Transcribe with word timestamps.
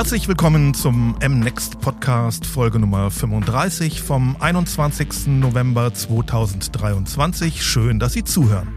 Herzlich 0.00 0.28
willkommen 0.28 0.72
zum 0.72 1.14
M-Next 1.20 1.78
Podcast, 1.82 2.46
Folge 2.46 2.78
Nummer 2.78 3.10
35 3.10 4.00
vom 4.00 4.34
21. 4.40 5.26
November 5.26 5.92
2023. 5.92 7.62
Schön, 7.62 7.98
dass 7.98 8.14
Sie 8.14 8.24
zuhören. 8.24 8.72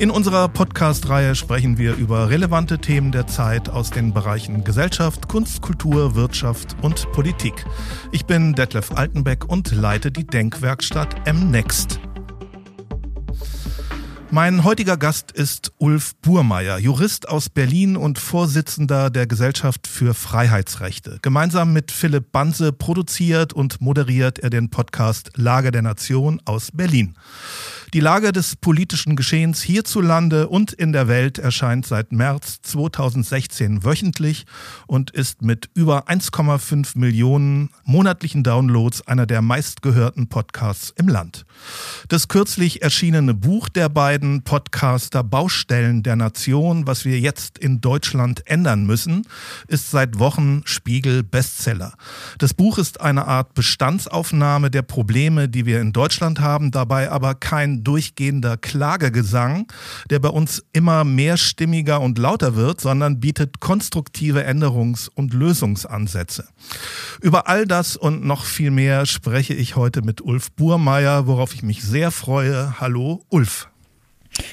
In 0.00 0.10
unserer 0.10 0.48
Podcast-Reihe 0.48 1.36
sprechen 1.36 1.78
wir 1.78 1.94
über 1.94 2.30
relevante 2.30 2.80
Themen 2.80 3.12
der 3.12 3.28
Zeit 3.28 3.68
aus 3.68 3.90
den 3.90 4.12
Bereichen 4.12 4.64
Gesellschaft, 4.64 5.28
Kunst, 5.28 5.62
Kultur, 5.62 6.16
Wirtschaft 6.16 6.74
und 6.82 7.12
Politik. 7.12 7.64
Ich 8.10 8.26
bin 8.26 8.54
Detlef 8.54 8.90
Altenbeck 8.90 9.44
und 9.48 9.70
leite 9.70 10.10
die 10.10 10.26
Denkwerkstatt 10.26 11.28
M-Next. 11.28 12.00
Mein 14.32 14.62
heutiger 14.62 14.96
Gast 14.96 15.32
ist 15.32 15.72
Ulf 15.78 16.14
Burmeier, 16.22 16.78
Jurist 16.78 17.28
aus 17.28 17.48
Berlin 17.48 17.96
und 17.96 18.16
Vorsitzender 18.16 19.10
der 19.10 19.26
Gesellschaft 19.26 19.88
für 19.88 20.14
Freiheitsrechte. 20.14 21.18
Gemeinsam 21.20 21.72
mit 21.72 21.90
Philipp 21.90 22.30
Banse 22.30 22.72
produziert 22.72 23.52
und 23.52 23.80
moderiert 23.80 24.38
er 24.38 24.50
den 24.50 24.70
Podcast 24.70 25.32
Lage 25.34 25.72
der 25.72 25.82
Nation 25.82 26.40
aus 26.44 26.70
Berlin. 26.72 27.16
Die 27.92 27.98
Lage 27.98 28.30
des 28.30 28.54
politischen 28.54 29.16
Geschehens 29.16 29.62
hierzulande 29.62 30.46
und 30.46 30.72
in 30.72 30.92
der 30.92 31.08
Welt 31.08 31.38
erscheint 31.38 31.84
seit 31.84 32.12
März 32.12 32.60
2016 32.62 33.82
wöchentlich 33.82 34.46
und 34.86 35.10
ist 35.10 35.42
mit 35.42 35.70
über 35.74 36.08
1,5 36.08 36.96
Millionen 36.96 37.70
monatlichen 37.82 38.44
Downloads 38.44 39.04
einer 39.08 39.26
der 39.26 39.42
meistgehörten 39.42 40.28
Podcasts 40.28 40.92
im 40.96 41.08
Land. 41.08 41.44
Das 42.06 42.28
kürzlich 42.28 42.80
erschienene 42.80 43.34
Buch 43.34 43.68
der 43.68 43.88
beiden 43.88 44.42
Podcaster 44.42 45.24
Baustellen 45.24 46.04
der 46.04 46.14
Nation, 46.14 46.86
was 46.86 47.04
wir 47.04 47.18
jetzt 47.18 47.58
in 47.58 47.80
Deutschland 47.80 48.46
ändern 48.46 48.86
müssen, 48.86 49.26
ist 49.66 49.90
seit 49.90 50.20
Wochen 50.20 50.62
Spiegel 50.64 51.24
Bestseller. 51.24 51.94
Das 52.38 52.54
Buch 52.54 52.78
ist 52.78 53.00
eine 53.00 53.26
Art 53.26 53.54
Bestandsaufnahme 53.54 54.70
der 54.70 54.82
Probleme, 54.82 55.48
die 55.48 55.66
wir 55.66 55.80
in 55.80 55.92
Deutschland 55.92 56.38
haben, 56.38 56.70
dabei 56.70 57.10
aber 57.10 57.34
kein 57.34 57.79
durchgehender 57.84 58.56
Klagegesang, 58.56 59.70
der 60.10 60.18
bei 60.18 60.28
uns 60.28 60.62
immer 60.72 61.04
mehrstimmiger 61.04 62.00
und 62.00 62.18
lauter 62.18 62.56
wird, 62.56 62.80
sondern 62.80 63.20
bietet 63.20 63.60
konstruktive 63.60 64.46
Änderungs- 64.46 65.08
und 65.12 65.34
Lösungsansätze. 65.34 66.48
Über 67.20 67.48
all 67.48 67.66
das 67.66 67.96
und 67.96 68.24
noch 68.24 68.44
viel 68.44 68.70
mehr 68.70 69.06
spreche 69.06 69.54
ich 69.54 69.76
heute 69.76 70.02
mit 70.02 70.20
Ulf 70.20 70.52
Burmeier, 70.52 71.26
worauf 71.26 71.54
ich 71.54 71.62
mich 71.62 71.82
sehr 71.82 72.10
freue. 72.10 72.80
Hallo, 72.80 73.24
Ulf. 73.28 73.68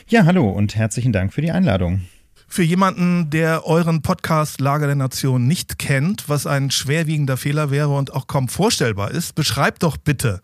Ja, 0.07 0.25
hallo 0.25 0.49
und 0.49 0.75
herzlichen 0.75 1.13
Dank 1.13 1.33
für 1.33 1.41
die 1.41 1.51
Einladung. 1.51 2.01
Für 2.49 2.63
jemanden, 2.63 3.29
der 3.29 3.65
euren 3.65 4.01
Podcast 4.01 4.61
Lager 4.61 4.87
der 4.87 4.95
Nation 4.95 5.47
nicht 5.47 5.77
kennt, 5.77 6.29
was 6.29 6.47
ein 6.47 6.71
schwerwiegender 6.71 7.37
Fehler 7.37 7.71
wäre 7.71 7.89
und 7.89 8.13
auch 8.13 8.27
kaum 8.27 8.47
vorstellbar 8.47 9.11
ist, 9.11 9.35
beschreibt 9.35 9.83
doch 9.83 9.97
bitte, 9.97 10.41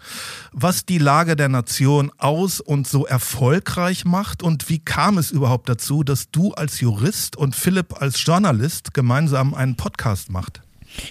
was 0.51 0.85
die 0.85 0.97
Lage 0.97 1.35
der 1.35 1.49
Nation 1.49 2.11
aus 2.17 2.59
und 2.59 2.87
so 2.87 3.05
erfolgreich 3.05 4.05
macht 4.05 4.43
und 4.43 4.69
wie 4.69 4.79
kam 4.79 5.17
es 5.17 5.31
überhaupt 5.31 5.69
dazu, 5.69 6.03
dass 6.03 6.29
du 6.29 6.51
als 6.53 6.81
Jurist 6.81 7.35
und 7.37 7.55
Philipp 7.55 8.01
als 8.01 8.23
Journalist 8.23 8.93
gemeinsam 8.93 9.53
einen 9.53 9.75
Podcast 9.75 10.29
macht? 10.29 10.62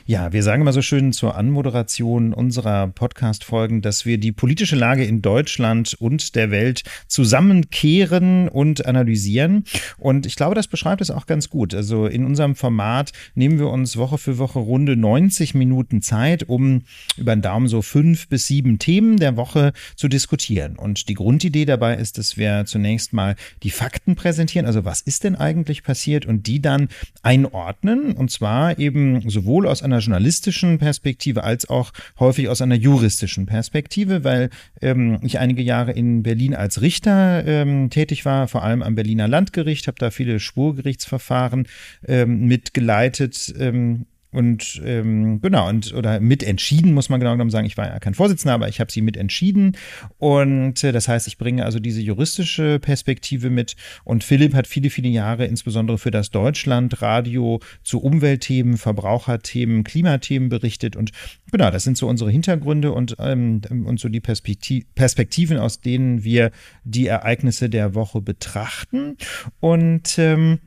Ja, 0.06 0.32
wir 0.32 0.42
sagen 0.42 0.62
immer 0.62 0.72
so 0.72 0.82
schön 0.82 1.12
zur 1.12 1.36
Anmoderation 1.36 2.32
unserer 2.32 2.88
Podcast-Folgen, 2.88 3.82
dass 3.82 4.04
wir 4.06 4.18
die 4.18 4.32
politische 4.32 4.76
Lage 4.76 5.04
in 5.04 5.22
Deutschland 5.22 5.94
und 5.98 6.34
der 6.34 6.50
Welt 6.50 6.82
zusammenkehren 7.06 8.48
und 8.48 8.86
analysieren. 8.86 9.64
Und 9.98 10.26
ich 10.26 10.36
glaube, 10.36 10.54
das 10.54 10.68
beschreibt 10.68 11.00
es 11.00 11.10
auch 11.10 11.26
ganz 11.26 11.50
gut. 11.50 11.74
Also 11.74 12.06
in 12.06 12.24
unserem 12.24 12.54
Format 12.54 13.12
nehmen 13.34 13.58
wir 13.58 13.68
uns 13.68 13.96
Woche 13.96 14.18
für 14.18 14.38
Woche 14.38 14.58
runde 14.58 14.96
90 14.96 15.54
Minuten 15.54 16.02
Zeit, 16.02 16.48
um 16.48 16.82
über 17.16 17.34
den 17.34 17.42
Daumen 17.42 17.68
so 17.68 17.82
fünf 17.82 18.28
bis 18.28 18.46
sieben 18.46 18.78
Themen 18.78 19.16
der 19.16 19.36
Woche 19.36 19.72
zu 19.96 20.08
diskutieren. 20.08 20.76
Und 20.76 21.08
die 21.08 21.14
Grundidee 21.14 21.64
dabei 21.64 21.96
ist, 21.96 22.18
dass 22.18 22.36
wir 22.36 22.64
zunächst 22.66 23.12
mal 23.12 23.36
die 23.62 23.70
Fakten 23.70 24.14
präsentieren. 24.14 24.66
Also 24.66 24.84
was 24.84 25.00
ist 25.00 25.24
denn 25.24 25.36
eigentlich 25.36 25.82
passiert 25.82 26.26
und 26.26 26.46
die 26.46 26.60
dann 26.60 26.88
einordnen. 27.22 28.12
Und 28.12 28.30
zwar 28.30 28.78
eben 28.78 29.28
sowohl 29.28 29.66
aus 29.72 29.82
einer 29.82 29.98
journalistischen 29.98 30.78
Perspektive 30.78 31.42
als 31.42 31.68
auch 31.68 31.92
häufig 32.20 32.48
aus 32.48 32.62
einer 32.62 32.74
juristischen 32.76 33.46
Perspektive, 33.46 34.22
weil 34.22 34.50
ähm, 34.80 35.18
ich 35.22 35.38
einige 35.38 35.62
Jahre 35.62 35.92
in 35.92 36.22
Berlin 36.22 36.54
als 36.54 36.80
Richter 36.80 37.44
ähm, 37.46 37.90
tätig 37.90 38.24
war, 38.24 38.46
vor 38.46 38.62
allem 38.62 38.82
am 38.82 38.94
Berliner 38.94 39.26
Landgericht, 39.26 39.86
habe 39.88 39.98
da 39.98 40.10
viele 40.10 40.38
Spurgerichtsverfahren 40.38 41.66
ähm, 42.06 42.46
mitgeleitet 42.46 43.52
ähm, 43.58 44.06
und 44.32 44.80
ähm, 44.84 45.40
genau, 45.42 45.68
und 45.68 45.92
oder 45.92 46.18
mitentschieden, 46.18 46.94
muss 46.94 47.10
man 47.10 47.20
genau 47.20 47.32
genommen 47.32 47.50
sagen. 47.50 47.66
Ich 47.66 47.76
war 47.76 47.86
ja 47.86 47.98
kein 47.98 48.14
Vorsitzender, 48.14 48.54
aber 48.54 48.68
ich 48.68 48.80
habe 48.80 48.90
sie 48.90 49.02
mitentschieden. 49.02 49.76
Und 50.18 50.82
äh, 50.82 50.92
das 50.92 51.06
heißt, 51.06 51.26
ich 51.26 51.36
bringe 51.36 51.64
also 51.64 51.78
diese 51.78 52.00
juristische 52.00 52.78
Perspektive 52.78 53.50
mit. 53.50 53.76
Und 54.04 54.24
Philipp 54.24 54.54
hat 54.54 54.66
viele, 54.66 54.88
viele 54.88 55.10
Jahre 55.10 55.44
insbesondere 55.44 55.98
für 55.98 56.10
das 56.10 56.30
Deutschlandradio 56.30 57.60
zu 57.82 58.00
Umweltthemen, 58.00 58.78
Verbraucherthemen, 58.78 59.84
Klimathemen 59.84 60.48
berichtet. 60.48 60.96
Und 60.96 61.12
genau, 61.50 61.70
das 61.70 61.84
sind 61.84 61.98
so 61.98 62.08
unsere 62.08 62.30
Hintergründe 62.30 62.92
und, 62.92 63.16
ähm, 63.18 63.60
und 63.84 64.00
so 64.00 64.08
die 64.08 64.20
Perspektiv 64.20 64.86
Perspektiven, 64.94 65.58
aus 65.58 65.80
denen 65.80 66.24
wir 66.24 66.52
die 66.84 67.06
Ereignisse 67.06 67.68
der 67.68 67.94
Woche 67.94 68.22
betrachten. 68.22 69.16
Und 69.60 70.18
ähm, 70.18 70.58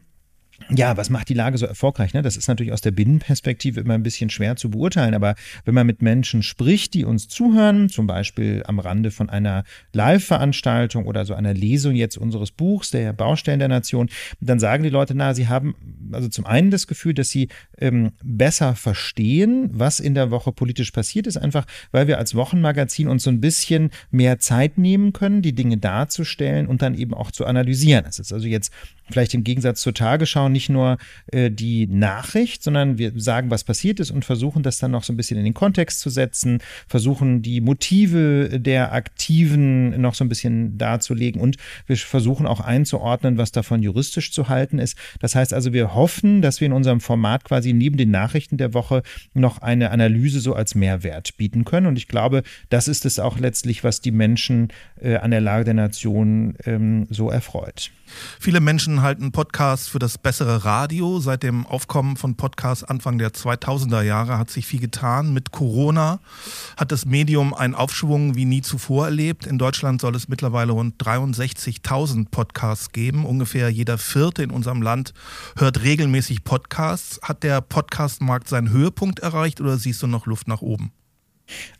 ja, 0.70 0.98
was 0.98 1.10
macht 1.10 1.30
die 1.30 1.36
Lage 1.36 1.58
so 1.58 1.66
erfolgreich? 1.66 2.14
Ne? 2.14 2.22
Das 2.22 2.38
ist 2.38 2.48
natürlich 2.48 2.74
aus 2.74 2.82
der 2.82 2.92
Binnenperspektive 2.92 3.80
immer 3.80 3.94
ein 3.94 4.04
bisschen 4.04 4.30
schwer 4.30 4.56
zu 4.56 4.72
beurteilen, 4.72 5.14
aber 5.14 5.36
wenn 5.64 5.76
man 5.76 5.86
mit 5.86 6.02
Menschen 6.02 6.42
spricht, 6.42 6.94
die 6.96 7.06
uns 7.06 7.28
zuhören, 7.28 7.90
zum 7.90 8.08
Beispiel 8.08 8.64
am 8.66 8.80
Rande 8.80 9.12
von 9.12 9.30
einer 9.30 9.64
Live-Veranstaltung 9.94 11.06
oder 11.06 11.26
so 11.26 11.36
einer 11.36 11.54
Lesung 11.54 11.94
jetzt 11.96 12.18
unseres 12.18 12.52
Buchs, 12.52 12.90
der 12.90 13.14
Baustellen 13.14 13.60
der 13.60 13.68
Nation, 13.68 14.10
dann 14.40 14.60
sagen 14.60 14.84
die 14.84 14.90
Leute, 14.90 15.14
na, 15.14 15.34
sie 15.36 15.48
haben 15.48 15.76
also 16.12 16.30
zum 16.30 16.46
einen 16.46 16.72
das 16.72 16.88
Gefühl, 16.88 17.14
dass 17.14 17.30
sie 17.30 17.50
ähm, 17.78 18.14
besser 18.24 18.76
verstehen, 18.76 19.70
was 19.72 20.00
in 20.00 20.16
der 20.16 20.32
Woche 20.32 20.52
politisch 20.52 20.92
passiert 20.92 21.28
ist, 21.28 21.38
einfach 21.38 21.66
weil 21.92 22.08
wir 22.08 22.18
als 22.18 22.34
Wochenmagazin 22.34 23.08
uns 23.08 23.24
so 23.24 23.30
ein 23.30 23.42
bisschen 23.42 23.92
mehr 24.10 24.40
Zeit 24.40 24.78
nehmen 24.78 25.14
können, 25.14 25.42
die 25.42 25.54
Dinge 25.54 25.78
darzustellen 25.78 26.66
und 26.68 26.82
dann 26.82 26.96
eben 26.96 27.14
auch 27.14 27.32
zu 27.32 27.46
analysieren. 27.46 28.04
Das 28.06 28.20
ist 28.20 28.34
also 28.34 28.48
jetzt 28.48 28.72
vielleicht 29.10 29.34
im 29.34 29.44
Gegensatz 29.44 29.82
zur 29.82 29.94
Tagesschau 29.94 30.50
nicht 30.50 30.70
nur 30.70 30.98
äh, 31.32 31.52
die 31.52 31.88
Nachricht, 31.88 32.64
sondern 32.64 32.98
wir 32.98 33.12
sagen, 33.16 33.52
was 33.52 33.64
passiert 33.64 34.00
ist 34.00 34.12
und 34.12 34.26
versuchen 34.26 34.64
das 34.64 34.78
dann 34.78 34.92
noch 34.92 35.04
so 35.04 35.14
ein 35.14 35.18
bisschen 35.18 35.38
in 35.38 35.44
den 35.44 35.54
Kontext 35.54 36.00
zu 36.00 36.10
setzen, 36.10 36.60
versuchen 36.88 37.42
die 37.42 37.62
Motive 37.62 38.60
der 38.60 38.94
Aktiven 38.94 40.00
noch 40.02 40.16
so 40.16 40.24
ein 40.24 40.30
bisschen 40.30 40.78
darzulegen 40.78 41.42
und 41.42 41.58
wir 41.88 41.98
versuchen 41.98 42.46
auch 42.46 42.60
einzuordnen, 42.60 43.38
was 43.38 43.52
davon 43.52 43.82
juristisch 43.82 44.32
zu 44.32 44.50
halten 44.50 44.80
ist. 44.80 44.98
Das 45.20 45.36
heißt 45.36 45.54
also, 45.54 45.74
wir 45.74 45.94
hoffen, 45.94 46.42
dass 46.42 46.62
wir 46.62 46.66
in 46.66 46.74
unserem 46.74 47.02
Format 47.02 47.44
quasi 47.44 47.74
neben 47.74 47.98
den 47.98 48.12
Nachrichten 48.12 48.58
der 48.58 48.74
Woche 48.74 49.04
noch 49.34 49.62
eine 49.62 49.92
Analyse 49.92 50.40
so 50.40 50.54
als 50.54 50.76
Mehrwert 50.76 51.38
bieten 51.38 51.66
können. 51.66 51.88
Und 51.88 51.98
ich 51.98 52.08
glaube, 52.08 52.44
das 52.70 52.88
ist 52.88 53.06
es 53.06 53.20
auch 53.20 53.40
letztlich, 53.40 53.84
was 53.84 54.02
die 54.02 54.12
Menschen 54.12 54.70
äh, 55.00 55.18
an 55.18 55.32
der 55.32 55.42
Lage 55.42 55.66
der 55.66 55.74
Nation 55.74 56.56
ähm, 56.66 57.08
so 57.10 57.30
erfreut. 57.30 57.92
Viele 58.40 58.60
Menschen 58.60 58.95
halten 59.02 59.32
Podcasts 59.32 59.88
für 59.88 60.00
das 60.00 60.18
bessere 60.18 60.66
Radio. 60.66 61.20
Seit 61.20 61.44
dem 61.44 61.66
Aufkommen 61.66 62.18
von 62.18 62.36
Podcasts 62.36 62.84
Anfang 62.84 63.18
der 63.18 63.32
2000er 63.32 64.02
Jahre 64.02 64.38
hat 64.38 64.50
sich 64.50 64.66
viel 64.66 64.80
getan. 64.80 65.34
Mit 65.34 65.52
Corona 65.52 66.20
hat 66.78 66.92
das 66.92 67.06
Medium 67.06 67.54
einen 67.54 67.76
Aufschwung 67.76 68.36
wie 68.36 68.46
nie 68.46 68.62
zuvor 68.62 69.06
erlebt. 69.06 69.46
In 69.46 69.58
Deutschland 69.58 70.02
soll 70.02 70.16
es 70.16 70.28
mittlerweile 70.28 70.74
rund 70.74 71.02
63.000 71.02 72.30
Podcasts 72.30 72.92
geben. 72.92 73.26
Ungefähr 73.26 73.70
jeder 73.70 73.98
Vierte 73.98 74.44
in 74.44 74.52
unserem 74.52 74.82
Land 74.82 75.14
hört 75.58 75.82
regelmäßig 75.84 76.44
Podcasts. 76.44 77.20
Hat 77.22 77.44
der 77.44 77.62
Podcastmarkt 77.62 78.48
seinen 78.48 78.70
Höhepunkt 78.70 79.20
erreicht 79.20 79.62
oder 79.62 79.78
siehst 79.78 80.02
du 80.04 80.08
noch 80.08 80.26
Luft 80.26 80.48
nach 80.48 80.62
oben? 80.62 80.92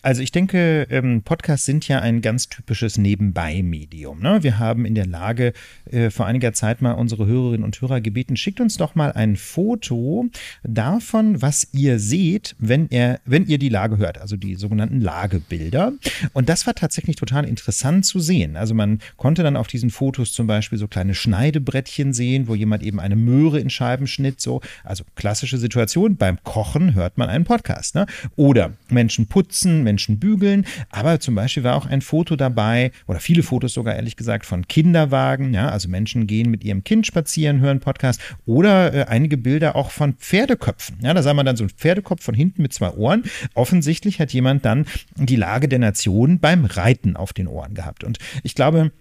Also 0.02 0.22
ich 0.22 0.32
denke, 0.32 0.88
ähm, 0.92 1.24
Podcasts 1.24 1.66
sind 1.66 1.88
ja 1.88 2.00
ein 2.00 2.22
ganz 2.22 2.48
typisches 2.48 2.98
Nebenbei-Medium. 2.98 4.22
Ne? 4.22 4.44
Wir 4.44 4.60
haben 4.60 4.86
in 4.86 4.94
der 4.94 5.08
Lage, 5.08 5.54
äh, 5.90 6.12
vor 6.12 6.28
einiger 6.28 6.54
Zeit 6.54 6.82
mal 6.82 6.92
unsere 6.92 7.26
Hörerinnen 7.26 7.64
und 7.64 7.82
Hörer 7.82 8.02
gebeten, 8.02 8.38
schickt 8.38 8.62
uns 8.62 8.78
doch 8.78 8.94
mal 8.94 9.12
ein 9.14 9.36
Foto 9.36 10.28
davon, 10.64 11.42
was 11.42 11.70
ihr 11.74 11.98
seht, 12.00 12.56
wenn 12.60 12.88
ihr, 12.90 13.20
wenn 13.26 13.48
ihr 13.48 13.58
die 13.58 13.70
Lage 13.70 13.98
hört, 13.98 14.20
also 14.20 14.38
die 14.38 14.56
sogenannten 14.56 15.02
Lagebilder. 15.02 15.94
Und 16.34 16.50
das 16.50 16.68
war 16.68 16.76
tatsächlich 16.76 17.16
total 17.16 17.46
interessant 17.46 18.06
zu 18.06 18.20
sehen. 18.20 18.58
Also 18.58 18.76
man 18.76 19.00
konnte 19.18 19.42
dann 19.42 19.58
auf 19.58 19.68
diesen 19.68 19.90
Fotos 19.90 20.34
zum 20.34 20.46
Beispiel 20.46 20.78
so 20.78 20.88
kleine 20.88 21.16
Schneidebrettchen 21.16 22.14
sehen, 22.14 22.48
wo 22.48 22.54
jemand 22.54 22.84
eben 22.84 23.00
eine 23.00 23.16
Möhre 23.16 23.60
in 23.60 23.72
Scheiben 23.72 24.06
schnitt, 24.06 24.40
so. 24.40 24.62
Also 24.84 25.04
klassische 25.16 25.58
Situation, 25.58 26.16
beim 26.16 26.38
Kochen 26.44 26.94
hört 26.94 27.18
man 27.18 27.30
einen 27.30 27.46
Podcast. 27.46 27.96
Ne? 27.96 28.06
Oder 28.36 28.74
Menschen 28.90 29.26
putzen 29.26 29.55
putzen, 29.56 29.84
Menschen 29.84 30.20
bügeln, 30.20 30.66
aber 30.90 31.22
zum 31.22 31.34
Beispiel 31.34 31.64
war 31.64 31.76
auch 31.76 31.86
ein 31.86 32.02
Foto 32.02 32.36
dabei 32.36 32.92
oder 33.08 33.22
viele 33.22 33.42
Fotos 33.42 33.74
sogar 33.74 33.96
ehrlich 33.96 34.18
gesagt 34.18 34.46
von 34.46 34.68
Kinderwagen, 34.68 35.54
ja, 35.54 35.70
also 35.70 35.88
Menschen 35.88 36.28
gehen 36.28 36.52
mit 36.52 36.66
ihrem 36.66 36.84
Kind 36.84 37.08
spazieren, 37.08 37.62
hören 37.62 37.80
Podcast 37.80 38.20
oder 38.46 38.94
äh, 38.94 39.06
einige 39.06 39.38
Bilder 39.38 39.78
auch 39.78 39.92
von 39.92 40.16
Pferdeköpfen. 40.16 40.98
Ja, 41.02 41.14
da 41.14 41.24
sah 41.24 41.34
man 41.34 41.46
dann 41.46 41.56
so 41.56 41.64
einen 41.64 41.70
Pferdekopf 41.70 42.22
von 42.22 42.36
hinten 42.36 42.64
mit 42.64 42.74
zwei 42.74 42.92
Ohren. 42.92 43.24
Offensichtlich 43.54 44.20
hat 44.20 44.34
jemand 44.34 44.66
dann 44.66 44.86
die 45.16 45.38
Lage 45.38 45.70
der 45.70 45.80
Nation 45.80 46.40
beim 46.40 46.66
Reiten 46.66 47.16
auf 47.16 47.32
den 47.32 47.48
Ohren 47.48 47.76
gehabt. 47.76 48.04
Und 48.04 48.18
ich 48.44 48.56
glaube, 48.56 48.92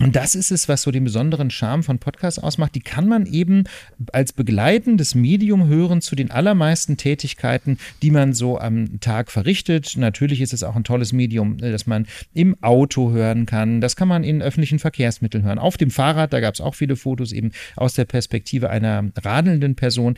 und 0.00 0.16
das 0.16 0.34
ist 0.34 0.50
es, 0.50 0.66
was 0.66 0.82
so 0.82 0.90
den 0.90 1.04
besonderen 1.04 1.50
Charme 1.50 1.82
von 1.82 1.98
Podcasts 1.98 2.38
ausmacht. 2.38 2.74
Die 2.74 2.80
kann 2.80 3.06
man 3.06 3.26
eben 3.26 3.64
als 4.12 4.32
begleitendes 4.32 5.14
Medium 5.14 5.68
hören 5.68 6.00
zu 6.00 6.16
den 6.16 6.30
allermeisten 6.30 6.96
Tätigkeiten, 6.96 7.78
die 8.00 8.10
man 8.10 8.32
so 8.32 8.58
am 8.58 8.98
Tag 9.00 9.30
verrichtet. 9.30 9.98
Natürlich 9.98 10.40
ist 10.40 10.54
es 10.54 10.62
auch 10.62 10.74
ein 10.74 10.84
tolles 10.84 11.12
Medium, 11.12 11.58
äh, 11.58 11.70
das 11.70 11.86
man 11.86 12.06
im 12.32 12.56
Auto 12.62 13.10
hören 13.10 13.44
kann. 13.44 13.82
Das 13.82 13.94
kann 13.94 14.08
man 14.08 14.24
in 14.24 14.40
öffentlichen 14.40 14.78
Verkehrsmitteln 14.78 15.44
hören. 15.44 15.58
Auf 15.58 15.76
dem 15.76 15.90
Fahrrad, 15.90 16.32
da 16.32 16.40
gab 16.40 16.54
es 16.54 16.62
auch 16.62 16.74
viele 16.74 16.96
Fotos 16.96 17.32
eben 17.32 17.52
aus 17.76 17.92
der 17.92 18.06
Perspektive 18.06 18.70
einer 18.70 19.04
radelnden 19.22 19.74
Person. 19.74 20.14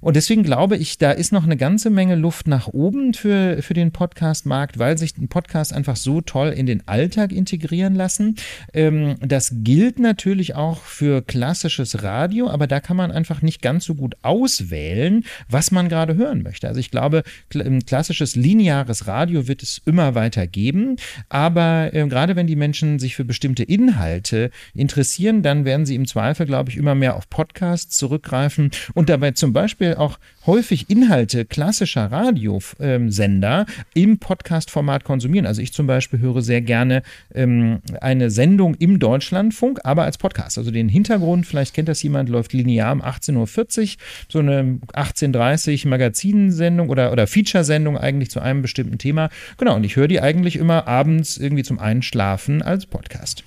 Und 0.00 0.14
deswegen 0.14 0.44
glaube 0.44 0.76
ich, 0.76 0.98
da 0.98 1.10
ist 1.10 1.32
noch 1.32 1.44
eine 1.44 1.56
ganze 1.56 1.90
Menge 1.90 2.14
Luft 2.14 2.46
nach 2.46 2.68
oben 2.68 3.14
für, 3.14 3.60
für 3.62 3.74
den 3.74 3.90
Podcast-Markt, 3.90 4.78
weil 4.78 4.98
sich 4.98 5.16
ein 5.18 5.28
Podcast 5.28 5.72
einfach 5.72 5.96
so 5.96 6.20
toll 6.20 6.48
in 6.48 6.66
den 6.66 6.86
Alltag 6.86 7.32
integrieren 7.32 7.94
lassen. 7.94 8.36
Ähm, 8.72 9.15
das 9.20 9.52
gilt 9.62 9.98
natürlich 9.98 10.54
auch 10.54 10.80
für 10.80 11.22
klassisches 11.22 12.02
Radio, 12.02 12.48
aber 12.48 12.66
da 12.66 12.80
kann 12.80 12.96
man 12.96 13.10
einfach 13.10 13.42
nicht 13.42 13.62
ganz 13.62 13.84
so 13.84 13.94
gut 13.94 14.16
auswählen, 14.22 15.24
was 15.48 15.70
man 15.70 15.88
gerade 15.88 16.16
hören 16.16 16.42
möchte. 16.42 16.68
Also 16.68 16.80
ich 16.80 16.90
glaube, 16.90 17.22
ein 17.54 17.84
klassisches 17.84 18.36
lineares 18.36 19.06
Radio 19.06 19.48
wird 19.48 19.62
es 19.62 19.80
immer 19.84 20.14
weiter 20.14 20.46
geben, 20.46 20.96
aber 21.28 21.90
äh, 21.92 22.06
gerade 22.08 22.36
wenn 22.36 22.46
die 22.46 22.56
Menschen 22.56 22.98
sich 22.98 23.16
für 23.16 23.24
bestimmte 23.24 23.62
Inhalte 23.62 24.50
interessieren, 24.74 25.42
dann 25.42 25.64
werden 25.64 25.86
sie 25.86 25.94
im 25.94 26.06
Zweifel, 26.06 26.46
glaube 26.46 26.70
ich, 26.70 26.76
immer 26.76 26.94
mehr 26.94 27.16
auf 27.16 27.28
Podcasts 27.28 27.96
zurückgreifen 27.96 28.70
und 28.94 29.08
dabei 29.08 29.32
zum 29.32 29.52
Beispiel 29.52 29.94
auch 29.94 30.18
häufig 30.46 30.88
Inhalte 30.88 31.44
klassischer 31.44 32.10
Radiosender 32.10 33.66
im 33.94 34.18
Podcast-Format 34.18 35.04
konsumieren. 35.04 35.46
Also 35.46 35.62
ich 35.62 35.72
zum 35.72 35.86
Beispiel 35.86 36.20
höre 36.20 36.42
sehr 36.42 36.62
gerne 36.62 37.02
ähm, 37.34 37.80
eine 38.00 38.30
Sendung 38.30 38.74
im 38.74 38.98
Deutschlandfunk, 39.06 39.78
aber 39.84 40.02
als 40.02 40.18
Podcast. 40.18 40.58
Also 40.58 40.72
den 40.72 40.88
Hintergrund, 40.88 41.46
vielleicht 41.46 41.74
kennt 41.74 41.88
das 41.88 42.02
jemand, 42.02 42.28
läuft 42.28 42.52
linear 42.52 42.90
um 42.92 43.00
18.40 43.00 43.36
Uhr, 43.36 43.88
so 44.28 44.40
eine 44.40 44.80
18.30 44.94 45.84
Uhr 45.84 45.90
Magazinsendung 45.90 46.88
oder, 46.88 47.12
oder 47.12 47.28
Feature-Sendung 47.28 47.96
eigentlich 47.96 48.32
zu 48.32 48.40
einem 48.40 48.62
bestimmten 48.62 48.98
Thema. 48.98 49.30
Genau, 49.58 49.76
und 49.76 49.84
ich 49.84 49.94
höre 49.94 50.08
die 50.08 50.20
eigentlich 50.20 50.56
immer 50.56 50.88
abends 50.88 51.36
irgendwie 51.36 51.62
zum 51.62 51.78
Einschlafen 51.78 52.62
als 52.62 52.86
Podcast. 52.86 53.44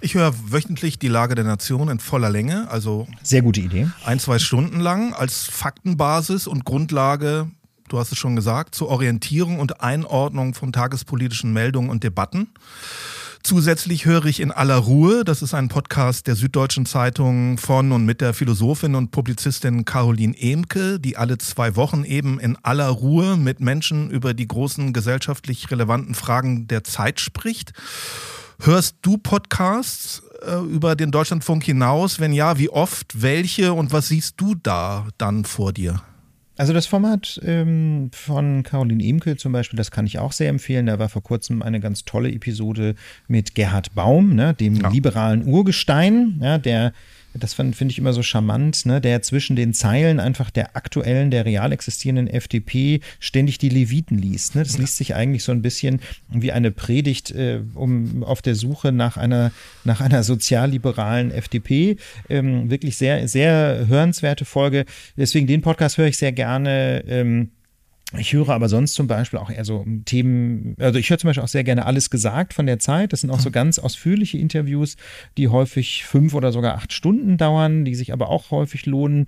Ich 0.00 0.14
höre 0.14 0.32
wöchentlich 0.50 0.98
die 0.98 1.08
Lage 1.08 1.34
der 1.34 1.44
Nation 1.44 1.90
in 1.90 1.98
voller 1.98 2.30
Länge, 2.30 2.70
also 2.70 3.06
sehr 3.22 3.42
gute 3.42 3.60
Idee. 3.60 3.88
Ein, 4.06 4.18
zwei 4.20 4.38
Stunden 4.38 4.80
lang 4.80 5.12
als 5.12 5.44
Faktenbasis 5.44 6.46
und 6.46 6.64
Grundlage, 6.64 7.50
du 7.90 7.98
hast 7.98 8.10
es 8.12 8.16
schon 8.16 8.36
gesagt, 8.36 8.74
zur 8.74 8.88
Orientierung 8.88 9.60
und 9.60 9.82
Einordnung 9.82 10.54
von 10.54 10.72
tagespolitischen 10.72 11.52
Meldungen 11.52 11.90
und 11.90 12.04
Debatten. 12.04 12.48
Zusätzlich 13.48 14.04
höre 14.04 14.26
ich 14.26 14.40
in 14.40 14.52
aller 14.52 14.76
Ruhe, 14.76 15.24
das 15.24 15.40
ist 15.40 15.54
ein 15.54 15.68
Podcast 15.68 16.26
der 16.26 16.36
Süddeutschen 16.36 16.84
Zeitung 16.84 17.56
von 17.56 17.92
und 17.92 18.04
mit 18.04 18.20
der 18.20 18.34
Philosophin 18.34 18.94
und 18.94 19.10
Publizistin 19.10 19.86
Caroline 19.86 20.38
Emke, 20.38 21.00
die 21.00 21.16
alle 21.16 21.38
zwei 21.38 21.74
Wochen 21.74 22.04
eben 22.04 22.38
in 22.38 22.58
aller 22.62 22.88
Ruhe 22.88 23.38
mit 23.38 23.60
Menschen 23.60 24.10
über 24.10 24.34
die 24.34 24.46
großen 24.46 24.92
gesellschaftlich 24.92 25.70
relevanten 25.70 26.14
Fragen 26.14 26.68
der 26.68 26.84
Zeit 26.84 27.20
spricht. 27.20 27.72
Hörst 28.60 28.96
du 29.00 29.16
Podcasts 29.16 30.22
äh, 30.46 30.58
über 30.70 30.94
den 30.94 31.10
Deutschlandfunk 31.10 31.64
hinaus? 31.64 32.20
Wenn 32.20 32.34
ja, 32.34 32.58
wie 32.58 32.68
oft, 32.68 33.22
welche 33.22 33.72
und 33.72 33.92
was 33.92 34.08
siehst 34.08 34.34
du 34.36 34.56
da 34.56 35.08
dann 35.16 35.46
vor 35.46 35.72
dir? 35.72 36.02
Also 36.58 36.72
das 36.72 36.86
Format 36.86 37.40
ähm, 37.44 38.10
von 38.12 38.64
Caroline 38.64 39.04
Emke 39.04 39.36
zum 39.36 39.52
Beispiel, 39.52 39.76
das 39.76 39.92
kann 39.92 40.06
ich 40.06 40.18
auch 40.18 40.32
sehr 40.32 40.48
empfehlen. 40.48 40.86
Da 40.86 40.98
war 40.98 41.08
vor 41.08 41.22
kurzem 41.22 41.62
eine 41.62 41.78
ganz 41.78 42.04
tolle 42.04 42.32
Episode 42.32 42.96
mit 43.28 43.54
Gerhard 43.54 43.94
Baum, 43.94 44.34
ne, 44.34 44.54
dem 44.54 44.74
ja. 44.74 44.88
liberalen 44.88 45.46
Urgestein, 45.46 46.40
ja, 46.42 46.58
der 46.58 46.92
das 47.34 47.54
finde 47.54 47.86
ich 47.88 47.98
immer 47.98 48.12
so 48.12 48.22
charmant, 48.22 48.86
ne, 48.86 49.00
der 49.00 49.22
zwischen 49.22 49.56
den 49.56 49.74
Zeilen 49.74 50.20
einfach 50.20 50.50
der 50.50 50.76
aktuellen, 50.76 51.30
der 51.30 51.44
real 51.44 51.72
existierenden 51.72 52.26
FDP 52.26 53.00
ständig 53.20 53.58
die 53.58 53.68
Leviten 53.68 54.18
liest. 54.18 54.54
Ne? 54.54 54.62
Das 54.62 54.78
liest 54.78 54.96
sich 54.96 55.14
eigentlich 55.14 55.44
so 55.44 55.52
ein 55.52 55.62
bisschen 55.62 56.00
wie 56.28 56.52
eine 56.52 56.70
Predigt 56.70 57.30
äh, 57.30 57.60
um, 57.74 58.22
auf 58.24 58.42
der 58.42 58.54
Suche 58.54 58.92
nach 58.92 59.16
einer, 59.16 59.52
nach 59.84 60.00
einer 60.00 60.22
sozialliberalen 60.22 61.30
FDP. 61.30 61.96
Ähm, 62.28 62.70
wirklich 62.70 62.96
sehr, 62.96 63.28
sehr 63.28 63.86
hörenswerte 63.88 64.44
Folge. 64.44 64.84
Deswegen 65.16 65.46
den 65.46 65.62
Podcast 65.62 65.98
höre 65.98 66.06
ich 66.06 66.18
sehr 66.18 66.32
gerne. 66.32 67.04
Ähm, 67.06 67.50
ich 68.16 68.32
höre 68.32 68.48
aber 68.48 68.70
sonst 68.70 68.94
zum 68.94 69.06
Beispiel 69.06 69.38
auch 69.38 69.50
eher 69.50 69.66
so 69.66 69.84
Themen, 70.06 70.74
also 70.78 70.98
ich 70.98 71.10
höre 71.10 71.18
zum 71.18 71.28
Beispiel 71.28 71.42
auch 71.42 71.48
sehr 71.48 71.64
gerne 71.64 71.84
alles 71.84 72.08
gesagt 72.08 72.54
von 72.54 72.64
der 72.64 72.78
Zeit. 72.78 73.12
Das 73.12 73.20
sind 73.20 73.30
auch 73.30 73.40
so 73.40 73.50
ganz 73.50 73.78
ausführliche 73.78 74.38
Interviews, 74.38 74.96
die 75.36 75.48
häufig 75.48 76.04
fünf 76.06 76.32
oder 76.32 76.50
sogar 76.50 76.76
acht 76.76 76.94
Stunden 76.94 77.36
dauern, 77.36 77.84
die 77.84 77.94
sich 77.94 78.14
aber 78.14 78.30
auch 78.30 78.50
häufig 78.50 78.86
lohnen. 78.86 79.26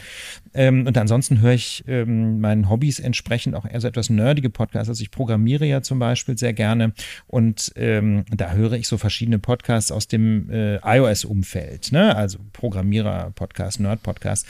Ähm, 0.54 0.86
und 0.86 0.96
ansonsten 0.96 1.42
höre 1.42 1.52
ich 1.52 1.84
ähm, 1.88 2.40
meinen 2.40 2.70
Hobbys 2.70 3.00
entsprechend 3.00 3.54
auch 3.54 3.66
eher 3.66 3.82
so 3.82 3.88
etwas 3.88 4.08
nerdige 4.08 4.48
Podcasts. 4.48 4.88
Also 4.88 5.02
ich 5.02 5.10
programmiere 5.10 5.66
ja 5.66 5.82
zum 5.82 5.98
Beispiel 5.98 6.38
sehr 6.38 6.54
gerne 6.54 6.94
und 7.26 7.72
ähm, 7.76 8.24
da 8.34 8.52
höre 8.52 8.72
ich 8.72 8.88
so 8.88 8.96
verschiedene 8.96 9.38
Podcasts 9.38 9.92
aus 9.92 10.08
dem 10.08 10.48
äh, 10.48 10.76
iOS-Umfeld, 10.76 11.92
ne? 11.92 12.16
Also 12.16 12.38
Programmierer-Podcast, 12.54 13.78
Nerd-Podcast. 13.80 14.46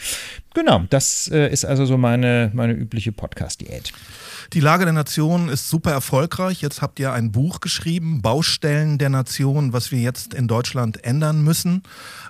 Genau, 0.54 0.84
das 0.88 1.28
äh, 1.32 1.48
ist 1.50 1.64
also 1.64 1.84
so 1.84 1.98
meine, 1.98 2.52
meine 2.54 2.74
übliche 2.74 3.10
Podcast-Diät. 3.10 3.92
Die 4.52 4.58
Lage 4.58 4.84
der 4.84 4.92
Nation 4.92 5.48
ist 5.48 5.70
super 5.70 5.92
erfolgreich. 5.92 6.60
Jetzt 6.60 6.82
habt 6.82 6.98
ihr 6.98 7.12
ein 7.12 7.30
Buch 7.30 7.60
geschrieben, 7.60 8.20
Baustellen 8.20 8.98
der 8.98 9.08
Nation, 9.08 9.72
was 9.72 9.92
wir 9.92 10.00
jetzt 10.00 10.34
in 10.34 10.48
Deutschland 10.48 11.04
ändern 11.04 11.44
müssen. 11.44 11.84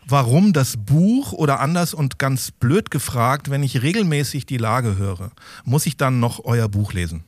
Warum 0.07 0.53
das 0.53 0.77
Buch 0.77 1.33
oder 1.33 1.61
anders 1.61 1.95
und 1.95 2.19
ganz 2.19 2.51
blöd 2.51 2.91
gefragt, 2.91 3.49
wenn 3.49 3.63
ich 3.63 3.81
regelmäßig 3.81 4.45
die 4.45 4.59
Lage 4.59 4.99
höre, 4.99 5.31
muss 5.65 5.87
ich 5.87 5.97
dann 5.97 6.21
noch 6.21 6.45
euer 6.45 6.69
Buch 6.69 6.93
lesen? 6.93 7.25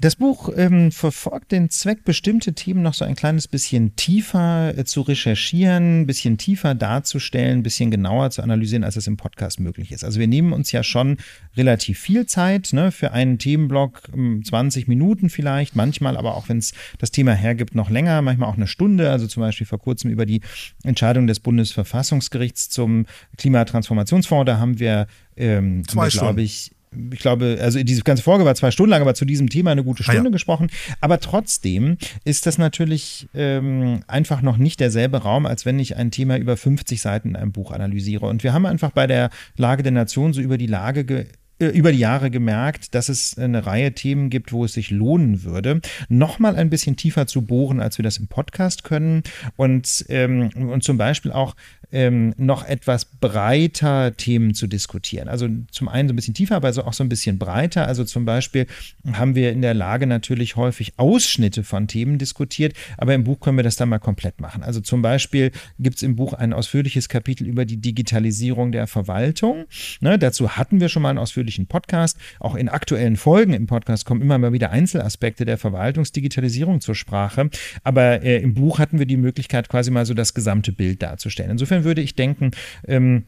Das 0.00 0.16
Buch 0.16 0.50
ähm, 0.56 0.92
verfolgt 0.92 1.52
den 1.52 1.68
Zweck, 1.68 2.04
bestimmte 2.04 2.54
Themen 2.54 2.80
noch 2.80 2.94
so 2.94 3.04
ein 3.04 3.16
kleines 3.16 3.46
bisschen 3.46 3.96
tiefer 3.96 4.72
äh, 4.78 4.86
zu 4.86 5.02
recherchieren, 5.02 6.00
ein 6.00 6.06
bisschen 6.06 6.38
tiefer 6.38 6.74
darzustellen, 6.74 7.58
ein 7.58 7.62
bisschen 7.62 7.90
genauer 7.90 8.30
zu 8.30 8.42
analysieren, 8.42 8.82
als 8.82 8.96
es 8.96 9.06
im 9.06 9.18
Podcast 9.18 9.60
möglich 9.60 9.92
ist. 9.92 10.02
Also 10.02 10.18
wir 10.18 10.26
nehmen 10.26 10.54
uns 10.54 10.72
ja 10.72 10.82
schon 10.82 11.18
relativ 11.54 11.98
viel 11.98 12.24
Zeit 12.24 12.70
ne, 12.72 12.92
für 12.92 13.12
einen 13.12 13.38
Themenblock, 13.38 14.08
20 14.44 14.84
ähm, 14.84 14.88
Minuten 14.88 15.28
vielleicht, 15.28 15.76
manchmal 15.76 16.16
aber 16.16 16.34
auch, 16.34 16.48
wenn 16.48 16.56
es 16.56 16.72
das 16.96 17.10
Thema 17.10 17.34
hergibt, 17.34 17.74
noch 17.74 17.90
länger, 17.90 18.22
manchmal 18.22 18.48
auch 18.48 18.56
eine 18.56 18.68
Stunde. 18.68 19.10
Also 19.10 19.26
zum 19.26 19.42
Beispiel 19.42 19.66
vor 19.66 19.80
kurzem 19.80 20.10
über 20.10 20.24
die 20.24 20.40
Entscheidung 20.82 21.26
des 21.26 21.40
Bundesverfassungsgerichts 21.40 22.70
zum 22.70 23.04
Klimatransformationsfonds, 23.36 24.46
da 24.46 24.58
haben 24.58 24.78
wir, 24.78 25.08
ähm, 25.36 25.82
glaube 25.82 26.40
ich, 26.40 26.70
ich 27.12 27.20
glaube, 27.20 27.58
also 27.60 27.82
diese 27.82 28.02
ganze 28.02 28.22
Folge 28.22 28.44
war 28.44 28.54
zwei 28.54 28.70
Stunden 28.70 28.90
lang, 28.90 29.02
aber 29.02 29.14
zu 29.14 29.24
diesem 29.24 29.48
Thema 29.48 29.70
eine 29.70 29.84
gute 29.84 30.02
Stunde 30.02 30.22
ah, 30.22 30.24
ja. 30.24 30.30
gesprochen. 30.30 30.70
Aber 31.00 31.20
trotzdem 31.20 31.98
ist 32.24 32.46
das 32.46 32.58
natürlich 32.58 33.28
ähm, 33.34 34.02
einfach 34.08 34.42
noch 34.42 34.56
nicht 34.56 34.80
derselbe 34.80 35.18
Raum, 35.18 35.46
als 35.46 35.64
wenn 35.64 35.78
ich 35.78 35.96
ein 35.96 36.10
Thema 36.10 36.36
über 36.36 36.56
50 36.56 37.00
Seiten 37.00 37.30
in 37.30 37.36
einem 37.36 37.52
Buch 37.52 37.70
analysiere. 37.70 38.26
Und 38.26 38.42
wir 38.42 38.52
haben 38.52 38.66
einfach 38.66 38.90
bei 38.90 39.06
der 39.06 39.30
Lage 39.56 39.82
der 39.82 39.92
Nation 39.92 40.32
so 40.32 40.40
über 40.40 40.58
die 40.58 40.66
Lage 40.66 41.04
ge 41.04 41.26
äh, 41.60 41.66
über 41.66 41.92
die 41.92 41.98
Jahre 41.98 42.30
gemerkt, 42.30 42.94
dass 42.94 43.08
es 43.08 43.38
eine 43.38 43.66
Reihe 43.66 43.92
Themen 43.92 44.30
gibt, 44.30 44.52
wo 44.52 44.64
es 44.64 44.72
sich 44.72 44.90
lohnen 44.90 45.44
würde, 45.44 45.80
nochmal 46.08 46.56
ein 46.56 46.70
bisschen 46.70 46.96
tiefer 46.96 47.26
zu 47.26 47.42
bohren, 47.42 47.80
als 47.80 47.98
wir 47.98 48.02
das 48.02 48.16
im 48.16 48.28
Podcast 48.28 48.82
können 48.82 49.22
und, 49.56 50.06
ähm, 50.08 50.50
und 50.54 50.82
zum 50.82 50.96
Beispiel 50.96 51.32
auch 51.32 51.54
ähm, 51.92 52.34
noch 52.36 52.66
etwas 52.66 53.04
breiter 53.04 54.16
Themen 54.16 54.54
zu 54.54 54.66
diskutieren. 54.66 55.28
Also 55.28 55.48
zum 55.70 55.88
einen 55.88 56.08
so 56.08 56.12
ein 56.12 56.16
bisschen 56.16 56.34
tiefer, 56.34 56.56
aber 56.56 56.72
so 56.72 56.84
auch 56.84 56.92
so 56.92 57.04
ein 57.04 57.08
bisschen 57.08 57.38
breiter. 57.38 57.86
Also 57.86 58.04
zum 58.04 58.24
Beispiel 58.24 58.66
haben 59.12 59.34
wir 59.34 59.52
in 59.52 59.62
der 59.62 59.74
Lage 59.74 60.06
natürlich 60.06 60.56
häufig 60.56 60.94
Ausschnitte 60.96 61.64
von 61.64 61.88
Themen 61.88 62.18
diskutiert, 62.18 62.74
aber 62.96 63.14
im 63.14 63.24
Buch 63.24 63.40
können 63.40 63.56
wir 63.56 63.64
das 63.64 63.76
dann 63.76 63.88
mal 63.88 63.98
komplett 63.98 64.40
machen. 64.40 64.62
Also 64.62 64.80
zum 64.80 65.02
Beispiel 65.02 65.50
gibt 65.78 65.96
es 65.96 66.02
im 66.02 66.16
Buch 66.16 66.32
ein 66.32 66.52
ausführliches 66.52 67.08
Kapitel 67.08 67.46
über 67.46 67.64
die 67.64 67.78
Digitalisierung 67.78 68.72
der 68.72 68.86
Verwaltung. 68.86 69.66
Ne, 70.00 70.18
dazu 70.18 70.56
hatten 70.56 70.80
wir 70.80 70.88
schon 70.88 71.02
mal 71.02 71.10
einen 71.10 71.18
ausführlichen 71.18 71.66
Podcast. 71.66 72.16
Auch 72.38 72.54
in 72.54 72.68
aktuellen 72.68 73.16
Folgen 73.16 73.52
im 73.52 73.66
Podcast 73.66 74.04
kommen 74.04 74.22
immer 74.22 74.38
mal 74.38 74.52
wieder 74.52 74.70
Einzelaspekte 74.70 75.44
der 75.44 75.58
Verwaltungsdigitalisierung 75.58 76.80
zur 76.80 76.94
Sprache. 76.94 77.50
Aber 77.82 78.22
äh, 78.22 78.38
im 78.38 78.54
Buch 78.54 78.78
hatten 78.78 78.98
wir 78.98 79.06
die 79.06 79.16
Möglichkeit, 79.16 79.68
quasi 79.68 79.90
mal 79.90 80.06
so 80.06 80.14
das 80.14 80.34
gesamte 80.34 80.72
Bild 80.72 81.02
darzustellen. 81.02 81.50
Insofern 81.50 81.79
würde 81.84 82.00
ich 82.00 82.14
denken, 82.14 82.50
ähm, 82.86 83.24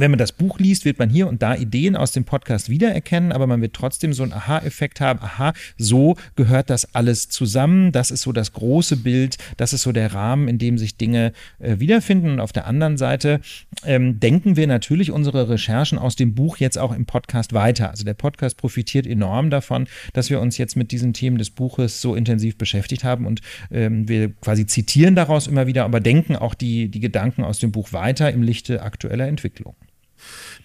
wenn 0.00 0.10
man 0.10 0.18
das 0.18 0.32
Buch 0.32 0.58
liest, 0.58 0.84
wird 0.84 0.98
man 0.98 1.10
hier 1.10 1.28
und 1.28 1.42
da 1.42 1.54
Ideen 1.54 1.96
aus 1.96 2.12
dem 2.12 2.24
Podcast 2.24 2.68
wiedererkennen, 2.68 3.32
aber 3.32 3.46
man 3.46 3.60
wird 3.60 3.74
trotzdem 3.74 4.12
so 4.12 4.22
einen 4.22 4.32
Aha-Effekt 4.32 5.00
haben. 5.00 5.20
Aha, 5.20 5.52
so 5.76 6.16
gehört 6.34 6.70
das 6.70 6.94
alles 6.94 7.28
zusammen. 7.28 7.92
Das 7.92 8.10
ist 8.10 8.22
so 8.22 8.32
das 8.32 8.52
große 8.52 8.96
Bild. 8.96 9.36
Das 9.56 9.72
ist 9.72 9.82
so 9.82 9.92
der 9.92 10.14
Rahmen, 10.14 10.48
in 10.48 10.58
dem 10.58 10.78
sich 10.78 10.96
Dinge 10.96 11.32
äh, 11.58 11.78
wiederfinden. 11.78 12.32
Und 12.32 12.40
auf 12.40 12.52
der 12.52 12.66
anderen 12.66 12.96
Seite 12.96 13.40
ähm, 13.84 14.18
denken 14.18 14.56
wir 14.56 14.66
natürlich 14.66 15.10
unsere 15.10 15.48
Recherchen 15.48 15.98
aus 15.98 16.16
dem 16.16 16.34
Buch 16.34 16.56
jetzt 16.56 16.78
auch 16.78 16.92
im 16.92 17.04
Podcast 17.04 17.52
weiter. 17.52 17.90
Also 17.90 18.04
der 18.04 18.14
Podcast 18.14 18.56
profitiert 18.56 19.06
enorm 19.06 19.50
davon, 19.50 19.86
dass 20.12 20.30
wir 20.30 20.40
uns 20.40 20.58
jetzt 20.58 20.76
mit 20.76 20.90
diesen 20.90 21.12
Themen 21.12 21.38
des 21.38 21.50
Buches 21.50 22.00
so 22.00 22.14
intensiv 22.14 22.56
beschäftigt 22.56 23.04
haben 23.04 23.26
und 23.26 23.40
ähm, 23.70 24.08
wir 24.08 24.32
quasi 24.32 24.66
zitieren 24.66 25.14
daraus 25.14 25.46
immer 25.46 25.66
wieder, 25.66 25.84
aber 25.84 26.00
denken 26.00 26.36
auch 26.36 26.54
die, 26.54 26.88
die 26.88 27.00
Gedanken 27.00 27.44
aus 27.44 27.58
dem 27.58 27.72
Buch 27.72 27.92
weiter 27.92 28.32
im 28.32 28.42
Lichte 28.42 28.82
aktueller 28.82 29.28
Entwicklung. 29.28 29.74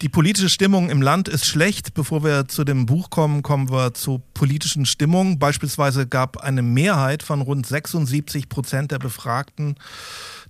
Die 0.01 0.09
politische 0.09 0.49
Stimmung 0.49 0.89
im 0.89 1.01
Land 1.01 1.27
ist 1.27 1.45
schlecht. 1.45 1.93
Bevor 1.93 2.23
wir 2.23 2.47
zu 2.47 2.63
dem 2.63 2.85
Buch 2.85 3.09
kommen, 3.09 3.41
kommen 3.41 3.71
wir 3.71 3.93
zur 3.93 4.21
politischen 4.33 4.85
Stimmung. 4.85 5.39
Beispielsweise 5.39 6.07
gab 6.07 6.37
eine 6.37 6.61
Mehrheit 6.61 7.23
von 7.23 7.41
rund 7.41 7.65
76 7.65 8.49
Prozent 8.49 8.91
der 8.91 8.99
Befragten 8.99 9.75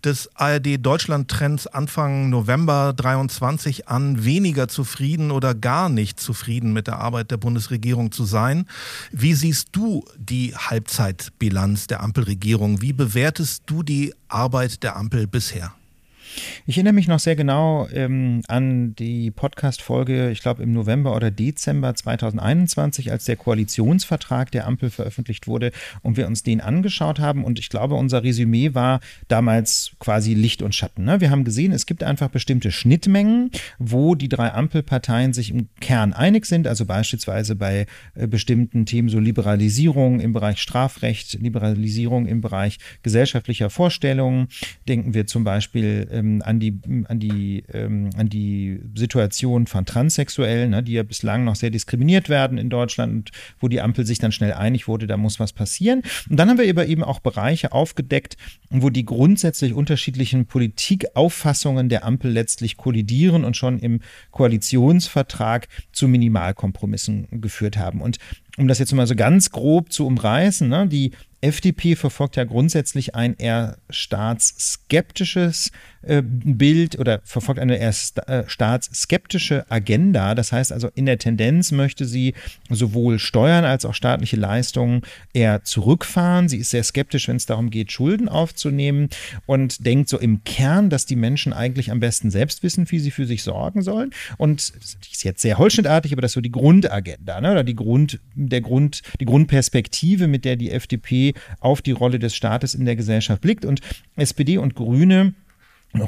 des 0.04 0.30
ARD 0.36 0.86
Deutschland 0.86 1.30
Trends 1.30 1.66
Anfang 1.66 2.30
November 2.30 2.94
23 2.94 3.88
an, 3.88 4.24
weniger 4.24 4.68
zufrieden 4.68 5.32
oder 5.32 5.56
gar 5.56 5.90
nicht 5.90 6.20
zufrieden 6.20 6.74
mit 6.74 6.88
der 6.88 7.00
Arbeit 7.00 7.32
der 7.32 7.38
Bundesregierung 7.38 8.12
zu 8.12 8.26
sein. 8.26 8.66
Wie 9.12 9.34
siehst 9.34 9.70
du 9.72 10.06
die 10.18 10.56
Halbzeitbilanz 10.56 11.88
der 11.88 12.04
Ampelregierung? 12.04 12.82
Wie 12.82 12.94
bewertest 12.94 13.64
du 13.66 13.84
die 13.84 14.14
Arbeit 14.28 14.84
der 14.84 14.98
Ampel 14.98 15.26
bisher? 15.28 15.74
Ich 16.66 16.78
erinnere 16.78 16.94
mich 16.94 17.08
noch 17.08 17.20
sehr 17.20 17.36
genau 17.36 17.88
ähm, 17.94 18.42
an 18.48 18.94
die 18.96 19.32
Podcast-Folge, 19.32 20.32
ich 20.32 20.42
glaube 20.42 20.64
im 20.64 20.74
November 20.74 21.16
oder 21.16 21.32
Dezember 21.32 21.96
2021, 21.96 23.12
als 23.12 23.26
der 23.26 23.38
Koalitionsvertrag 23.38 24.52
der 24.52 24.68
Ampel 24.68 24.90
veröffentlicht 24.90 25.48
wurde 25.48 25.72
und 26.02 26.18
wir 26.18 26.28
uns 26.28 26.44
den 26.44 26.62
angeschaut 26.62 27.20
haben. 27.20 27.44
Und 27.44 27.58
ich 27.58 27.70
glaube, 27.70 27.96
unser 27.96 28.24
Resümee 28.24 28.74
war 28.74 29.00
damals 29.28 29.92
quasi 30.00 30.34
Licht 30.34 30.62
und 30.62 30.76
Schatten. 30.76 31.06
Ne? 31.06 31.22
Wir 31.22 31.32
haben 31.32 31.44
gesehen, 31.44 31.72
es 31.72 31.86
gibt 31.86 32.04
einfach 32.04 32.30
bestimmte 32.30 32.72
Schnittmengen, 32.72 33.52
wo 33.80 34.16
die 34.16 34.30
drei 34.30 34.52
Ampelparteien 34.52 35.34
sich 35.34 35.52
im 35.52 35.70
Kern 35.80 36.14
einig 36.14 36.46
sind. 36.46 36.68
Also 36.68 36.86
beispielsweise 36.86 37.56
bei 37.56 37.86
äh, 38.16 38.28
bestimmten 38.28 38.86
Themen 38.86 39.10
so 39.10 39.20
Liberalisierung 39.20 40.20
im 40.20 40.34
Bereich 40.34 40.60
Strafrecht, 40.60 41.40
Liberalisierung 41.42 42.28
im 42.28 42.42
Bereich 42.42 42.78
gesellschaftlicher 43.04 43.70
Vorstellungen. 43.70 44.50
Denken 44.88 45.14
wir 45.14 45.28
zum 45.28 45.44
Beispiel 45.44 46.08
ähm, 46.12 46.27
ähm, 46.28 46.42
an, 46.44 46.60
die, 46.60 46.80
an, 47.08 47.20
die, 47.20 47.64
ähm, 47.74 48.10
an 48.18 48.30
die 48.30 48.80
Situation 48.96 49.68
von 49.68 49.86
Transsexuellen, 49.86 50.72
ne, 50.72 50.84
die 50.84 50.94
ja 50.94 51.04
bislang 51.04 51.44
noch 51.44 51.56
sehr 51.56 51.70
diskriminiert 51.70 52.30
werden 52.30 52.58
in 52.58 52.70
Deutschland 52.70 53.14
und 53.14 53.32
wo 53.60 53.68
die 53.68 53.82
Ampel 53.82 54.06
sich 54.06 54.20
dann 54.20 54.32
schnell 54.32 54.54
einig 54.54 54.88
wurde, 54.88 55.08
da 55.08 55.18
muss 55.18 55.40
was 55.40 55.54
passieren. 55.54 56.04
Und 56.30 56.38
dann 56.38 56.50
haben 56.50 56.58
wir 56.58 56.70
aber 56.70 56.88
eben 56.88 57.04
auch 57.04 57.20
Bereiche 57.20 57.72
aufgedeckt, 57.72 58.38
wo 58.70 58.90
die 58.90 59.06
grundsätzlich 59.06 59.74
unterschiedlichen 59.74 60.46
Politikauffassungen 60.46 61.90
der 61.90 62.06
Ampel 62.06 62.32
letztlich 62.32 62.78
kollidieren 62.78 63.44
und 63.44 63.56
schon 63.56 63.80
im 63.80 64.02
Koalitionsvertrag 64.32 65.68
zu 65.92 66.08
Minimalkompromissen 66.08 67.42
geführt 67.42 67.78
haben. 67.78 68.02
Und 68.02 68.18
um 68.58 68.68
das 68.68 68.80
jetzt 68.80 68.94
mal 68.94 69.08
so 69.08 69.16
ganz 69.16 69.52
grob 69.52 69.92
zu 69.92 70.06
umreißen, 70.06 70.68
ne, 70.68 70.88
die 70.88 71.12
FDP 71.42 71.96
verfolgt 71.96 72.36
ja 72.36 72.46
grundsätzlich 72.46 73.14
ein 73.14 73.36
eher 73.38 73.78
staatsskeptisches 73.92 75.72
äh, 76.02 76.24
Bild 76.24 76.98
oder 76.98 77.22
verfolgt 77.24 77.60
eine 77.60 77.78
eher 77.78 77.94
äh, 78.28 78.44
staatsskeptische 78.48 79.70
Agenda. 79.70 80.34
Das 80.34 80.52
heißt 80.52 80.72
also, 80.72 80.90
in 80.96 81.06
der 81.06 81.20
Tendenz 81.20 81.72
möchte 81.72 82.06
sie 82.06 82.34
sowohl 82.70 83.20
Steuern 83.20 83.66
als 83.66 83.86
auch 83.86 83.94
staatliche 83.94 84.38
Leistungen 84.38 85.02
eher 85.34 85.64
zurückfahren. 85.64 86.50
Sie 86.50 86.58
ist 86.58 86.72
sehr 86.72 86.84
skeptisch, 86.84 87.28
wenn 87.28 87.36
es 87.36 87.46
darum 87.46 87.70
geht, 87.70 87.92
Schulden 87.92 88.30
aufzunehmen 88.30 89.10
und 89.46 89.86
denkt 89.86 90.10
so 90.10 90.18
im 90.18 90.44
Kern, 90.44 90.90
dass 90.90 91.06
die 91.06 91.16
Menschen 91.16 91.54
eigentlich 91.54 91.92
am 91.92 92.00
besten 92.00 92.32
selbst 92.32 92.64
wissen, 92.64 92.90
wie 92.90 93.00
sie 93.00 93.12
für 93.12 93.28
sich 93.28 93.44
sorgen 93.44 93.84
sollen. 93.84 94.12
Und 94.38 94.74
das 94.76 94.98
ist 95.12 95.24
jetzt 95.24 95.42
sehr 95.42 95.60
holzschnittartig, 95.60 96.14
aber 96.14 96.22
das 96.24 96.32
ist 96.32 96.36
so 96.36 96.42
die 96.42 96.52
Grundagenda 96.52 97.42
ne? 97.42 97.52
oder 97.52 97.64
die 97.64 97.76
Grund, 97.76 98.20
der 98.34 98.62
Grund, 98.62 99.04
die 99.20 99.26
Grundperspektive, 99.26 100.28
mit 100.28 100.44
der 100.44 100.56
die 100.56 100.72
FDP 100.72 101.27
auf 101.60 101.82
die 101.82 101.92
Rolle 101.92 102.20
des 102.20 102.36
Staates 102.36 102.74
in 102.74 102.86
der 102.86 102.96
Gesellschaft 102.96 103.42
blickt. 103.42 103.66
Und 103.66 103.82
SPD 104.16 104.58
und 104.58 104.76
Grüne 104.76 105.34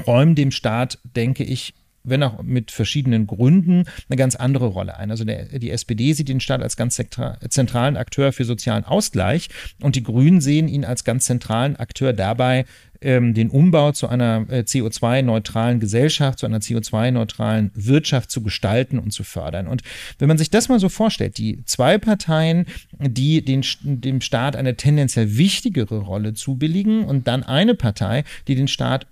räumen 0.06 0.34
dem 0.34 0.50
Staat, 0.50 0.98
denke 1.04 1.44
ich, 1.44 1.74
wenn 2.02 2.22
auch 2.22 2.42
mit 2.42 2.70
verschiedenen 2.70 3.26
Gründen, 3.26 3.84
eine 4.08 4.16
ganz 4.16 4.34
andere 4.34 4.66
Rolle 4.66 4.96
ein. 4.96 5.10
Also 5.10 5.24
der, 5.24 5.58
die 5.58 5.70
SPD 5.70 6.12
sieht 6.12 6.28
den 6.28 6.40
Staat 6.40 6.62
als 6.62 6.76
ganz 6.76 7.00
zentralen 7.48 7.96
Akteur 7.96 8.32
für 8.32 8.44
sozialen 8.44 8.84
Ausgleich 8.84 9.48
und 9.82 9.96
die 9.96 10.02
Grünen 10.02 10.40
sehen 10.40 10.68
ihn 10.68 10.84
als 10.84 11.04
ganz 11.04 11.26
zentralen 11.26 11.76
Akteur 11.76 12.12
dabei, 12.12 12.64
ähm, 13.00 13.34
den 13.34 13.50
Umbau 13.50 13.92
zu 13.92 14.08
einer 14.08 14.46
äh, 14.48 14.60
CO2-neutralen 14.60 15.80
Gesellschaft, 15.80 16.38
zu 16.38 16.46
einer 16.46 16.58
CO2-neutralen 16.58 17.70
Wirtschaft 17.74 18.30
zu 18.30 18.42
gestalten 18.42 18.98
und 18.98 19.12
zu 19.12 19.24
fördern. 19.24 19.66
Und 19.66 19.82
wenn 20.18 20.28
man 20.28 20.38
sich 20.38 20.50
das 20.50 20.68
mal 20.68 20.80
so 20.80 20.88
vorstellt, 20.88 21.38
die 21.38 21.64
zwei 21.64 21.98
Parteien, 21.98 22.66
die 22.98 23.44
den, 23.44 23.64
dem 23.82 24.20
Staat 24.20 24.56
eine 24.56 24.76
tendenziell 24.76 25.36
wichtigere 25.36 25.98
Rolle 25.98 26.34
zubilligen 26.34 27.04
und 27.04 27.26
dann 27.26 27.42
eine 27.42 27.74
Partei, 27.74 28.24
die 28.48 28.54
den 28.54 28.68
Staat 28.68 29.06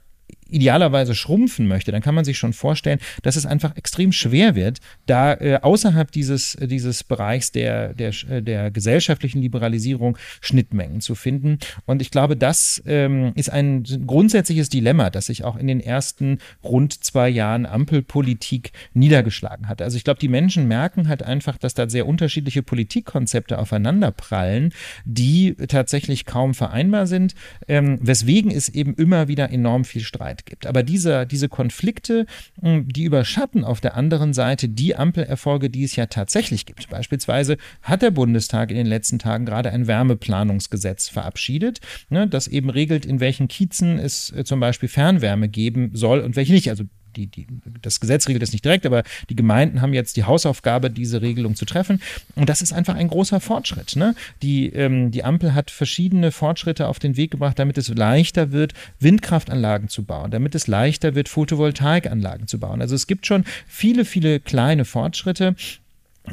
idealerweise 0.48 1.14
schrumpfen 1.14 1.66
möchte, 1.68 1.92
dann 1.92 2.02
kann 2.02 2.14
man 2.14 2.24
sich 2.24 2.38
schon 2.38 2.52
vorstellen, 2.52 2.98
dass 3.22 3.36
es 3.36 3.46
einfach 3.46 3.76
extrem 3.76 4.12
schwer 4.12 4.54
wird, 4.54 4.78
da 5.06 5.34
äh, 5.34 5.58
außerhalb 5.62 6.10
dieses, 6.10 6.54
äh, 6.56 6.66
dieses 6.66 7.04
Bereichs 7.04 7.52
der, 7.52 7.94
der, 7.94 8.12
äh, 8.28 8.42
der 8.42 8.70
gesellschaftlichen 8.70 9.42
Liberalisierung 9.42 10.16
Schnittmengen 10.40 11.00
zu 11.00 11.14
finden. 11.14 11.58
Und 11.86 12.02
ich 12.02 12.10
glaube, 12.10 12.36
das 12.36 12.82
ähm, 12.86 13.32
ist 13.34 13.50
ein 13.50 13.84
grundsätzliches 14.06 14.68
Dilemma, 14.68 15.10
das 15.10 15.26
sich 15.26 15.44
auch 15.44 15.56
in 15.56 15.66
den 15.66 15.80
ersten 15.80 16.38
rund 16.62 17.04
zwei 17.04 17.28
Jahren 17.28 17.66
Ampelpolitik 17.66 18.72
niedergeschlagen 18.94 19.68
hat. 19.68 19.82
Also 19.82 19.96
ich 19.96 20.04
glaube, 20.04 20.20
die 20.20 20.28
Menschen 20.28 20.66
merken 20.68 21.08
halt 21.08 21.22
einfach, 21.22 21.58
dass 21.58 21.74
da 21.74 21.88
sehr 21.88 22.06
unterschiedliche 22.06 22.62
Politikkonzepte 22.62 23.58
aufeinanderprallen, 23.58 24.72
die 25.04 25.54
tatsächlich 25.54 26.24
kaum 26.24 26.54
vereinbar 26.54 27.06
sind, 27.06 27.34
ähm, 27.66 27.98
weswegen 28.00 28.50
es 28.50 28.68
eben 28.68 28.94
immer 28.94 29.28
wieder 29.28 29.50
enorm 29.50 29.84
viel 29.84 30.02
Streit 30.02 30.37
Streit 30.38 30.46
gibt. 30.46 30.66
Aber 30.66 30.82
diese, 30.82 31.26
diese 31.26 31.48
Konflikte, 31.48 32.26
hm, 32.60 32.88
die 32.88 33.04
überschatten 33.04 33.64
auf 33.64 33.80
der 33.80 33.96
anderen 33.96 34.32
Seite 34.32 34.68
die 34.68 34.96
Ampelerfolge, 34.96 35.70
die 35.70 35.84
es 35.84 35.96
ja 35.96 36.06
tatsächlich 36.06 36.66
gibt. 36.66 36.88
Beispielsweise 36.88 37.56
hat 37.82 38.02
der 38.02 38.10
Bundestag 38.10 38.70
in 38.70 38.76
den 38.76 38.86
letzten 38.86 39.18
Tagen 39.18 39.46
gerade 39.46 39.70
ein 39.70 39.86
Wärmeplanungsgesetz 39.86 41.08
verabschiedet, 41.08 41.80
ne, 42.10 42.26
das 42.26 42.48
eben 42.48 42.70
regelt, 42.70 43.06
in 43.06 43.20
welchen 43.20 43.48
Kiezen 43.48 43.98
es 43.98 44.32
äh, 44.32 44.44
zum 44.44 44.60
Beispiel 44.60 44.88
Fernwärme 44.88 45.48
geben 45.48 45.90
soll 45.94 46.20
und 46.20 46.36
welche 46.36 46.52
nicht. 46.52 46.70
Also 46.70 46.84
die, 47.16 47.26
die, 47.26 47.46
das 47.82 48.00
Gesetz 48.00 48.28
regelt 48.28 48.42
es 48.42 48.52
nicht 48.52 48.64
direkt, 48.64 48.86
aber 48.86 49.02
die 49.28 49.36
Gemeinden 49.36 49.80
haben 49.80 49.92
jetzt 49.92 50.16
die 50.16 50.24
Hausaufgabe, 50.24 50.90
diese 50.90 51.22
Regelung 51.22 51.54
zu 51.54 51.64
treffen. 51.64 52.00
Und 52.34 52.48
das 52.48 52.62
ist 52.62 52.72
einfach 52.72 52.94
ein 52.94 53.08
großer 53.08 53.40
Fortschritt. 53.40 53.96
Ne? 53.96 54.14
Die, 54.42 54.66
ähm, 54.68 55.10
die 55.10 55.24
Ampel 55.24 55.54
hat 55.54 55.70
verschiedene 55.70 56.32
Fortschritte 56.32 56.88
auf 56.88 56.98
den 56.98 57.16
Weg 57.16 57.30
gebracht, 57.30 57.58
damit 57.58 57.78
es 57.78 57.88
leichter 57.88 58.52
wird, 58.52 58.74
Windkraftanlagen 59.00 59.88
zu 59.88 60.04
bauen, 60.04 60.30
damit 60.30 60.54
es 60.54 60.66
leichter 60.66 61.14
wird, 61.14 61.28
Photovoltaikanlagen 61.28 62.46
zu 62.46 62.58
bauen. 62.58 62.80
Also 62.80 62.94
es 62.94 63.06
gibt 63.06 63.26
schon 63.26 63.44
viele, 63.66 64.04
viele 64.04 64.40
kleine 64.40 64.84
Fortschritte. 64.84 65.54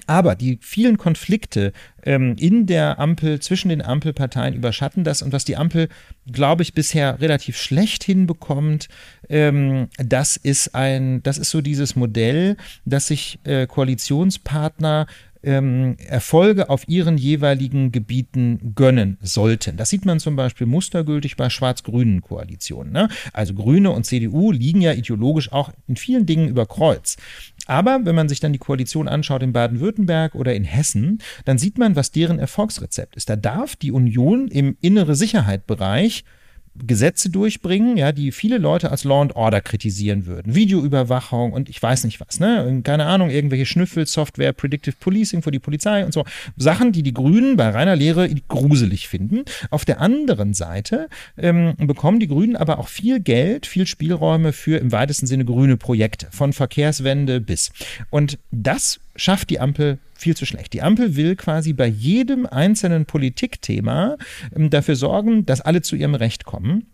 Aber 0.08 0.36
die 0.36 0.60
vielen 0.62 0.98
Konflikte 0.98 1.74
ähm, 2.04 2.36
in 2.38 2.66
der 2.66 3.00
Ampel, 3.00 3.40
zwischen 3.40 3.70
den 3.70 3.82
Ampelparteien 3.82 4.54
überschatten 4.54 5.04
das. 5.04 5.22
Und 5.22 5.34
was 5.34 5.46
die 5.46 5.58
Ampel, 5.58 5.90
glaube 6.32 6.64
ich, 6.64 6.74
bisher 6.74 7.22
relativ 7.22 7.58
schlecht 7.58 8.04
hinbekommt, 8.04 8.88
ähm, 9.30 9.88
das 9.98 10.38
ist 10.38 10.76
ein, 10.76 11.24
das 11.24 11.38
ist 11.38 11.52
so 11.52 11.62
dieses 11.62 11.96
Modell, 11.96 12.58
dass 12.86 13.08
sich 13.08 13.40
äh, 13.44 13.68
Koalitionspartner 13.68 15.08
ähm, 15.46 15.96
Erfolge 16.08 16.70
auf 16.70 16.88
ihren 16.90 17.18
jeweiligen 17.18 17.92
Gebieten 17.92 18.74
gönnen 18.76 19.18
sollten. 19.22 19.78
Das 19.78 19.90
sieht 19.90 20.06
man 20.06 20.20
zum 20.20 20.36
Beispiel 20.36 20.68
mustergültig 20.68 21.38
bei 21.38 21.50
schwarz-grünen 21.50 22.22
Koalitionen. 22.22 22.92
Ne? 22.92 23.10
Also 23.32 23.54
Grüne 23.54 23.92
und 23.92 24.06
CDU 24.06 24.52
liegen 24.52 24.82
ja 24.82 24.94
ideologisch 24.94 25.52
auch 25.52 25.72
in 25.88 25.96
vielen 25.96 26.26
Dingen 26.26 26.50
über 26.50 26.66
Kreuz. 26.66 27.18
Aber 27.66 28.02
wenn 28.04 28.16
man 28.16 28.30
sich 28.30 28.40
dann 28.40 28.54
die 28.54 28.60
Koalition 28.60 29.08
anschaut 29.08 29.44
in 29.44 29.54
Baden-Württemberg 29.54 30.36
oder 30.36 30.54
in 30.54 30.64
Hessen, 30.64 31.20
dann 31.46 31.58
sieht 31.58 31.78
man, 31.78 31.96
was 31.96 32.12
deren 32.12 32.40
Erfolgsrezept 32.40 33.16
ist. 33.16 33.30
Da 33.30 33.36
darf 33.36 33.76
die 33.76 33.92
Union 33.92 34.48
im 34.48 34.78
innere 34.82 35.16
Sicherheit-Bereich 35.16 36.24
Gesetze 36.86 37.30
durchbringen, 37.30 37.98
ja, 37.98 38.12
die 38.12 38.32
viele 38.32 38.58
Leute 38.58 38.92
als 38.92 39.04
Law 39.04 39.22
and 39.22 39.36
Order 39.36 39.62
kritisieren 39.62 40.26
würden. 40.26 40.56
Videoüberwachung 40.56 41.54
und 41.54 41.70
ich 41.70 41.82
weiß 41.82 42.04
nicht 42.04 42.20
was, 42.20 42.40
ne? 42.40 42.82
Keine 42.84 43.06
Ahnung, 43.06 43.30
irgendwelche 43.30 43.66
Schnüffelsoftware, 43.66 44.54
Predictive 44.54 44.96
Policing 45.00 45.42
für 45.42 45.52
die 45.52 45.60
Polizei 45.60 46.06
und 46.06 46.14
so. 46.14 46.26
Sachen, 46.58 46.92
die 46.92 47.04
die 47.04 47.14
Grünen 47.14 47.56
bei 47.56 47.70
reiner 47.70 47.96
Lehre 47.96 48.30
gruselig 48.48 49.08
finden. 49.08 49.44
Auf 49.70 49.86
der 49.86 50.02
anderen 50.02 50.54
Seite 50.54 51.08
ähm, 51.38 51.76
bekommen 51.78 52.20
die 52.20 52.28
Grünen 52.28 52.56
aber 52.56 52.80
auch 52.80 52.90
viel 52.90 53.20
Geld, 53.20 53.66
viel 53.66 53.88
Spielräume 53.88 54.52
für 54.52 54.78
im 54.78 54.92
weitesten 54.92 55.28
Sinne 55.28 55.46
grüne 55.46 55.78
Projekte, 55.78 56.28
von 56.32 56.54
Verkehrswende 56.54 57.40
bis. 57.40 57.72
Und 58.10 58.38
das 58.52 59.00
schafft 59.16 59.50
die 59.50 59.60
Ampel 59.60 60.00
viel 60.14 60.36
zu 60.36 60.46
schlecht. 60.46 60.74
Die 60.74 60.82
Ampel 60.82 61.16
will 61.16 61.36
quasi 61.36 61.74
bei 61.74 61.88
jedem 61.88 62.46
einzelnen 62.46 63.06
Politikthema 63.06 64.18
ähm, 64.56 64.70
dafür 64.70 64.96
sorgen, 64.96 65.46
dass 65.46 65.62
alle 65.62 65.82
zu 65.82 65.96
ihrem 65.96 66.16
Recht 66.16 66.46
kommen. 66.46 66.86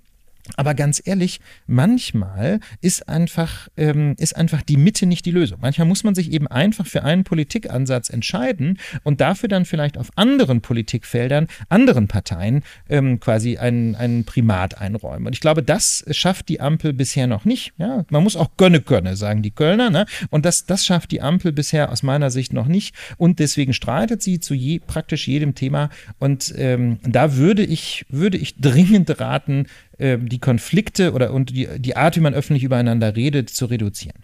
Aber 0.55 0.73
ganz 0.73 1.01
ehrlich, 1.03 1.39
manchmal 1.67 2.59
ist 2.81 3.07
einfach, 3.07 3.67
ähm, 3.77 4.15
ist 4.17 4.35
einfach 4.35 4.61
die 4.61 4.77
Mitte 4.77 5.05
nicht 5.05 5.25
die 5.25 5.31
Lösung. 5.31 5.59
Manchmal 5.61 5.87
muss 5.87 6.03
man 6.03 6.15
sich 6.15 6.31
eben 6.31 6.47
einfach 6.47 6.85
für 6.85 7.03
einen 7.03 7.23
Politikansatz 7.23 8.09
entscheiden 8.09 8.79
und 9.03 9.21
dafür 9.21 9.49
dann 9.49 9.65
vielleicht 9.65 9.97
auf 9.97 10.09
anderen 10.15 10.61
Politikfeldern, 10.61 11.47
anderen 11.69 12.07
Parteien 12.07 12.63
ähm, 12.89 13.19
quasi 13.19 13.57
einen, 13.57 13.95
einen 13.95 14.25
Primat 14.25 14.79
einräumen. 14.79 15.27
Und 15.27 15.33
ich 15.33 15.41
glaube, 15.41 15.63
das 15.63 16.03
schafft 16.11 16.49
die 16.49 16.59
Ampel 16.59 16.93
bisher 16.93 17.27
noch 17.27 17.45
nicht. 17.45 17.73
Ja? 17.77 18.05
Man 18.09 18.23
muss 18.23 18.35
auch 18.35 18.51
gönne 18.57 18.81
gönne, 18.81 19.15
sagen 19.15 19.41
die 19.41 19.51
Kölner. 19.51 19.89
Ne? 19.89 20.05
Und 20.29 20.45
das, 20.45 20.65
das 20.65 20.85
schafft 20.85 21.11
die 21.11 21.21
Ampel 21.21 21.51
bisher 21.51 21.91
aus 21.91 22.03
meiner 22.03 22.31
Sicht 22.31 22.53
noch 22.53 22.67
nicht. 22.67 22.95
Und 23.17 23.39
deswegen 23.39 23.73
streitet 23.73 24.21
sie 24.21 24.39
zu 24.39 24.53
je, 24.53 24.79
praktisch 24.79 25.27
jedem 25.27 25.55
Thema. 25.55 25.89
Und 26.19 26.53
ähm, 26.57 26.99
da 27.03 27.35
würde 27.35 27.63
ich, 27.63 28.05
würde 28.09 28.37
ich 28.37 28.57
dringend 28.59 29.19
raten, 29.19 29.67
ähm, 30.01 30.27
die 30.27 30.39
Konflikte 30.39 31.13
oder 31.13 31.31
und 31.31 31.51
die, 31.51 31.67
die 31.77 31.95
Art, 31.95 32.15
wie 32.15 32.21
man 32.21 32.33
öffentlich 32.33 32.63
übereinander 32.63 33.15
redet, 33.15 33.51
zu 33.51 33.65
reduzieren. 33.65 34.23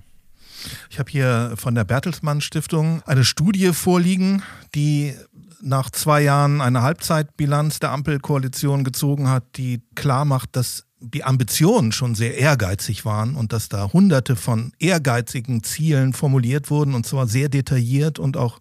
Ich 0.90 0.98
habe 0.98 1.12
hier 1.12 1.54
von 1.56 1.76
der 1.76 1.84
Bertelsmann 1.84 2.42
Stiftung 2.42 3.04
eine 3.06 3.24
Studie 3.24 3.74
vorliegen, 3.74 4.42
die 4.74 5.14
nach 5.62 5.92
zwei 5.92 6.22
Jahren 6.22 6.62
eine 6.62 6.82
Halbzeitbilanz 6.82 7.80
der 7.80 7.92
Ampelkoalition 7.92 8.84
gezogen 8.84 9.30
hat, 9.30 9.44
die 9.58 9.84
klar 9.94 10.26
macht, 10.26 10.56
dass 10.56 10.86
die 11.00 11.24
Ambitionen 11.24 11.92
schon 11.92 12.16
sehr 12.16 12.40
ehrgeizig 12.40 13.06
waren 13.06 13.36
und 13.36 13.54
dass 13.54 13.70
da 13.70 13.94
hunderte 13.94 14.36
von 14.36 14.72
ehrgeizigen 14.80 15.62
Zielen 15.64 16.14
formuliert 16.14 16.72
wurden 16.72 16.96
und 16.96 17.06
zwar 17.06 17.28
sehr 17.28 17.50
detailliert 17.50 18.18
und 18.18 18.36
auch 18.36 18.60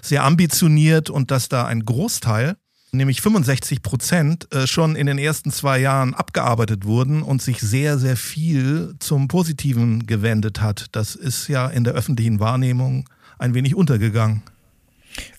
sehr 0.00 0.24
ambitioniert 0.24 1.10
und 1.10 1.30
dass 1.30 1.50
da 1.50 1.66
ein 1.66 1.84
Großteil 1.84 2.56
nämlich 2.92 3.20
65 3.20 3.82
Prozent, 3.82 4.52
äh, 4.52 4.66
schon 4.66 4.96
in 4.96 5.06
den 5.06 5.18
ersten 5.18 5.50
zwei 5.50 5.78
Jahren 5.78 6.14
abgearbeitet 6.14 6.84
wurden 6.84 7.22
und 7.22 7.42
sich 7.42 7.60
sehr, 7.60 7.98
sehr 7.98 8.16
viel 8.16 8.94
zum 8.98 9.28
Positiven 9.28 10.06
gewendet 10.06 10.60
hat. 10.60 10.86
Das 10.92 11.14
ist 11.14 11.48
ja 11.48 11.68
in 11.68 11.84
der 11.84 11.94
öffentlichen 11.94 12.40
Wahrnehmung 12.40 13.08
ein 13.38 13.54
wenig 13.54 13.74
untergegangen. 13.74 14.42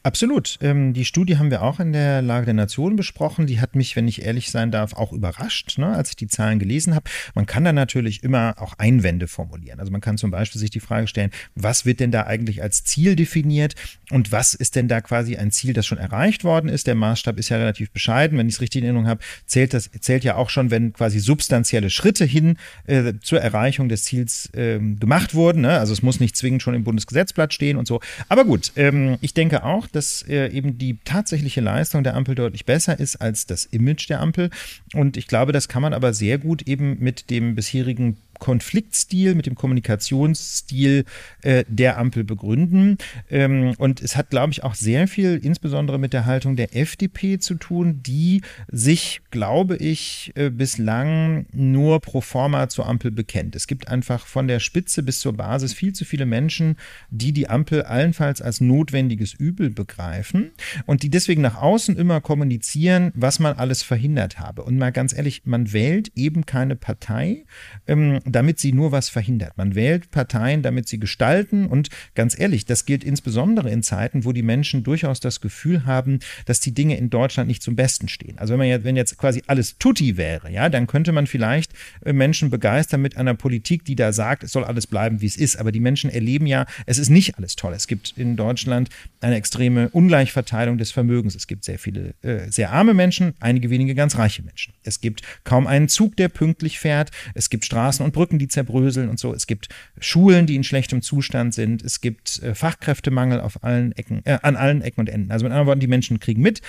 Absolut. 0.01 0.57
Ähm, 0.61 0.93
die 0.93 1.03
Studie 1.03 1.37
haben 1.37 1.51
wir 1.51 1.61
auch 1.61 1.81
in 1.81 1.91
der 1.91 2.21
Lage 2.21 2.45
der 2.45 2.53
Nation 2.53 2.95
besprochen. 2.95 3.47
Die 3.47 3.59
hat 3.59 3.75
mich, 3.75 3.97
wenn 3.97 4.07
ich 4.07 4.21
ehrlich 4.21 4.49
sein 4.49 4.71
darf, 4.71 4.93
auch 4.93 5.11
überrascht, 5.11 5.77
ne, 5.77 5.87
als 5.87 6.11
ich 6.11 6.15
die 6.15 6.27
Zahlen 6.27 6.57
gelesen 6.57 6.95
habe. 6.95 7.09
Man 7.35 7.45
kann 7.45 7.65
da 7.65 7.73
natürlich 7.73 8.23
immer 8.23 8.55
auch 8.59 8.75
Einwände 8.77 9.27
formulieren. 9.27 9.79
Also 9.79 9.91
man 9.91 9.99
kann 9.99 10.17
zum 10.17 10.31
Beispiel 10.31 10.59
sich 10.59 10.69
die 10.69 10.79
Frage 10.79 11.07
stellen, 11.07 11.31
was 11.53 11.85
wird 11.85 11.99
denn 11.99 12.11
da 12.11 12.23
eigentlich 12.23 12.61
als 12.63 12.85
Ziel 12.85 13.17
definiert 13.17 13.75
und 14.09 14.31
was 14.31 14.53
ist 14.53 14.77
denn 14.77 14.87
da 14.87 15.01
quasi 15.01 15.35
ein 15.35 15.51
Ziel, 15.51 15.73
das 15.73 15.85
schon 15.85 15.97
erreicht 15.97 16.45
worden 16.45 16.69
ist? 16.69 16.87
Der 16.87 16.95
Maßstab 16.95 17.37
ist 17.37 17.49
ja 17.49 17.57
relativ 17.57 17.91
bescheiden. 17.91 18.37
Wenn 18.37 18.47
ich 18.47 18.55
es 18.55 18.61
richtig 18.61 18.79
in 18.79 18.85
Erinnerung 18.85 19.07
habe, 19.07 19.19
zählt 19.45 19.73
das 19.73 19.89
zählt 19.99 20.23
ja 20.23 20.35
auch 20.35 20.49
schon, 20.49 20.71
wenn 20.71 20.93
quasi 20.93 21.19
substanzielle 21.19 21.89
Schritte 21.89 22.23
hin 22.23 22.55
äh, 22.87 23.13
zur 23.21 23.41
Erreichung 23.41 23.89
des 23.89 24.05
Ziels 24.05 24.49
äh, 24.53 24.79
gemacht 24.79 25.35
wurden. 25.35 25.61
Ne? 25.61 25.77
Also 25.77 25.91
es 25.91 26.01
muss 26.01 26.21
nicht 26.21 26.37
zwingend 26.37 26.61
schon 26.61 26.73
im 26.73 26.85
Bundesgesetzblatt 26.85 27.53
stehen 27.53 27.75
und 27.75 27.85
so. 27.85 27.99
Aber 28.29 28.45
gut, 28.45 28.71
ähm, 28.77 29.17
ich 29.19 29.33
denke 29.33 29.65
auch, 29.65 29.88
dass 29.91 30.23
äh, 30.27 30.47
eben 30.47 30.77
die 30.77 30.97
tatsächliche 31.03 31.61
Leistung 31.61 32.03
der 32.03 32.15
Ampel 32.15 32.35
deutlich 32.35 32.65
besser 32.65 32.99
ist 32.99 33.17
als 33.17 33.45
das 33.45 33.65
Image 33.65 34.09
der 34.09 34.21
Ampel. 34.21 34.49
Und 34.93 35.17
ich 35.17 35.27
glaube, 35.27 35.51
das 35.51 35.67
kann 35.67 35.81
man 35.81 35.93
aber 35.93 36.13
sehr 36.13 36.37
gut 36.37 36.67
eben 36.67 36.97
mit 36.99 37.29
dem 37.29 37.55
bisherigen 37.55 38.17
Konfliktstil, 38.39 39.35
mit 39.35 39.45
dem 39.45 39.55
Kommunikationsstil 39.55 41.05
äh, 41.41 41.63
der 41.67 41.97
Ampel 41.97 42.23
begründen. 42.23 42.97
Ähm, 43.29 43.73
und 43.77 44.01
es 44.01 44.15
hat, 44.15 44.29
glaube 44.29 44.51
ich, 44.51 44.63
auch 44.63 44.75
sehr 44.75 45.07
viel 45.07 45.39
insbesondere 45.43 45.99
mit 45.99 46.13
der 46.13 46.25
Haltung 46.25 46.55
der 46.55 46.75
FDP 46.75 47.39
zu 47.39 47.55
tun, 47.55 48.01
die 48.01 48.41
sich, 48.67 49.21
glaube 49.31 49.77
ich, 49.77 50.31
äh, 50.35 50.49
bislang 50.49 51.45
nur 51.51 51.99
pro 51.99 52.21
forma 52.21 52.69
zur 52.69 52.87
Ampel 52.87 53.11
bekennt. 53.11 53.55
Es 53.55 53.67
gibt 53.67 53.87
einfach 53.87 54.25
von 54.25 54.47
der 54.47 54.59
Spitze 54.59 55.03
bis 55.03 55.19
zur 55.19 55.33
Basis 55.33 55.73
viel 55.73 55.93
zu 55.93 56.05
viele 56.05 56.25
Menschen, 56.25 56.77
die 57.09 57.33
die 57.33 57.49
Ampel 57.49 57.83
allenfalls 57.83 58.41
als 58.41 58.61
notwendiges 58.61 59.33
Übel 59.33 59.69
begreifen 59.69 60.51
und 60.85 61.03
die 61.03 61.09
deswegen 61.09 61.41
nach 61.41 61.61
außen 61.61 61.97
immer 61.97 62.21
kommunizieren, 62.21 63.11
was 63.15 63.39
man 63.39 63.53
alles 63.53 63.83
verhindert 63.83 64.39
habe. 64.39 64.63
Und 64.63 64.77
mal 64.77 64.91
ganz 64.91 65.13
ehrlich, 65.13 65.43
man 65.45 65.73
wählt 65.73 66.11
eben 66.15 66.45
keine 66.45 66.75
Partei, 66.75 67.45
ähm, 67.87 68.19
damit 68.31 68.59
sie 68.59 68.73
nur 68.73 68.91
was 68.91 69.09
verhindert. 69.09 69.57
Man 69.57 69.75
wählt 69.75 70.11
Parteien, 70.11 70.61
damit 70.61 70.87
sie 70.87 70.99
gestalten. 70.99 71.65
Und 71.67 71.89
ganz 72.15 72.37
ehrlich, 72.39 72.65
das 72.65 72.85
gilt 72.85 73.03
insbesondere 73.03 73.69
in 73.69 73.83
Zeiten, 73.83 74.25
wo 74.25 74.31
die 74.31 74.41
Menschen 74.41 74.83
durchaus 74.83 75.19
das 75.19 75.41
Gefühl 75.41 75.85
haben, 75.85 76.19
dass 76.45 76.59
die 76.59 76.73
Dinge 76.73 76.97
in 76.97 77.09
Deutschland 77.09 77.47
nicht 77.47 77.63
zum 77.63 77.75
Besten 77.75 78.07
stehen. 78.07 78.37
Also 78.37 78.53
wenn 78.53 78.59
man 78.59 78.67
jetzt, 78.67 78.83
wenn 78.83 78.95
jetzt 78.95 79.17
quasi 79.17 79.43
alles 79.47 79.77
tutti 79.77 80.17
wäre, 80.17 80.51
ja, 80.51 80.69
dann 80.69 80.87
könnte 80.87 81.11
man 81.11 81.27
vielleicht 81.27 81.71
äh, 82.05 82.13
Menschen 82.13 82.49
begeistern 82.49 83.01
mit 83.01 83.17
einer 83.17 83.33
Politik, 83.33 83.85
die 83.85 83.95
da 83.95 84.13
sagt, 84.13 84.43
es 84.43 84.51
soll 84.51 84.63
alles 84.63 84.87
bleiben, 84.87 85.21
wie 85.21 85.27
es 85.27 85.37
ist. 85.37 85.57
Aber 85.57 85.71
die 85.71 85.79
Menschen 85.79 86.09
erleben 86.09 86.45
ja, 86.45 86.65
es 86.85 86.97
ist 86.97 87.09
nicht 87.09 87.37
alles 87.37 87.55
toll. 87.55 87.73
Es 87.73 87.87
gibt 87.87 88.13
in 88.17 88.35
Deutschland 88.35 88.89
eine 89.21 89.35
extreme 89.35 89.89
Ungleichverteilung 89.89 90.77
des 90.77 90.91
Vermögens. 90.91 91.35
Es 91.35 91.47
gibt 91.47 91.63
sehr 91.63 91.79
viele 91.79 92.13
äh, 92.21 92.49
sehr 92.49 92.71
arme 92.71 92.93
Menschen, 92.93 93.33
einige 93.39 93.69
wenige 93.69 93.95
ganz 93.95 94.17
reiche 94.17 94.43
Menschen. 94.43 94.73
Es 94.83 95.01
gibt 95.01 95.21
kaum 95.43 95.67
einen 95.67 95.87
Zug, 95.87 96.15
der 96.17 96.29
pünktlich 96.29 96.79
fährt. 96.79 97.11
Es 97.33 97.49
gibt 97.49 97.65
Straßen 97.65 98.03
und 98.03 98.11
Brücken, 98.19 98.37
die 98.37 98.49
zerbröseln 98.49 99.07
und 99.07 99.17
so. 99.17 99.33
Es 99.33 99.47
gibt 99.47 99.69
Schulen, 99.97 100.45
die 100.45 100.57
in 100.57 100.65
schlechtem 100.65 101.01
Zustand 101.01 101.53
sind. 101.53 101.81
Es 101.81 102.01
gibt 102.01 102.43
äh, 102.43 102.53
Fachkräftemangel 102.53 103.39
auf 103.39 103.63
allen 103.63 103.93
Ecken, 103.93 104.19
äh, 104.25 104.39
an 104.41 104.57
allen 104.57 104.81
Ecken 104.81 104.99
und 104.99 105.09
Enden. 105.09 105.31
Also 105.31 105.45
mit 105.45 105.53
anderen 105.53 105.67
Worten, 105.67 105.79
die 105.79 105.87
Menschen 105.87 106.19
kriegen 106.19 106.41
mit, 106.41 106.61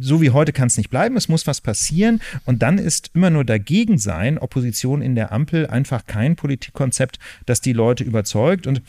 so 0.00 0.22
wie 0.22 0.30
heute 0.30 0.54
kann 0.54 0.68
es 0.68 0.78
nicht 0.78 0.88
bleiben, 0.88 1.18
es 1.18 1.28
muss 1.28 1.46
was 1.46 1.60
passieren 1.60 2.22
und 2.46 2.62
dann 2.62 2.78
ist 2.78 3.10
immer 3.12 3.28
nur 3.28 3.44
dagegen 3.44 3.98
sein, 3.98 4.38
Opposition 4.38 5.02
in 5.02 5.14
der 5.14 5.32
Ampel, 5.32 5.66
einfach 5.66 6.06
kein 6.06 6.34
Politikkonzept, 6.34 7.18
das 7.44 7.60
die 7.60 7.74
Leute 7.74 8.04
überzeugt 8.04 8.66
und 8.66 8.80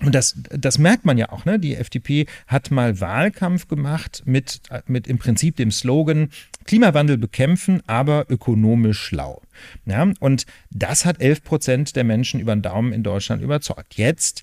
und 0.00 0.14
das, 0.14 0.36
das 0.50 0.78
merkt 0.78 1.04
man 1.04 1.18
ja 1.18 1.30
auch, 1.30 1.44
ne? 1.44 1.58
Die 1.58 1.74
FDP 1.74 2.26
hat 2.46 2.70
mal 2.70 3.00
Wahlkampf 3.00 3.68
gemacht 3.68 4.22
mit, 4.24 4.60
mit 4.86 5.06
im 5.06 5.18
Prinzip 5.18 5.56
dem 5.56 5.70
Slogan 5.70 6.30
Klimawandel 6.68 7.16
bekämpfen, 7.16 7.82
aber 7.86 8.26
ökonomisch 8.28 8.98
schlau. 9.00 9.40
Ja? 9.86 10.12
Und 10.20 10.44
das 10.70 11.06
hat 11.06 11.20
11 11.20 11.42
Prozent 11.42 11.96
der 11.96 12.04
Menschen 12.04 12.40
über 12.40 12.54
den 12.54 12.62
Daumen 12.62 12.92
in 12.92 13.02
Deutschland 13.02 13.42
überzeugt. 13.42 13.94
Jetzt 13.94 14.42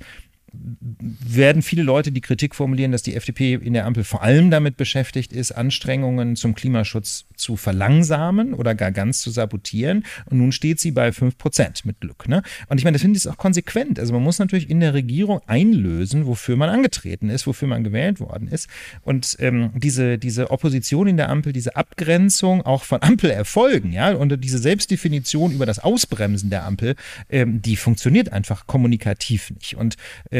werden 1.00 1.62
viele 1.62 1.84
Leute 1.84 2.12
die 2.12 2.22
Kritik 2.22 2.56
formulieren, 2.56 2.92
dass 2.92 3.04
die 3.04 3.16
FDP 3.16 3.56
in 3.56 3.74
der 3.74 3.86
Ampel 3.86 4.04
vor 4.04 4.24
allem 4.24 4.52
damit 4.52 4.78
beschäftigt 4.78 5.34
ist, 5.34 5.52
Anstrengungen 5.52 6.36
zum 6.36 6.56
Klimaschutz 6.56 7.26
zu 7.36 7.56
verlangsamen 7.58 8.54
oder 8.54 8.76
gar 8.76 8.92
ganz 8.92 9.22
zu 9.22 9.30
sabotieren. 9.30 10.06
Und 10.26 10.38
nun 10.38 10.52
steht 10.52 10.80
sie 10.80 10.92
bei 10.92 11.12
5 11.12 11.38
Prozent 11.38 11.86
mit 11.86 12.00
Glück. 12.00 12.28
Ne? 12.28 12.42
Und 12.70 12.78
ich 12.78 12.84
meine, 12.84 12.96
das 12.96 13.02
finde 13.02 13.18
ich 13.18 13.28
auch 13.28 13.38
konsequent. 13.38 14.00
Also 14.00 14.14
man 14.14 14.24
muss 14.24 14.40
natürlich 14.40 14.70
in 14.70 14.80
der 14.80 14.94
Regierung 14.94 15.42
einlösen, 15.48 16.26
wofür 16.26 16.56
man 16.56 16.70
angetreten 16.70 17.30
ist, 17.30 17.48
wofür 17.48 17.68
man 17.68 17.84
gewählt 17.84 18.20
worden 18.20 18.48
ist. 18.48 18.70
Und 19.02 19.36
ähm, 19.40 19.72
diese, 19.76 20.18
diese 20.18 20.52
Opposition 20.52 21.08
in 21.08 21.18
der 21.18 21.30
Ampel, 21.30 21.54
diese 21.54 21.76
Abgrenzung 21.76 22.62
auch 22.62 22.84
von 22.84 23.02
Ampelerfolgen, 23.02 23.92
ja, 23.92 24.14
und 24.14 24.44
diese 24.44 24.58
Selbstdefinition 24.58 25.52
über 25.52 25.66
das 25.66 25.80
Ausbremsen 25.80 26.50
der 26.50 26.66
Ampel, 26.66 26.96
ähm, 27.30 27.62
die 27.62 27.76
funktioniert 27.76 28.32
einfach 28.32 28.68
kommunikativ 28.68 29.52
nicht. 29.52 29.76
Und 29.76 29.96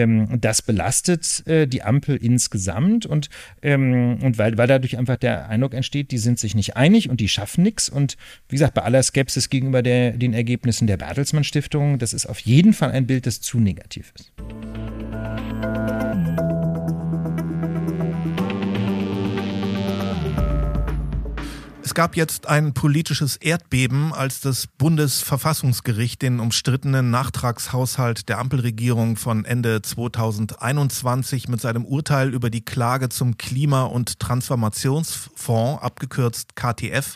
ähm, 0.06 0.40
das 0.40 0.62
belastet 0.62 1.46
äh, 1.48 1.68
die 1.68 1.84
Ampel 1.84 2.18
insgesamt 2.18 3.06
und, 3.06 3.30
ähm, 3.62 4.20
und 4.22 4.38
weil, 4.38 4.58
weil 4.58 4.68
dadurch 4.68 4.98
einfach 4.98 5.18
der 5.18 5.50
Eindruck 5.50 5.74
entsteht, 5.74 6.12
die 6.12 6.18
sind 6.18 6.40
sich 6.40 6.56
nicht 6.56 6.78
einig 6.78 7.10
und 7.10 7.20
die 7.20 7.28
schaffen 7.28 7.64
nichts. 7.64 7.90
Und 7.90 8.18
wie 8.50 8.56
gesagt, 8.56 8.74
bei 8.74 8.84
aller 8.84 9.04
Skepsis 9.04 9.50
gegenüber 9.50 9.82
der, 9.82 10.12
den 10.12 10.34
Ergebnissen 10.34 10.88
der 10.88 10.98
Bertelsmann 10.98 11.44
Stiftung, 11.44 12.00
das 12.00 12.14
ist 12.14 12.26
auf 12.26 12.40
jeden 12.40 12.74
Fall 12.74 12.92
ein 12.92 13.08
Bild, 13.08 13.26
das 13.26 13.42
zu 13.42 13.60
negativ 13.60 14.14
ist. 14.16 14.32
Gab 21.96 22.18
jetzt 22.18 22.46
ein 22.48 22.74
politisches 22.74 23.38
Erdbeben, 23.38 24.12
als 24.12 24.42
das 24.42 24.68
Bundesverfassungsgericht 24.68 26.22
den 26.22 26.42
umstrittenen 26.42 27.10
Nachtragshaushalt 27.10 28.28
der 28.28 28.40
Ampelregierung 28.40 29.16
von 29.16 29.46
Ende 29.46 29.82
2021 29.82 31.48
mit 31.48 31.62
seinem 31.62 31.86
Urteil 31.86 32.34
über 32.34 32.50
die 32.50 32.66
Klage 32.66 33.08
zum 33.08 33.38
Klima- 33.38 33.86
und 33.86 34.20
Transformationsfonds, 34.20 35.82
abgekürzt 35.82 36.58
KTF, 36.58 37.16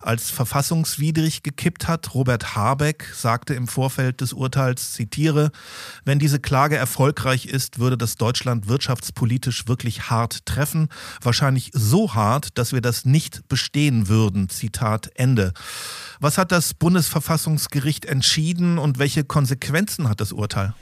als 0.00 0.30
verfassungswidrig 0.30 1.42
gekippt 1.42 1.86
hat. 1.86 2.14
Robert 2.14 2.56
Habeck 2.56 3.12
sagte 3.14 3.52
im 3.52 3.68
Vorfeld 3.68 4.22
des 4.22 4.32
Urteils, 4.32 4.94
zitiere, 4.94 5.52
wenn 6.06 6.18
diese 6.18 6.40
Klage 6.40 6.78
erfolgreich 6.78 7.44
ist, 7.44 7.78
würde 7.78 7.98
das 7.98 8.16
Deutschland 8.16 8.68
wirtschaftspolitisch 8.68 9.68
wirklich 9.68 10.08
hart 10.08 10.46
treffen, 10.46 10.88
wahrscheinlich 11.20 11.70
so 11.74 12.14
hart, 12.14 12.56
dass 12.56 12.72
wir 12.72 12.80
das 12.80 13.04
nicht 13.04 13.46
bestehen 13.48 14.08
würden. 14.08 14.13
Zitat 14.48 15.10
Ende. 15.14 15.52
Was 16.20 16.38
hat 16.38 16.52
das 16.52 16.74
Bundesverfassungsgericht 16.74 18.04
entschieden 18.04 18.78
und 18.78 18.98
welche 18.98 19.24
Konsequenzen 19.24 20.08
hat 20.08 20.20
das 20.20 20.32
Urteil? 20.32 20.74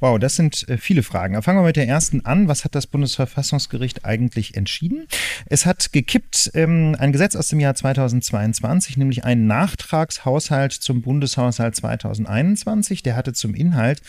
Wow, 0.00 0.18
das 0.18 0.36
sind 0.36 0.68
äh, 0.68 0.76
viele 0.76 1.02
Fragen. 1.02 1.40
Fangen 1.42 1.60
wir 1.60 1.66
mit 1.66 1.76
der 1.76 1.88
ersten 1.88 2.24
an. 2.24 2.48
Was 2.48 2.64
hat 2.64 2.74
das 2.74 2.86
Bundesverfassungsgericht 2.86 4.04
eigentlich 4.04 4.56
entschieden? 4.56 5.06
Es 5.46 5.66
hat 5.66 5.92
gekippt 5.92 6.50
ähm, 6.54 6.96
ein 6.98 7.12
Gesetz 7.12 7.36
aus 7.36 7.48
dem 7.48 7.60
Jahr 7.60 7.74
2022, 7.74 8.96
nämlich 8.96 9.24
einen 9.24 9.46
Nachtragshaushalt 9.46 10.72
zum 10.72 11.02
Bundeshaushalt 11.02 11.76
2021. 11.76 13.02
Der 13.02 13.16
hatte 13.16 13.32
zum 13.32 13.54
Inhalt, 13.54 14.02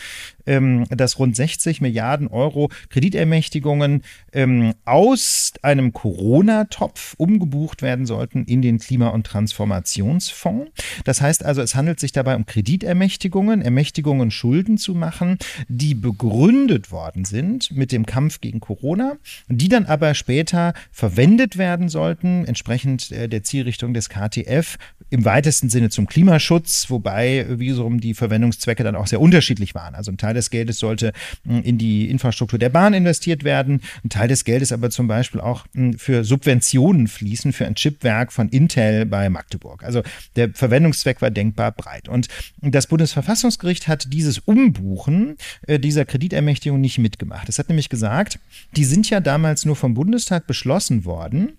ähm, 0.46 0.84
dass 0.90 1.18
rund 1.18 1.36
60 1.36 1.80
Milliarden 1.80 2.28
Euro 2.28 2.70
Kreditermächtigungen 2.90 4.02
ähm, 4.32 4.74
aus 4.84 5.52
einem 5.62 5.92
Corona-Topf 5.92 7.14
umgebucht 7.16 7.82
werden 7.82 8.06
sollten 8.06 8.44
in 8.44 8.62
den 8.62 8.78
Klima- 8.78 9.08
und 9.08 9.26
Transformationsfonds. 9.26 10.70
Das 11.04 11.20
heißt 11.20 11.44
also, 11.44 11.62
es 11.62 11.74
handelt 11.74 12.00
sich 12.00 12.12
dabei 12.12 12.36
um 12.36 12.46
Kreditermächtigungen, 12.46 13.62
Ermächtigungen, 13.62 14.30
Schulden 14.30 14.78
zu 14.78 14.94
machen, 14.94 15.38
die 15.68 15.94
begründet 15.94 16.90
worden 16.90 17.24
sind 17.24 17.70
mit 17.72 17.92
dem 17.92 18.06
Kampf 18.06 18.40
gegen 18.40 18.60
Corona, 18.60 19.16
die 19.48 19.68
dann 19.68 19.86
aber 19.86 20.14
später 20.14 20.74
verwendet 20.92 21.56
werden 21.58 21.88
sollten, 21.88 22.44
entsprechend 22.44 23.10
äh, 23.12 23.28
der 23.28 23.42
Zielrichtung 23.42 23.94
des 23.94 24.08
KTF, 24.08 24.76
im 25.14 25.24
weitesten 25.24 25.70
Sinne 25.70 25.90
zum 25.90 26.06
Klimaschutz, 26.06 26.90
wobei 26.90 27.46
wiederum 27.48 28.00
die 28.00 28.14
Verwendungszwecke 28.14 28.82
dann 28.82 28.96
auch 28.96 29.06
sehr 29.06 29.20
unterschiedlich 29.20 29.74
waren. 29.74 29.94
Also 29.94 30.10
ein 30.10 30.18
Teil 30.18 30.34
des 30.34 30.50
Geldes 30.50 30.80
sollte 30.80 31.12
hm, 31.46 31.62
in 31.62 31.78
die 31.78 32.10
Infrastruktur 32.10 32.58
der 32.58 32.68
Bahn 32.68 32.94
investiert 32.94 33.44
werden, 33.44 33.80
ein 34.04 34.08
Teil 34.08 34.26
des 34.26 34.44
Geldes 34.44 34.72
aber 34.72 34.90
zum 34.90 35.06
Beispiel 35.06 35.40
auch 35.40 35.66
hm, 35.74 35.98
für 35.98 36.24
Subventionen 36.24 37.06
fließen 37.06 37.52
für 37.52 37.64
ein 37.64 37.76
Chipwerk 37.76 38.32
von 38.32 38.48
Intel 38.48 39.06
bei 39.06 39.30
Magdeburg. 39.30 39.84
Also 39.84 40.02
der 40.34 40.50
Verwendungszweck 40.52 41.22
war 41.22 41.30
denkbar 41.30 41.70
breit. 41.70 42.08
Und 42.08 42.26
das 42.60 42.88
Bundesverfassungsgericht 42.88 43.86
hat 43.86 44.12
dieses 44.12 44.40
Umbuchen 44.40 45.36
äh, 45.68 45.78
dieser 45.78 46.04
Kreditermächtigung 46.04 46.80
nicht 46.80 46.98
mitgemacht. 46.98 47.48
Es 47.48 47.60
hat 47.60 47.68
nämlich 47.68 47.88
gesagt, 47.88 48.40
die 48.76 48.84
sind 48.84 49.08
ja 49.08 49.20
damals 49.20 49.64
nur 49.64 49.76
vom 49.76 49.94
Bundestag 49.94 50.48
beschlossen 50.48 51.04
worden 51.04 51.52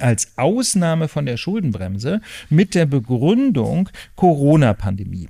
als 0.00 0.32
Ausnahme 0.36 1.08
von 1.08 1.26
der 1.26 1.36
Schuldenbremse 1.36 2.20
mit 2.48 2.74
der 2.74 2.86
Begründung 2.86 3.88
Corona-Pandemie. 4.16 5.28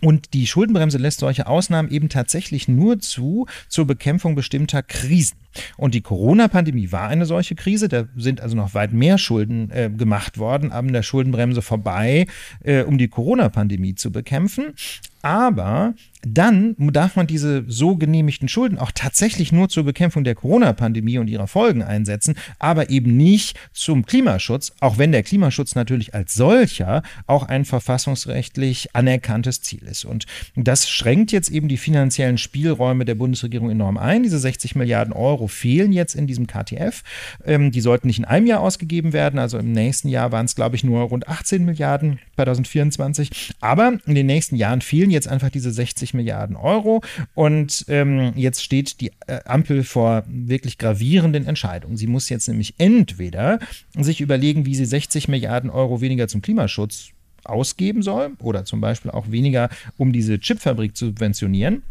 Und 0.00 0.34
die 0.34 0.46
Schuldenbremse 0.46 0.98
lässt 0.98 1.20
solche 1.20 1.46
Ausnahmen 1.46 1.90
eben 1.90 2.08
tatsächlich 2.08 2.68
nur 2.68 2.98
zu 2.98 3.46
zur 3.68 3.86
Bekämpfung 3.86 4.34
bestimmter 4.34 4.82
Krisen. 4.82 5.38
Und 5.76 5.94
die 5.94 6.02
Corona-Pandemie 6.02 6.92
war 6.92 7.08
eine 7.08 7.24
solche 7.24 7.54
Krise. 7.54 7.88
Da 7.88 8.04
sind 8.16 8.40
also 8.40 8.56
noch 8.56 8.74
weit 8.74 8.92
mehr 8.92 9.16
Schulden 9.16 9.70
äh, 9.70 9.90
gemacht 9.90 10.38
worden, 10.38 10.72
an 10.72 10.92
der 10.92 11.02
Schuldenbremse 11.02 11.62
vorbei, 11.62 12.26
äh, 12.62 12.82
um 12.82 12.98
die 12.98 13.08
Corona-Pandemie 13.08 13.94
zu 13.94 14.10
bekämpfen. 14.10 14.74
Aber 15.22 15.94
dann 16.34 16.74
darf 16.78 17.16
man 17.16 17.26
diese 17.26 17.64
so 17.68 17.96
genehmigten 17.96 18.48
Schulden 18.48 18.78
auch 18.78 18.90
tatsächlich 18.92 19.52
nur 19.52 19.68
zur 19.68 19.84
Bekämpfung 19.84 20.24
der 20.24 20.34
Corona-Pandemie 20.34 21.18
und 21.18 21.28
ihrer 21.28 21.46
Folgen 21.46 21.82
einsetzen, 21.82 22.34
aber 22.58 22.90
eben 22.90 23.16
nicht 23.16 23.56
zum 23.72 24.04
Klimaschutz, 24.04 24.72
auch 24.80 24.98
wenn 24.98 25.12
der 25.12 25.22
Klimaschutz 25.22 25.74
natürlich 25.74 26.14
als 26.14 26.34
solcher 26.34 27.02
auch 27.26 27.44
ein 27.44 27.64
verfassungsrechtlich 27.64 28.94
anerkanntes 28.94 29.62
Ziel 29.62 29.82
ist. 29.84 30.04
Und 30.04 30.26
das 30.56 30.88
schränkt 30.88 31.30
jetzt 31.30 31.50
eben 31.50 31.68
die 31.68 31.76
finanziellen 31.76 32.38
Spielräume 32.38 33.04
der 33.04 33.14
Bundesregierung 33.14 33.70
enorm 33.70 33.96
ein. 33.96 34.24
Diese 34.24 34.38
60 34.38 34.74
Milliarden 34.74 35.12
Euro 35.12 35.46
fehlen 35.46 35.92
jetzt 35.92 36.14
in 36.14 36.26
diesem 36.26 36.46
KTF. 36.46 37.02
Ähm, 37.44 37.70
die 37.70 37.80
sollten 37.80 38.08
nicht 38.08 38.18
in 38.18 38.24
einem 38.24 38.46
Jahr 38.46 38.60
ausgegeben 38.60 39.12
werden. 39.12 39.38
Also 39.38 39.58
im 39.58 39.70
nächsten 39.72 40.08
Jahr 40.08 40.32
waren 40.32 40.46
es, 40.46 40.56
glaube 40.56 40.74
ich, 40.74 40.82
nur 40.82 41.02
rund 41.02 41.28
18 41.28 41.64
Milliarden 41.64 42.18
2024. 42.34 43.54
Aber 43.60 43.98
in 44.06 44.14
den 44.14 44.26
nächsten 44.26 44.56
Jahren 44.56 44.80
fehlen 44.80 45.10
jetzt 45.10 45.28
einfach 45.28 45.50
diese 45.50 45.70
60 45.70 46.15
Milliarden 46.16 46.56
Euro. 46.56 47.02
Und 47.34 47.84
ähm, 47.88 48.32
jetzt 48.34 48.62
steht 48.62 49.00
die 49.00 49.12
äh, 49.26 49.40
Ampel 49.44 49.84
vor 49.84 50.24
wirklich 50.26 50.78
gravierenden 50.78 51.46
Entscheidungen. 51.46 51.96
Sie 51.96 52.06
muss 52.06 52.28
jetzt 52.28 52.48
nämlich 52.48 52.74
entweder 52.78 53.58
sich 53.96 54.20
überlegen, 54.20 54.66
wie 54.66 54.74
sie 54.74 54.86
60 54.86 55.28
Milliarden 55.28 55.70
Euro 55.70 56.00
weniger 56.00 56.28
zum 56.28 56.42
Klimaschutz 56.42 57.10
ausgeben 57.44 58.02
soll 58.02 58.32
oder 58.40 58.64
zum 58.64 58.80
Beispiel 58.80 59.10
auch 59.10 59.30
weniger, 59.30 59.68
um 59.96 60.12
diese 60.12 60.38
Chipfabrik 60.40 60.96
zu 60.96 61.06
subventionieren. 61.06 61.82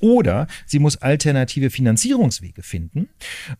Oder 0.00 0.46
sie 0.66 0.78
muss 0.78 0.96
alternative 0.96 1.70
Finanzierungswege 1.70 2.62
finden. 2.62 3.08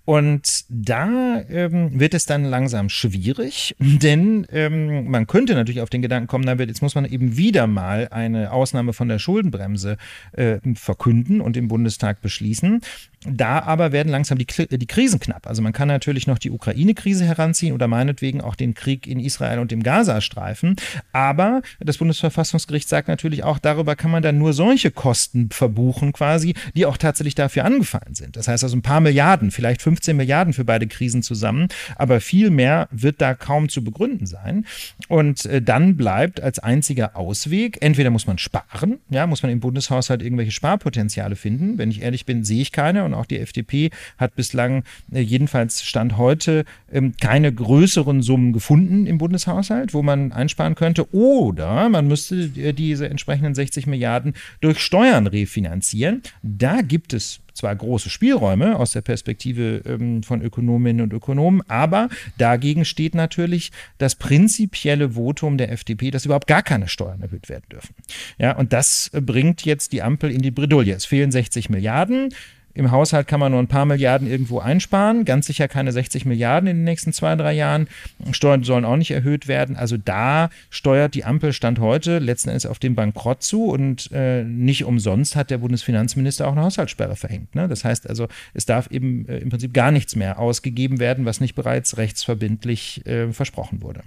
Und 0.05 0.65
da 0.69 1.41
ähm, 1.49 1.99
wird 1.99 2.15
es 2.15 2.27
dann 2.27 2.45
langsam 2.45 2.89
schwierig, 2.89 3.75
denn 3.81 4.47
ähm, 4.51 5.11
man 5.11 5.27
könnte 5.27 5.55
natürlich 5.55 5.81
auf 5.81 5.91
den 5.91 6.03
Gedanken 6.03 6.29
kommen, 6.29 6.45
na, 6.45 6.55
jetzt 6.55 6.83
muss 6.83 6.95
man 6.95 7.05
eben 7.05 7.37
wieder 7.37 7.67
mal 7.67 8.09
eine 8.09 8.53
Ausnahme 8.53 8.93
von 8.93 9.09
der 9.09 9.19
Schuldenbremse 9.19 9.97
äh, 10.33 10.59
verkünden 10.75 11.41
und 11.41 11.57
im 11.57 11.69
Bundestag 11.69 12.21
beschließen. 12.21 12.81
Da 13.27 13.61
aber 13.61 13.91
werden 13.91 14.11
langsam 14.11 14.39
die, 14.39 14.47
die 14.47 14.87
Krisen 14.87 15.19
knapp. 15.19 15.49
Also 15.49 15.61
man 15.61 15.73
kann 15.73 15.89
natürlich 15.89 16.29
noch 16.29 16.39
die 16.39 16.51
Ukraine-Krise 16.51 17.25
heranziehen 17.25 17.75
oder 17.75 17.89
meinetwegen 17.89 18.41
auch 18.41 18.55
den 18.55 18.75
Krieg 18.75 19.09
in 19.09 19.19
Israel 19.19 19.59
und 19.59 19.73
dem 19.73 19.83
Gazastreifen. 19.83 20.77
Aber 21.13 21.63
das 21.81 21.99
Bundesverfassungsgericht 21.99 22.89
sagt 22.89 23.09
natürlich 23.09 23.43
auch, 23.43 23.59
darüber 23.59 23.97
kann 23.97 24.13
man 24.13 24.23
dann 24.23 24.39
nur 24.39 24.53
solche 24.53 24.93
Kosten 24.93 25.51
verbuchen 25.51 26.13
quasi, 26.13 26.55
die 26.77 26.87
auch 26.87 26.97
tatsächlich 26.97 27.35
dafür 27.35 27.65
angefallen 27.65 28.15
sind. 28.15 28.37
Das 28.37 28.47
heißt 28.47 28.63
also 28.63 28.77
ein 28.77 28.83
paar 28.83 29.01
Milliarden, 29.01 29.51
vielleicht 29.51 29.83
15 29.83 30.17
Milliarden 30.17 30.53
für 30.53 30.65
beide 30.65 30.87
Krisen 30.87 31.23
zusammen. 31.23 31.69
Aber 31.97 32.21
viel 32.21 32.51
mehr 32.51 32.89
wird 32.93 33.21
da 33.21 33.35
kaum 33.35 33.69
zu 33.69 33.83
begründen 33.83 34.27
sein. 34.27 34.65
Und 35.09 35.45
äh, 35.47 35.61
dann 35.61 35.97
bleibt 35.97 36.41
als 36.41 36.61
einziger 36.61 37.17
Ausweg, 37.17 37.79
entweder 37.81 38.11
muss 38.11 38.29
man 38.29 38.39
sparen, 38.39 38.99
ja, 39.11 39.27
muss 39.27 39.43
man 39.43 39.51
im 39.51 39.59
Bundeshaushalt 39.59 40.23
irgendwelche 40.23 40.53
Sparpotenziale 40.53 41.35
finden. 41.35 41.79
Wenn 41.79 41.91
ich 41.91 42.03
ehrlich 42.03 42.25
bin, 42.25 42.45
sehe 42.45 42.63
ich 42.63 42.71
keine 42.71 43.08
und 43.09 43.15
auch 43.15 43.27
die 43.27 43.39
FDP 43.39 43.91
hat 44.17 44.37
bislang 44.37 44.85
äh, 45.13 45.21
jedenfalls 45.21 45.83
Stand 45.83 46.17
heute 46.17 46.65
ähm, 46.93 47.15
keine 47.21 47.53
größeren 47.53 48.23
Summen 48.23 48.53
gefunden 48.53 49.07
im 49.07 49.19
Bundeshaushalt, 49.19 49.95
wo 49.95 50.03
man 50.03 50.33
einsparen 50.33 50.75
könnte. 50.75 51.13
Oder 51.15 51.89
man 51.89 52.07
müsste 52.07 52.51
äh, 52.57 52.73
diese 52.73 53.09
entsprechenden 53.09 53.55
60 53.55 53.87
Milliarden 53.87 54.35
durch 54.61 54.81
Steuern 54.81 55.27
refinanzieren. 55.27 56.23
Da 56.43 56.83
gibt 56.83 57.13
es 57.13 57.41
zwar 57.59 57.75
große 57.75 58.09
Spielräume 58.09 58.77
aus 58.77 58.93
der 58.93 59.01
Perspektive 59.01 59.83
ähm, 59.85 60.23
von 60.23 60.43
Ökonominnen 60.43 61.03
und 61.03 61.13
Ökonomen, 61.13 61.63
aber 61.69 62.09
dagegen 62.39 62.85
steht 62.85 63.15
natürlich 63.15 63.73
das 63.99 64.15
prinzipielle 64.15 65.11
Votum 65.11 65.59
der 65.59 65.73
FDP, 65.73 66.11
dass 66.11 66.25
überhaupt 66.25 66.47
gar 66.47 66.63
keine 66.63 66.89
Steuern 66.89 67.21
erhöht 67.21 67.49
werden 67.49 67.65
dürfen. 67.71 67.95
Ja, 68.39 68.57
und 68.57 68.73
das 68.73 69.11
bringt 69.13 69.65
jetzt 69.65 69.93
die 69.93 70.03
Ampel 70.03 70.31
in 70.31 70.41
die 70.41 70.53
Bredouille. 70.53 70.95
Es 70.95 71.05
fehlen 71.05 71.33
60 71.33 71.69
Milliarden. 71.69 72.31
Im 72.75 72.91
Haushalt 72.91 73.27
kann 73.27 73.41
man 73.41 73.53
nur 73.53 73.61
ein 73.61 73.67
paar 73.67 73.87
Milliarden 73.87 74.29
irgendwo 74.29 74.61
einsparen, 74.61 75.25
ganz 75.25 75.47
sicher 75.47 75.67
keine 75.67 75.91
60 75.91 76.25
Milliarden 76.27 76.69
in 76.69 76.77
den 76.77 76.85
nächsten 76.85 77.13
zwei, 77.13 77.35
drei 77.35 77.53
Jahren. 77.53 77.89
Steuern 78.31 78.63
sollen 78.63 78.85
auch 78.85 78.97
nicht 78.97 79.11
erhöht 79.11 79.49
werden. 79.49 79.77
Also 79.77 79.97
da 79.97 80.51
steuert 80.71 81.15
die 81.15 81.25
Ampel 81.25 81.53
Stand 81.53 81.81
heute 81.81 82.19
letzten 82.19 82.51
Endes 82.51 82.67
auf 82.67 82.79
den 82.79 82.95
Bankrott 82.95 83.43
zu 83.43 83.65
und 83.65 84.11
äh, 84.13 84.45
nicht 84.45 84.85
umsonst 84.85 85.35
hat 85.35 85.51
der 85.51 85.59
Bundesfinanzminister 85.59 86.47
auch 86.47 86.53
eine 86.53 86.63
Haushaltssperre 86.63 87.17
verhängt. 87.17 87.55
Ne? 87.55 87.69
Das 87.69 87.85
heißt 87.85 88.09
also, 88.09 88.29
es 88.55 88.65
darf 88.65 88.91
eben 88.91 89.29
äh, 89.29 89.39
im 89.39 89.51
Prinzip 89.51 89.75
gar 89.75 89.91
nichts 89.91 90.15
mehr 90.15 90.39
ausgegeben 90.39 91.01
werden, 91.01 91.25
was 91.25 91.41
nicht 91.41 91.55
bereits 91.55 91.97
rechtsverbindlich 91.97 93.05
äh, 93.07 93.33
versprochen 93.33 93.83
wurde. 93.83 94.03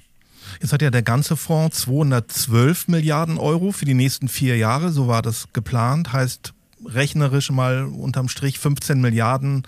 Jetzt 0.60 0.74
hat 0.74 0.82
ja 0.82 0.89
der 0.89 1.04
ganze 1.04 1.38
Fonds 1.38 1.82
212 1.82 2.88
Milliarden 2.88 3.38
Euro 3.38 3.71
für 3.71 3.86
die 3.86 3.93
nächsten 3.93 4.28
vier 4.28 4.58
Jahre, 4.58 4.91
so 4.91 5.08
war 5.08 5.21
das 5.21 5.47
geplant. 5.54 6.13
Heißt, 6.13 6.54
rechnerisch 6.86 7.52
mal 7.52 7.86
unterm 7.86 8.28
Strich 8.28 8.60
15 8.60 9.00
Milliarden 9.02 9.63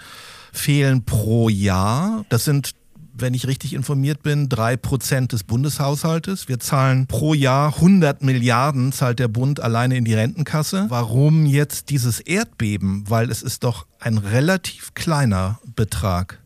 fehlen 0.52 1.04
pro 1.04 1.49
Jahr. 1.49 2.26
Das 2.30 2.45
sind 2.45 2.76
wenn 3.15 3.34
ich 3.34 3.47
richtig 3.47 3.73
informiert 3.73 4.23
bin, 4.23 4.49
drei 4.49 4.76
Prozent 4.76 5.34
des 5.34 5.43
Bundeshaushaltes. 5.43 6.47
Wir 6.47 6.60
zahlen 6.60 7.06
pro 7.06 7.34
Jahr 7.34 7.76
100 7.76 8.23
Milliarden, 8.23 8.91
zahlt 8.91 9.19
der 9.19 9.28
Bund 9.28 9.60
alleine 9.60 9.97
in 9.97 10.06
die 10.06 10.15
Rentenkasse. 10.15 10.88
Warum 10.89 11.45
jetzt 11.45 11.89
dieses 11.89 12.19
Erdbeben? 12.19 13.04
Weil 13.08 13.30
es 13.30 13.43
ist 13.43 13.63
doch 13.63 13.86
ein 13.99 14.17
relativ 14.17 14.93
kleiner 14.95 15.60
Betrag. 15.76 16.42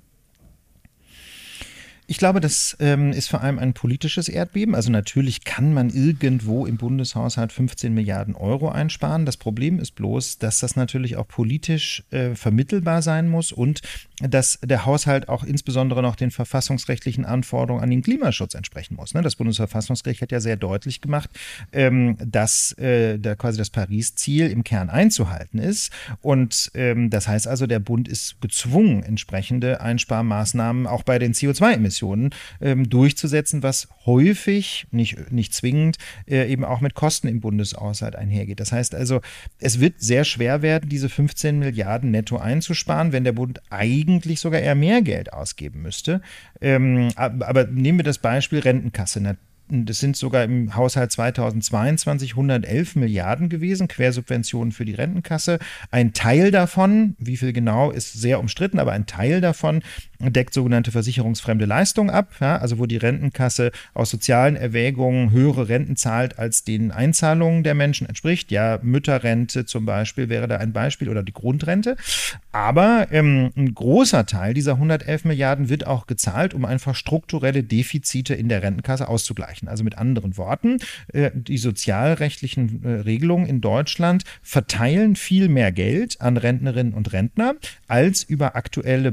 Ich 2.09 2.19
glaube, 2.19 2.39
das 2.39 2.77
ähm, 2.79 3.11
ist 3.11 3.27
vor 3.27 3.41
allem 3.41 3.59
ein 3.59 3.73
politisches 3.73 4.29
Erdbeben. 4.29 4.75
Also 4.75 4.89
natürlich 4.89 5.43
kann 5.43 5.73
man 5.73 5.89
irgendwo 5.89 6.65
im 6.65 6.77
Bundeshaushalt 6.77 7.51
15 7.51 7.93
Milliarden 7.93 8.33
Euro 8.33 8.69
einsparen. 8.69 9.25
Das 9.25 9.35
Problem 9.35 9.77
ist 9.77 9.91
bloß, 9.91 10.37
dass 10.37 10.59
das 10.59 10.77
natürlich 10.77 11.17
auch 11.17 11.27
politisch 11.27 12.05
äh, 12.11 12.33
vermittelbar 12.33 13.01
sein 13.01 13.27
muss 13.27 13.51
und 13.51 13.81
dass 14.21 14.59
der 14.63 14.85
Haushalt 14.85 15.29
auch 15.29 15.43
insbesondere 15.43 16.01
noch 16.01 16.15
den 16.15 16.31
verfassungsrechtlichen 16.31 17.25
Anforderungen 17.25 17.83
an 17.83 17.89
den 17.89 18.01
Klimaschutz 18.01 18.55
entsprechen 18.55 18.95
muss. 18.95 19.13
Ne? 19.13 19.21
Das 19.21 19.35
Bundesverfassungsgericht 19.35 20.21
hat 20.21 20.31
ja 20.31 20.39
sehr 20.39 20.57
deutlich 20.57 21.01
gemacht, 21.01 21.29
ähm, 21.71 22.17
dass 22.23 22.71
äh, 22.73 23.19
da 23.19 23.35
quasi 23.35 23.57
das 23.57 23.69
Paris-Ziel 23.69 24.49
im 24.49 24.63
Kern 24.63 24.89
einzuhalten 24.89 25.59
ist. 25.59 25.91
Und 26.21 26.71
ähm, 26.73 27.09
das 27.09 27.27
heißt 27.27 27.47
also, 27.47 27.67
der 27.67 27.79
Bund 27.79 28.07
ist 28.07 28.41
gezwungen, 28.41 29.03
entsprechende 29.03 29.81
Einsparmaßnahmen 29.81 30.87
auch 30.87 31.03
bei 31.03 31.19
den 31.19 31.33
CO2-Emissionen 31.33 31.97
Investitionen 31.97 32.29
ähm, 32.61 32.89
durchzusetzen, 32.89 33.63
was 33.63 33.87
häufig, 34.05 34.87
nicht, 34.91 35.31
nicht 35.31 35.53
zwingend, 35.53 35.97
äh, 36.27 36.49
eben 36.51 36.63
auch 36.63 36.81
mit 36.81 36.93
Kosten 36.93 37.27
im 37.27 37.39
Bundeshaushalt 37.39 38.15
einhergeht. 38.15 38.59
Das 38.59 38.71
heißt 38.71 38.95
also, 38.95 39.21
es 39.59 39.79
wird 39.79 39.95
sehr 39.99 40.23
schwer 40.23 40.61
werden, 40.61 40.89
diese 40.89 41.09
15 41.09 41.59
Milliarden 41.59 42.11
netto 42.11 42.37
einzusparen, 42.37 43.11
wenn 43.11 43.23
der 43.23 43.33
Bund 43.33 43.61
eigentlich 43.69 44.06
sogar 44.39 44.61
eher 44.61 44.75
mehr 44.75 45.01
Geld 45.01 45.33
ausgeben 45.33 45.81
müsste. 45.81 46.21
Ähm, 46.61 47.09
aber 47.15 47.65
nehmen 47.67 47.99
wir 47.99 48.03
das 48.03 48.19
Beispiel 48.19 48.59
Rentenkasse 48.59 49.19
das 49.69 49.99
sind 49.99 50.15
sogar 50.15 50.43
im 50.43 50.75
Haushalt 50.75 51.11
2022 51.11 52.31
111 52.31 52.95
Milliarden 52.95 53.49
gewesen, 53.49 53.87
Quersubventionen 53.87 54.71
für 54.71 54.85
die 54.85 54.93
Rentenkasse. 54.93 55.59
Ein 55.91 56.13
Teil 56.13 56.51
davon, 56.51 57.15
wie 57.19 57.37
viel 57.37 57.51
genau, 57.51 57.91
ist 57.91 58.13
sehr 58.13 58.39
umstritten, 58.39 58.79
aber 58.79 58.93
ein 58.93 59.07
Teil 59.07 59.41
davon 59.41 59.83
deckt 60.19 60.53
sogenannte 60.53 60.91
versicherungsfremde 60.91 61.65
Leistungen 61.65 62.09
ab, 62.09 62.31
ja, 62.39 62.57
also 62.57 62.79
wo 62.79 62.85
die 62.85 62.97
Rentenkasse 62.97 63.71
aus 63.93 64.09
sozialen 64.09 64.55
Erwägungen 64.55 65.31
höhere 65.31 65.69
Renten 65.69 65.95
zahlt, 65.95 66.39
als 66.39 66.63
den 66.63 66.91
Einzahlungen 66.91 67.63
der 67.63 67.75
Menschen 67.75 68.07
entspricht. 68.07 68.51
Ja, 68.51 68.79
Mütterrente 68.81 69.65
zum 69.65 69.85
Beispiel 69.85 70.29
wäre 70.29 70.47
da 70.47 70.57
ein 70.57 70.73
Beispiel 70.73 71.09
oder 71.09 71.23
die 71.23 71.33
Grundrente. 71.33 71.95
Aber 72.51 73.07
ähm, 73.11 73.51
ein 73.55 73.73
großer 73.73 74.25
Teil 74.25 74.53
dieser 74.53 74.73
111 74.73 75.25
Milliarden 75.25 75.69
wird 75.69 75.85
auch 75.85 76.07
gezahlt, 76.07 76.53
um 76.53 76.65
einfach 76.65 76.95
strukturelle 76.95 77.63
Defizite 77.63 78.33
in 78.33 78.49
der 78.49 78.63
Rentenkasse 78.63 79.07
auszugleichen. 79.07 79.67
Also 79.67 79.83
mit 79.83 79.97
anderen 79.97 80.37
Worten, 80.37 80.77
äh, 81.13 81.31
die 81.33 81.57
sozialrechtlichen 81.57 82.83
äh, 82.83 82.89
Regelungen 83.01 83.45
in 83.45 83.61
Deutschland 83.61 84.23
verteilen 84.41 85.15
viel 85.15 85.49
mehr 85.49 85.71
Geld 85.71 86.19
an 86.21 86.37
Rentnerinnen 86.37 86.93
und 86.93 87.13
Rentner, 87.13 87.55
als 87.87 88.23
über 88.23 88.55
aktuelle 88.55 89.11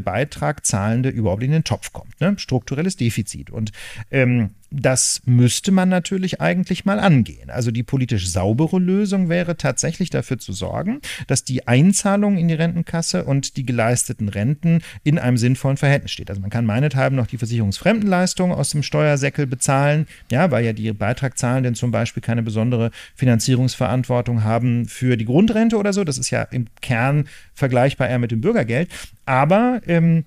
Beitragzahlende 0.94 1.08
überhaupt 1.08 1.42
in 1.42 1.52
den 1.52 1.64
Topf 1.64 1.92
kommt. 1.92 2.20
Ne? 2.20 2.34
Strukturelles 2.38 2.96
Defizit. 2.96 3.50
Und 3.50 3.72
ähm, 4.10 4.50
das 4.70 5.22
müsste 5.24 5.70
man 5.70 5.88
natürlich 5.88 6.40
eigentlich 6.40 6.84
mal 6.84 6.98
angehen. 6.98 7.48
Also 7.48 7.70
die 7.70 7.84
politisch 7.84 8.28
saubere 8.28 8.78
Lösung 8.78 9.28
wäre 9.28 9.56
tatsächlich 9.56 10.10
dafür 10.10 10.38
zu 10.38 10.52
sorgen, 10.52 11.00
dass 11.28 11.44
die 11.44 11.68
Einzahlung 11.68 12.36
in 12.36 12.48
die 12.48 12.54
Rentenkasse 12.54 13.24
und 13.24 13.56
die 13.56 13.64
geleisteten 13.64 14.28
Renten 14.28 14.80
in 15.04 15.18
einem 15.18 15.36
sinnvollen 15.36 15.76
Verhältnis 15.76 16.10
steht. 16.10 16.28
Also 16.28 16.40
man 16.40 16.50
kann 16.50 16.66
meinethalben 16.66 17.16
noch 17.16 17.28
die 17.28 17.38
Versicherungsfremdenleistung 17.38 18.52
aus 18.52 18.70
dem 18.70 18.82
Steuersäckel 18.82 19.46
bezahlen, 19.46 20.06
ja, 20.30 20.50
weil 20.50 20.64
ja 20.64 20.72
die 20.72 20.92
Beitragzahlenden 20.92 21.76
zum 21.76 21.92
Beispiel 21.92 22.22
keine 22.22 22.42
besondere 22.42 22.90
Finanzierungsverantwortung 23.14 24.42
haben 24.42 24.86
für 24.86 25.16
die 25.16 25.24
Grundrente 25.24 25.76
oder 25.76 25.92
so. 25.92 26.02
Das 26.02 26.18
ist 26.18 26.30
ja 26.30 26.42
im 26.42 26.66
Kern 26.80 27.28
vergleichbar 27.54 28.08
eher 28.08 28.18
mit 28.18 28.32
dem 28.32 28.40
Bürgergeld. 28.40 28.90
Aber 29.24 29.80
ähm, 29.86 30.24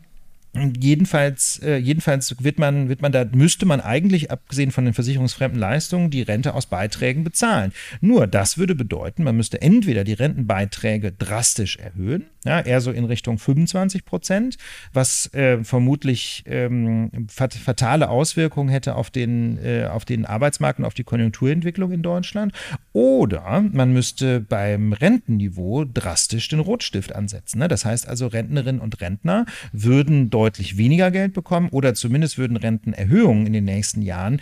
Jedenfalls, 0.80 1.60
äh, 1.64 1.78
jedenfalls 1.78 2.44
wird 2.44 2.60
man, 2.60 2.90
wird 2.90 3.02
man 3.02 3.12
da, 3.12 3.26
müsste 3.26 3.66
man 3.66 3.80
eigentlich, 3.80 4.32
abgesehen 4.32 4.72
von 4.72 4.86
den 4.86 4.94
versicherungsfremden 4.94 5.60
Leistungen, 5.60 6.10
die 6.10 6.22
Rente 6.22 6.54
aus 6.54 6.66
Beiträgen 6.66 7.24
bezahlen. 7.24 7.72
Nur 8.02 8.28
das 8.28 8.58
würde 8.58 8.76
bedeuten, 8.76 9.24
man 9.24 9.36
müsste 9.38 9.62
entweder 9.62 10.04
die 10.04 10.14
Rentenbeiträge 10.14 11.12
drastisch 11.12 11.78
erhöhen, 11.78 12.26
ja, 12.46 12.60
eher 12.62 12.82
so 12.82 12.92
in 12.92 13.06
Richtung 13.06 13.38
25 13.38 14.06
Prozent, 14.06 14.58
was 14.94 15.32
äh, 15.34 15.64
vermutlich 15.64 16.44
ähm, 16.48 17.28
fatale 17.30 18.10
Auswirkungen 18.10 18.70
hätte 18.70 18.96
auf 18.96 19.10
den, 19.10 19.58
äh, 19.64 19.88
auf 19.92 20.06
den 20.06 20.26
Arbeitsmarkt 20.26 20.80
und 20.80 20.86
auf 20.86 20.94
die 20.94 21.04
Konjunkturentwicklung 21.04 21.92
in 21.92 22.02
Deutschland. 22.02 22.54
Oder 22.94 23.64
man 23.72 23.94
müsste 23.94 24.40
beim 24.40 24.94
Rentenniveau 24.94 25.86
drastisch 25.86 26.48
den 26.48 26.60
Rotstift 26.60 27.14
ansetzen. 27.14 27.60
Ne? 27.60 27.68
Das 27.68 27.86
heißt 27.86 28.08
also, 28.08 28.28
Rentnerinnen 28.28 28.82
und 28.82 29.02
Rentner 29.02 29.46
würden 29.72 30.30
deutlich 30.30 30.47
weniger 30.78 31.12
Geld 31.12 31.34
bekommen 31.34 31.70
oder 31.70 31.94
zumindest 31.94 32.38
würden 32.38 32.58
Rentenerhöhungen 32.58 33.46
in 33.46 33.54
den 33.54 33.66
nächsten 33.66 34.02
Jahren 34.02 34.42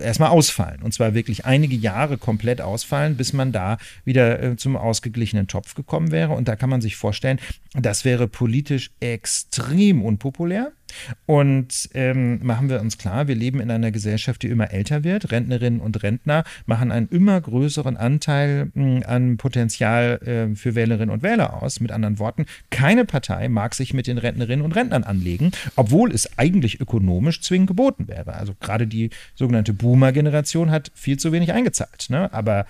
erstmal 0.00 0.30
ausfallen. 0.30 0.82
Und 0.82 0.92
zwar 0.92 1.14
wirklich 1.14 1.44
einige 1.44 1.76
Jahre 1.76 2.18
komplett 2.18 2.60
ausfallen, 2.60 3.16
bis 3.16 3.32
man 3.32 3.52
da 3.52 3.78
wieder 4.04 4.42
äh, 4.42 4.56
zum 4.56 4.76
ausgeglichenen 4.76 5.46
Topf 5.46 5.74
gekommen 5.74 6.10
wäre. 6.10 6.32
Und 6.32 6.48
da 6.48 6.56
kann 6.56 6.70
man 6.70 6.80
sich 6.80 6.96
vorstellen, 6.96 7.38
das 7.74 8.04
wäre 8.04 8.28
politisch 8.28 8.90
extrem 9.00 10.02
unpopulär. 10.02 10.72
Und 11.26 11.88
ähm, 11.94 12.44
machen 12.44 12.68
wir 12.68 12.80
uns 12.80 12.98
klar, 12.98 13.28
wir 13.28 13.34
leben 13.34 13.60
in 13.60 13.70
einer 13.70 13.90
Gesellschaft, 13.90 14.42
die 14.42 14.48
immer 14.48 14.70
älter 14.70 15.04
wird. 15.04 15.30
Rentnerinnen 15.30 15.80
und 15.80 16.02
Rentner 16.02 16.44
machen 16.66 16.92
einen 16.92 17.08
immer 17.08 17.40
größeren 17.40 17.96
Anteil 17.96 18.70
mh, 18.74 18.84
hm, 18.84 19.02
an 19.06 19.36
Potenzial 19.36 20.20
äh, 20.24 20.56
für 20.56 20.74
Wählerinnen 20.74 21.10
und 21.10 21.22
Wähler 21.22 21.62
aus. 21.62 21.80
Mit 21.80 21.92
anderen 21.92 22.18
Worten, 22.18 22.46
keine 22.70 23.04
Partei 23.04 23.48
mag 23.48 23.74
sich 23.74 23.94
mit 23.94 24.06
den 24.06 24.18
Rentnerinnen 24.18 24.64
und 24.64 24.72
Rentnern 24.72 25.04
anlegen, 25.04 25.52
obwohl 25.76 26.12
es 26.12 26.38
eigentlich 26.38 26.80
ökonomisch 26.80 27.40
zwingend 27.42 27.68
geboten 27.68 28.08
wäre. 28.08 28.34
Also 28.34 28.54
gerade 28.60 28.86
die 28.86 29.10
sogenannte 29.34 29.72
Boomer-Generation 29.72 30.70
hat 30.70 30.90
viel 30.94 31.18
zu 31.18 31.32
wenig 31.32 31.52
eingezahlt. 31.52 32.06
Ne? 32.08 32.32
Aber 32.32 32.66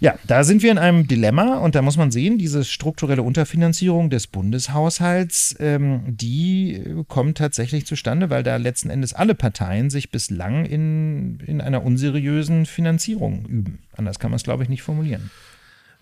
ja, 0.00 0.16
da 0.26 0.44
sind 0.44 0.62
wir 0.62 0.70
in 0.70 0.78
einem 0.78 1.08
Dilemma 1.08 1.58
und 1.58 1.74
da 1.74 1.82
muss 1.82 1.96
man 1.96 2.10
sehen, 2.10 2.38
diese 2.38 2.64
strukturelle 2.64 3.22
Unterfinanzierung 3.22 4.10
des 4.10 4.28
Bundeshaushalts, 4.28 5.56
ähm, 5.58 6.02
die 6.06 7.04
kommt 7.08 7.38
tatsächlich 7.38 7.84
zustande, 7.84 8.30
weil 8.30 8.44
da 8.44 8.56
letzten 8.56 8.90
Endes 8.90 9.12
alle 9.12 9.34
Parteien 9.34 9.90
sich 9.90 10.10
bislang 10.10 10.66
in, 10.66 11.40
in 11.40 11.60
einer 11.60 11.84
unseriösen 11.84 12.66
Finanzierung 12.66 13.44
üben. 13.46 13.80
Anders 13.96 14.20
kann 14.20 14.30
man 14.30 14.36
es, 14.36 14.44
glaube 14.44 14.62
ich, 14.62 14.68
nicht 14.68 14.82
formulieren. 14.82 15.30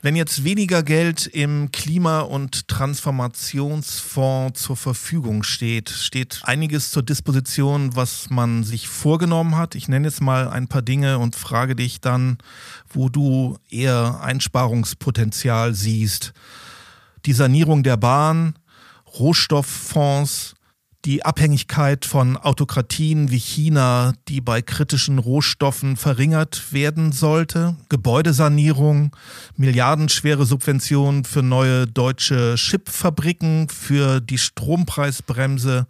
Wenn 0.02 0.14
jetzt 0.14 0.44
weniger 0.44 0.82
Geld 0.82 1.26
im 1.26 1.72
Klima- 1.72 2.20
und 2.20 2.68
Transformationsfonds 2.68 4.62
zur 4.62 4.76
Verfügung 4.76 5.42
steht, 5.42 5.88
steht 5.88 6.40
einiges 6.44 6.90
zur 6.90 7.02
Disposition, 7.02 7.96
was 7.96 8.28
man 8.28 8.62
sich 8.62 8.88
vorgenommen 8.88 9.56
hat. 9.56 9.74
Ich 9.74 9.88
nenne 9.88 10.06
jetzt 10.06 10.20
mal 10.20 10.48
ein 10.48 10.68
paar 10.68 10.82
Dinge 10.82 11.18
und 11.18 11.35
frage 11.35 11.74
dich 11.74 12.02
dann, 12.02 12.37
wo 12.90 13.09
du 13.09 13.59
eher 13.70 14.20
Einsparungspotenzial 14.22 15.74
siehst. 15.74 16.35
Die 17.24 17.32
Sanierung 17.32 17.82
der 17.82 17.96
Bahn, 17.96 18.54
Rohstofffonds, 19.18 20.56
die 21.07 21.25
Abhängigkeit 21.25 22.05
von 22.05 22.37
Autokratien 22.37 23.31
wie 23.31 23.38
China, 23.38 24.14
die 24.27 24.40
bei 24.40 24.61
kritischen 24.61 25.19
Rohstoffen 25.19 25.97
verringert 25.97 26.73
werden 26.73 27.12
sollte, 27.12 27.77
Gebäudesanierung, 27.88 29.14
milliardenschwere 29.57 30.45
Subventionen 30.45 31.25
für 31.25 31.45
neue 31.45 31.87
deutsche 31.87 32.57
Chipfabriken, 32.57 33.69
für 33.69 34.21
die 34.21 34.38
Strompreisbremse, 34.38 35.87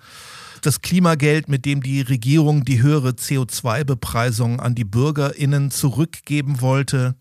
das 0.60 0.82
Klimageld, 0.82 1.48
mit 1.48 1.64
dem 1.64 1.82
die 1.82 2.02
Regierung 2.02 2.66
die 2.66 2.82
höhere 2.82 3.10
CO2-Bepreisung 3.10 4.60
an 4.60 4.74
die 4.74 4.84
Bürgerinnen 4.84 5.70
zurückgeben 5.70 6.60
wollte, 6.60 7.14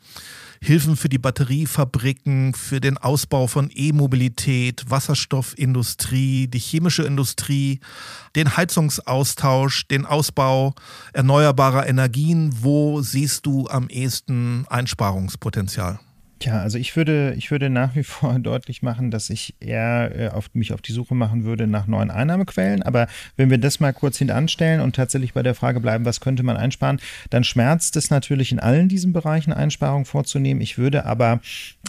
Hilfen 0.66 0.96
für 0.96 1.10
die 1.10 1.20
Batteriefabriken, 1.20 2.56
für 2.56 2.82
den 2.82 2.98
Ausbau 2.98 3.46
von 3.46 3.70
E-Mobilität, 3.72 4.90
Wasserstoffindustrie, 4.90 6.48
die 6.48 6.58
chemische 6.58 7.04
Industrie, 7.04 7.82
den 8.36 8.58
Heizungsaustausch, 8.58 9.88
den 9.88 10.08
Ausbau 10.08 10.74
erneuerbarer 11.14 11.86
Energien. 11.86 12.52
Wo 12.62 13.02
siehst 13.02 13.46
du 13.46 13.68
am 13.68 13.90
ehesten 13.90 14.66
Einsparungspotenzial? 14.68 16.00
Tja, 16.38 16.60
also 16.60 16.78
ich 16.78 16.98
würde, 16.98 17.34
ich 17.38 17.50
würde 17.50 17.70
nach 17.70 17.96
wie 17.96 18.04
vor 18.04 18.38
deutlich 18.40 18.82
machen, 18.82 19.10
dass 19.10 19.30
ich 19.30 19.56
eher 19.62 20.12
äh, 20.16 20.28
auf, 20.30 20.50
mich 20.54 20.74
auf 20.74 20.82
die 20.82 20.92
Suche 20.92 21.16
machen 21.16 21.46
würde 21.46 21.66
nach 21.66 21.88
neuen 21.88 22.12
Einnahmequellen. 22.12 22.84
Aber 22.84 23.08
wenn 23.38 23.50
wir 23.50 23.58
das 23.58 23.80
mal 23.80 23.94
kurz 23.94 24.18
hintanstellen 24.18 24.82
und 24.82 24.96
tatsächlich 24.96 25.34
bei 25.34 25.44
der 25.44 25.56
Frage 25.56 25.80
bleiben, 25.80 26.04
was 26.04 26.20
könnte 26.20 26.44
man 26.44 26.58
einsparen, 26.58 27.00
dann 27.30 27.46
schmerzt 27.46 27.96
es 27.96 28.10
natürlich 28.10 28.52
in 28.52 28.60
allen 28.60 28.90
diesen 28.90 29.14
Bereichen 29.14 29.54
Einsparungen 29.54 30.06
vorzunehmen. 30.06 30.60
Ich 30.60 30.78
würde 30.78 31.06
aber 31.06 31.40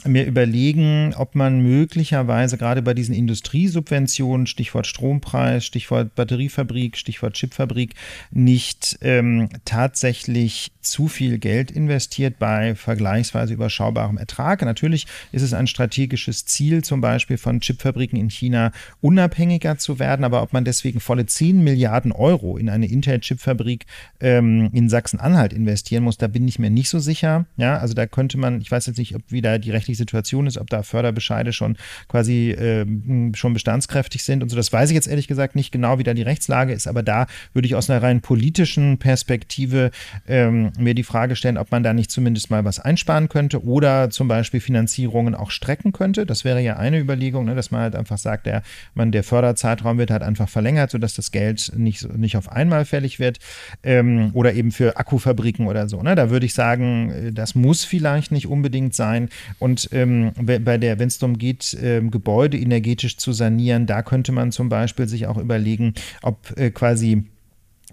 mir 0.04 0.24
überlegen, 0.24 1.12
ob 1.16 1.35
man 1.35 1.61
möglicherweise 1.61 2.56
gerade 2.56 2.82
bei 2.82 2.94
diesen 2.94 3.14
Industriesubventionen, 3.14 4.46
Stichwort 4.46 4.87
Strompreis, 4.87 5.66
Stichwort 5.66 6.14
Batteriefabrik, 6.14 6.96
Stichwort 6.96 7.35
Chipfabrik, 7.35 7.94
nicht 8.30 8.98
ähm, 9.00 9.48
tatsächlich 9.64 10.70
zu 10.80 11.09
viel 11.09 11.38
Geld 11.38 11.72
investiert 11.72 12.38
bei 12.38 12.76
vergleichsweise 12.76 13.54
überschaubarem 13.54 14.18
Ertrag. 14.18 14.36
Stark. 14.37 14.62
Natürlich 14.62 15.07
ist 15.33 15.42
es 15.42 15.55
ein 15.55 15.66
strategisches 15.66 16.44
Ziel, 16.44 16.85
zum 16.85 17.01
Beispiel 17.01 17.38
von 17.38 17.61
Chipfabriken 17.61 18.18
in 18.18 18.29
China 18.29 18.70
unabhängiger 19.01 19.79
zu 19.79 19.99
werden. 19.99 20.25
Aber 20.25 20.42
ob 20.42 20.53
man 20.53 20.64
deswegen 20.64 21.01
volle 21.01 21.25
10 21.25 21.64
Milliarden 21.64 22.12
Euro 22.12 22.59
in 22.59 22.68
eine 22.68 22.87
Intel-Chipfabrik 22.87 23.87
ähm, 24.20 24.70
in 24.72 24.88
Sachsen-Anhalt 24.88 25.53
investieren 25.53 26.05
muss, 26.05 26.18
da 26.18 26.27
bin 26.27 26.46
ich 26.46 26.59
mir 26.59 26.70
nicht 26.70 26.90
so 26.90 26.99
sicher. 26.99 27.46
Ja, 27.57 27.79
also 27.79 27.94
da 27.94 28.07
könnte 28.07 28.37
man, 28.37 28.61
ich 28.61 28.70
weiß 28.70 28.87
jetzt 28.87 28.99
nicht, 28.99 29.14
ob 29.14 29.22
wieder 29.31 29.59
die 29.59 29.70
rechtliche 29.70 29.99
Situation 29.99 30.46
ist, 30.46 30.59
ob 30.59 30.68
da 30.68 30.83
Förderbescheide 30.83 31.53
schon 31.53 31.77
quasi 32.09 32.51
äh, 32.51 32.85
schon 33.35 33.55
bestandskräftig 33.55 34.22
sind 34.22 34.42
und 34.42 34.51
so. 34.51 34.57
Das 34.57 34.72
weiß 34.72 34.90
ich 34.90 34.94
jetzt 34.94 35.09
ehrlich 35.09 35.29
gesagt 35.29 35.57
nicht 35.57 35.72
genau, 35.72 35.99
wie 35.99 36.05
da 36.05 36.12
die 36.12 36.22
Rechtslage 36.22 36.75
ist. 36.75 36.87
Aber 36.87 37.03
da 37.03 37.27
würde 37.55 37.66
ich 37.66 37.75
aus 37.75 37.88
einer 37.88 38.03
rein 38.03 38.20
politischen 38.20 38.99
Perspektive 38.99 39.90
ähm, 40.29 40.72
mir 40.79 40.94
die 40.94 41.05
Frage 41.05 41.37
stellen, 41.37 41.57
ob 41.57 41.70
man 41.70 41.83
da 41.83 41.94
nicht 41.94 42.11
zumindest 42.11 42.51
mal 42.51 42.64
was 42.66 42.79
einsparen 42.79 43.31
könnte 43.31 43.64
oder 43.64 44.11
zum 44.11 44.25
Beispiel 44.28 44.60
Finanzierungen 44.60 45.34
auch 45.34 45.50
strecken 45.50 45.92
könnte. 45.92 46.26
Das 46.26 46.44
wäre 46.44 46.60
ja 46.60 46.76
eine 46.76 46.98
Überlegung, 46.98 47.44
ne, 47.44 47.54
dass 47.54 47.70
man 47.70 47.82
halt 47.82 47.96
einfach 47.96 48.18
sagt, 48.18 48.46
der, 48.46 48.62
man, 48.94 49.12
der 49.12 49.24
Förderzeitraum 49.24 49.98
wird 49.98 50.10
halt 50.10 50.22
einfach 50.22 50.48
verlängert, 50.48 50.90
sodass 50.90 51.14
das 51.14 51.30
Geld 51.32 51.72
nicht, 51.76 52.12
nicht 52.16 52.36
auf 52.36 52.50
einmal 52.50 52.84
fällig 52.84 53.18
wird. 53.18 53.38
Ähm, 53.82 54.30
oder 54.32 54.54
eben 54.54 54.72
für 54.72 54.96
Akkufabriken 54.96 55.66
oder 55.66 55.88
so. 55.88 56.02
Ne? 56.02 56.14
Da 56.14 56.30
würde 56.30 56.46
ich 56.46 56.54
sagen, 56.54 57.10
äh, 57.10 57.32
das 57.32 57.54
muss 57.54 57.84
vielleicht 57.84 58.32
nicht 58.32 58.46
unbedingt 58.46 58.94
sein. 58.94 59.28
Und 59.58 59.88
ähm, 59.92 60.32
bei 60.36 60.78
der, 60.78 60.98
wenn 60.98 61.08
es 61.08 61.18
darum 61.18 61.38
geht, 61.38 61.76
ähm, 61.80 62.10
Gebäude 62.10 62.58
energetisch 62.58 63.16
zu 63.16 63.32
sanieren, 63.32 63.86
da 63.86 64.02
könnte 64.02 64.32
man 64.32 64.52
zum 64.52 64.68
Beispiel 64.68 65.06
sich 65.06 65.26
auch 65.26 65.38
überlegen, 65.38 65.94
ob 66.22 66.56
äh, 66.56 66.70
quasi 66.70 67.24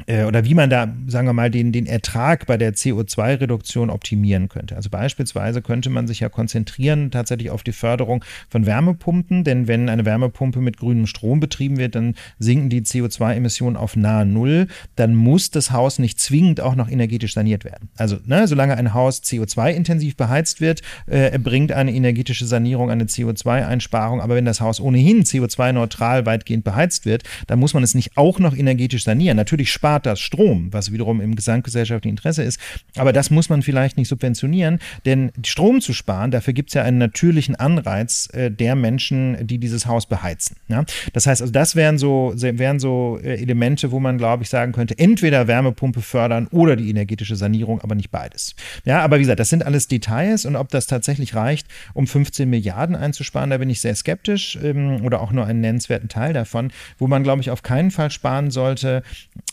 oder 0.08 0.44
wie 0.44 0.56
man 0.56 0.72
da, 0.72 0.92
sagen 1.08 1.28
wir 1.28 1.34
mal, 1.34 1.52
den, 1.52 1.72
den 1.72 1.86
Ertrag 1.86 2.48
bei 2.48 2.58
der 2.58 2.74
CO2-Reduktion 2.74 3.92
optimieren 3.92 4.50
könnte. 4.50 4.76
Also 4.76 4.90
beispielsweise 4.90 5.62
könnte 5.62 5.92
man 5.92 6.08
sich 6.08 6.20
ja 6.22 6.30
konzentrieren 6.30 7.12
tatsächlich 7.12 7.52
auf 7.52 7.62
die 7.62 7.74
Förderung 7.74 8.26
von 8.50 8.66
Wärmepumpen, 8.66 9.44
denn 9.44 9.68
wenn 9.68 9.90
eine 9.90 10.04
Wärmepumpe 10.04 10.62
mit 10.62 10.78
grünem 10.78 11.06
Strom 11.06 11.40
betrieben 11.40 11.78
wird, 11.78 11.94
dann 11.94 12.16
sinken 12.40 12.70
die 12.70 12.82
CO2-Emissionen 12.82 13.78
auf 13.78 13.96
nahe 13.96 14.26
Null. 14.26 14.68
Dann 14.96 15.14
muss 15.14 15.52
das 15.52 15.72
Haus 15.72 16.00
nicht 16.00 16.20
zwingend 16.20 16.60
auch 16.60 16.76
noch 16.76 16.90
energetisch 16.90 17.36
saniert 17.36 17.64
werden. 17.64 17.90
Also 17.96 18.18
ne, 18.26 18.48
solange 18.48 18.76
ein 18.76 18.96
Haus 18.96 19.22
CO2-intensiv 19.22 20.16
beheizt 20.16 20.60
wird, 20.60 20.82
äh, 21.06 21.32
erbringt 21.32 21.72
eine 21.72 21.94
energetische 21.94 22.46
Sanierung 22.46 22.90
eine 22.90 23.04
CO2-Einsparung. 23.04 24.22
Aber 24.22 24.36
wenn 24.36 24.46
das 24.46 24.60
Haus 24.60 24.80
ohnehin 24.80 25.24
CO2-neutral 25.24 26.26
weitgehend 26.26 26.64
beheizt 26.64 27.06
wird, 27.06 27.24
dann 27.46 27.60
muss 27.60 27.76
man 27.76 27.84
es 27.84 27.94
nicht 27.94 28.18
auch 28.18 28.40
noch 28.40 28.56
energetisch 28.56 29.04
sanieren. 29.04 29.38
Natürlich 29.38 29.72
spart 29.84 30.06
das 30.06 30.22
Strom, 30.22 30.72
was 30.72 30.94
wiederum 30.94 31.20
im 31.20 31.36
gesamtgesellschaftlichen 31.36 32.16
Interesse 32.16 32.42
ist. 32.42 32.58
Aber 32.96 33.12
das 33.12 33.30
muss 33.30 33.50
man 33.50 33.62
vielleicht 33.64 33.98
nicht 33.98 34.08
subventionieren, 34.08 34.80
denn 35.06 35.34
Strom 35.46 35.82
zu 35.82 35.92
sparen, 35.92 36.32
dafür 36.32 36.54
gibt 36.54 36.70
es 36.70 36.76
ja 36.76 36.84
einen 36.84 37.00
natürlichen 37.00 37.56
Anreiz 37.58 38.30
äh, 38.32 38.50
der 38.50 38.76
Menschen, 38.76 39.46
die 39.46 39.58
dieses 39.58 39.86
Haus 39.86 40.06
beheizen. 40.06 40.56
Ja? 40.70 40.86
Das 41.12 41.28
heißt, 41.28 41.42
also 41.42 41.52
das 41.52 41.76
wären 41.76 41.98
so, 41.98 42.32
wären 42.34 42.80
so 42.80 43.20
äh, 43.22 43.42
Elemente, 43.42 43.92
wo 43.92 44.00
man, 44.00 44.18
glaube 44.18 44.44
ich, 44.44 44.50
sagen 44.50 44.72
könnte, 44.72 44.98
entweder 44.98 45.50
Wärmepumpe 45.50 46.02
fördern 46.02 46.48
oder 46.52 46.78
die 46.78 46.90
energetische 46.90 47.36
Sanierung, 47.36 47.82
aber 47.82 47.96
nicht 47.96 48.10
beides. 48.10 48.56
Ja, 48.86 49.02
aber 49.02 49.18
wie 49.18 49.24
gesagt, 49.24 49.42
das 49.42 49.50
sind 49.50 49.66
alles 49.66 49.90
Details 49.90 50.46
und 50.46 50.56
ob 50.56 50.70
das 50.70 50.88
tatsächlich 50.88 51.36
reicht, 51.36 51.68
um 51.94 52.08
15 52.08 52.50
Milliarden 52.50 52.96
einzusparen, 52.96 53.50
da 53.50 53.58
bin 53.58 53.70
ich 53.70 53.82
sehr 53.82 53.96
skeptisch 53.96 54.58
ähm, 54.64 55.04
oder 55.04 55.20
auch 55.20 55.34
nur 55.34 55.46
einen 55.46 55.60
nennenswerten 55.60 56.08
Teil 56.08 56.32
davon. 56.32 56.72
Wo 57.00 57.08
man, 57.08 57.24
glaube 57.24 57.42
ich, 57.42 57.52
auf 57.52 57.64
keinen 57.64 57.92
Fall 57.92 58.12
sparen 58.12 58.50
sollte, 58.50 59.04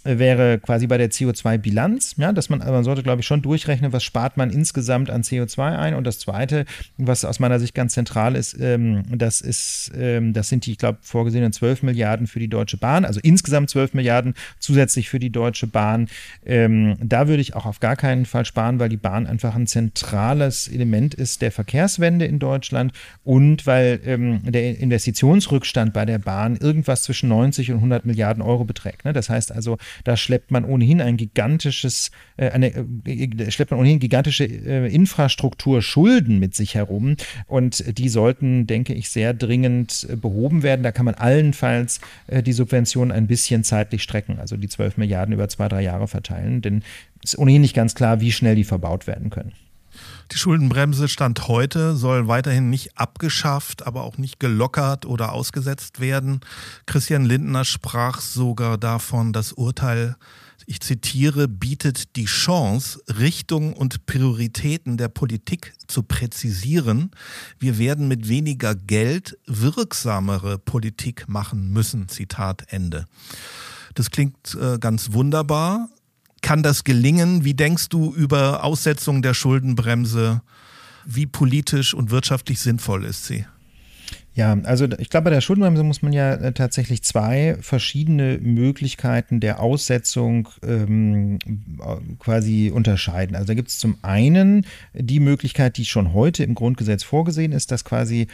äh, 0.04 0.18
wäre 0.20 0.60
quasi 0.60 0.86
bei 0.86 0.98
der 0.98 1.10
CO2-Bilanz, 1.10 2.14
ja, 2.18 2.32
dass 2.32 2.48
man, 2.48 2.60
man 2.60 2.84
sollte, 2.84 3.02
glaube 3.02 3.22
ich, 3.22 3.26
schon 3.26 3.42
durchrechnen, 3.42 3.92
was 3.92 4.04
spart 4.04 4.36
man 4.36 4.50
insgesamt 4.50 5.10
an 5.10 5.22
CO2 5.22 5.76
ein. 5.76 5.94
Und 5.94 6.04
das 6.04 6.20
Zweite, 6.20 6.64
was 6.96 7.24
aus 7.24 7.40
meiner 7.40 7.58
Sicht 7.58 7.74
ganz 7.74 7.94
zentral 7.94 8.36
ist, 8.36 8.56
ähm, 8.60 9.02
das 9.10 9.40
ist, 9.40 9.90
ähm, 9.98 10.32
das 10.32 10.48
sind 10.48 10.66
die, 10.66 10.72
ich 10.72 10.78
glaube, 10.78 10.98
vorgesehenen 11.02 11.52
12 11.52 11.82
Milliarden 11.82 12.28
für 12.28 12.38
die 12.38 12.48
Deutsche 12.48 12.76
Bahn, 12.76 13.04
also 13.04 13.18
insgesamt 13.22 13.70
12 13.70 13.94
Milliarden 13.94 14.34
zusätzlich 14.60 15.08
für 15.08 15.18
die 15.18 15.30
Deutsche 15.30 15.66
Bahn. 15.66 16.08
Ähm, 16.46 16.96
da 17.02 17.26
würde 17.26 17.40
ich 17.40 17.56
auch 17.56 17.66
auf 17.66 17.80
gar 17.80 17.96
keinen 17.96 18.26
Fall 18.26 18.44
sparen, 18.44 18.78
weil 18.78 18.88
die 18.88 18.96
Bahn 18.96 19.26
einfach 19.26 19.56
ein 19.56 19.66
zentrales 19.66 20.68
Element 20.68 21.14
ist 21.14 21.42
der 21.42 21.50
Verkehrswende 21.50 22.26
in 22.26 22.38
Deutschland 22.38 22.92
und 23.24 23.66
weil 23.66 24.00
ähm, 24.04 24.40
der 24.44 24.78
Investitionsrückstand 24.78 25.92
bei 25.92 26.04
der 26.04 26.18
Bahn 26.18 26.56
irgendwas 26.56 27.02
zwischen 27.02 27.28
90 27.28 27.70
und 27.70 27.76
100 27.78 28.04
Milliarden 28.04 28.42
Euro 28.42 28.64
beträgt. 28.64 29.04
Ne? 29.04 29.12
Das 29.12 29.30
heißt 29.30 29.52
also, 29.52 29.78
da 30.04 30.09
schleppt 30.16 30.50
man 30.50 30.64
ohnehin 30.64 31.00
ein 31.00 31.16
gigantisches, 31.16 32.10
äh, 32.36 32.50
eine, 32.50 32.68
äh, 33.06 33.50
schleppt 33.50 33.70
man 33.70 33.80
ohnehin 33.80 33.98
gigantische 33.98 34.44
äh, 34.44 34.92
Infrastrukturschulden 34.92 36.38
mit 36.38 36.54
sich 36.54 36.74
herum. 36.74 37.16
Und 37.46 37.98
die 37.98 38.08
sollten, 38.08 38.66
denke 38.66 38.94
ich, 38.94 39.10
sehr 39.10 39.34
dringend 39.34 40.06
äh, 40.10 40.16
behoben 40.16 40.62
werden. 40.62 40.82
Da 40.82 40.92
kann 40.92 41.04
man 41.04 41.14
allenfalls 41.14 42.00
äh, 42.26 42.42
die 42.42 42.52
Subventionen 42.52 43.12
ein 43.12 43.26
bisschen 43.26 43.64
zeitlich 43.64 44.02
strecken, 44.02 44.38
also 44.38 44.56
die 44.56 44.68
12 44.68 44.96
Milliarden 44.96 45.34
über 45.34 45.48
zwei, 45.48 45.68
drei 45.68 45.82
Jahre 45.82 46.08
verteilen. 46.08 46.62
Denn 46.62 46.82
es 47.24 47.34
ist 47.34 47.38
ohnehin 47.38 47.62
nicht 47.62 47.74
ganz 47.74 47.94
klar, 47.94 48.20
wie 48.20 48.32
schnell 48.32 48.54
die 48.54 48.64
verbaut 48.64 49.06
werden 49.06 49.30
können. 49.30 49.52
Die 50.32 50.38
Schuldenbremse 50.38 51.08
stand 51.08 51.48
heute, 51.48 51.96
soll 51.96 52.28
weiterhin 52.28 52.70
nicht 52.70 52.96
abgeschafft, 52.96 53.86
aber 53.86 54.04
auch 54.04 54.16
nicht 54.16 54.38
gelockert 54.38 55.04
oder 55.04 55.32
ausgesetzt 55.32 55.98
werden. 55.98 56.40
Christian 56.86 57.24
Lindner 57.24 57.64
sprach 57.64 58.20
sogar 58.20 58.78
davon, 58.78 59.32
das 59.32 59.52
Urteil, 59.52 60.16
ich 60.66 60.80
zitiere, 60.80 61.48
bietet 61.48 62.14
die 62.14 62.26
Chance, 62.26 63.02
Richtung 63.18 63.72
und 63.72 64.06
Prioritäten 64.06 64.96
der 64.96 65.08
Politik 65.08 65.72
zu 65.88 66.04
präzisieren. 66.04 67.10
Wir 67.58 67.78
werden 67.78 68.06
mit 68.06 68.28
weniger 68.28 68.76
Geld 68.76 69.36
wirksamere 69.46 70.58
Politik 70.58 71.28
machen 71.28 71.72
müssen. 71.72 72.08
Zitat 72.08 72.66
Ende. 72.68 73.06
Das 73.94 74.12
klingt 74.12 74.54
äh, 74.54 74.78
ganz 74.78 75.12
wunderbar 75.12 75.88
kann 76.42 76.62
das 76.62 76.84
gelingen? 76.84 77.44
Wie 77.44 77.54
denkst 77.54 77.88
du 77.88 78.12
über 78.14 78.64
Aussetzung 78.64 79.22
der 79.22 79.34
Schuldenbremse? 79.34 80.42
Wie 81.04 81.26
politisch 81.26 81.94
und 81.94 82.10
wirtschaftlich 82.10 82.60
sinnvoll 82.60 83.04
ist 83.04 83.26
sie? 83.26 83.44
Ja, 84.34 84.56
also 84.62 84.86
ich 84.98 85.10
glaube, 85.10 85.24
bei 85.24 85.30
der 85.30 85.40
Schuldenbremse 85.40 85.82
muss 85.82 86.02
man 86.02 86.12
ja 86.12 86.34
äh, 86.34 86.52
tatsächlich 86.52 87.02
zwei 87.02 87.56
verschiedene 87.60 88.38
Möglichkeiten 88.38 89.40
der 89.40 89.60
Aussetzung 89.60 90.48
ähm, 90.62 91.38
quasi 92.18 92.70
unterscheiden. 92.72 93.34
Also 93.34 93.48
da 93.48 93.54
gibt 93.54 93.68
es 93.68 93.78
zum 93.78 93.98
einen 94.02 94.66
die 94.94 95.20
Möglichkeit, 95.20 95.76
die 95.76 95.84
schon 95.84 96.14
heute 96.14 96.44
im 96.44 96.54
Grundgesetz 96.54 97.02
vorgesehen 97.02 97.52
ist, 97.52 97.72
dass 97.72 97.84
quasi 97.84 98.28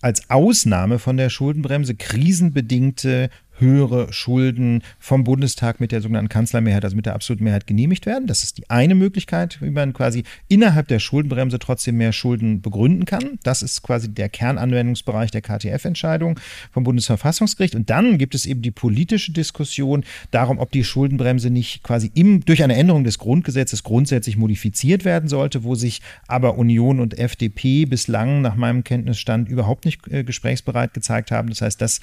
als 0.00 0.30
Ausnahme 0.30 0.98
von 0.98 1.16
der 1.16 1.30
Schuldenbremse 1.30 1.94
krisenbedingte 1.94 3.30
höhere 3.58 4.12
Schulden 4.12 4.82
vom 4.98 5.24
Bundestag 5.24 5.80
mit 5.80 5.92
der 5.92 6.00
sogenannten 6.00 6.28
Kanzlermehrheit, 6.28 6.84
also 6.84 6.96
mit 6.96 7.06
der 7.06 7.14
absoluten 7.14 7.44
Mehrheit 7.44 7.66
genehmigt 7.66 8.06
werden. 8.06 8.26
Das 8.26 8.42
ist 8.42 8.58
die 8.58 8.70
eine 8.70 8.94
Möglichkeit, 8.94 9.58
wie 9.60 9.70
man 9.70 9.92
quasi 9.92 10.24
innerhalb 10.48 10.88
der 10.88 10.98
Schuldenbremse 10.98 11.58
trotzdem 11.58 11.96
mehr 11.96 12.12
Schulden 12.12 12.60
begründen 12.60 13.04
kann. 13.04 13.38
Das 13.42 13.62
ist 13.62 13.82
quasi 13.82 14.08
der 14.08 14.28
Kernanwendungsbereich 14.28 15.30
der 15.30 15.42
KTF-Entscheidung 15.42 16.38
vom 16.72 16.84
Bundesverfassungsgericht. 16.84 17.74
Und 17.74 17.90
dann 17.90 18.18
gibt 18.18 18.34
es 18.34 18.46
eben 18.46 18.62
die 18.62 18.70
politische 18.70 19.32
Diskussion 19.32 20.04
darum, 20.30 20.58
ob 20.58 20.72
die 20.72 20.84
Schuldenbremse 20.84 21.50
nicht 21.50 21.82
quasi 21.82 22.10
im, 22.14 22.44
durch 22.44 22.62
eine 22.62 22.76
Änderung 22.76 23.04
des 23.04 23.18
Grundgesetzes 23.18 23.82
grundsätzlich 23.82 24.36
modifiziert 24.36 25.04
werden 25.04 25.28
sollte, 25.28 25.64
wo 25.64 25.74
sich 25.74 26.02
aber 26.26 26.58
Union 26.58 27.00
und 27.00 27.18
FDP 27.18 27.84
bislang 27.84 28.40
nach 28.42 28.54
meinem 28.54 28.84
Kenntnisstand 28.84 29.48
überhaupt 29.48 29.84
nicht 29.84 30.06
äh, 30.08 30.24
gesprächsbereit 30.24 30.94
gezeigt 30.94 31.30
haben. 31.30 31.48
Das 31.48 31.62
heißt, 31.62 31.80
das 31.80 32.00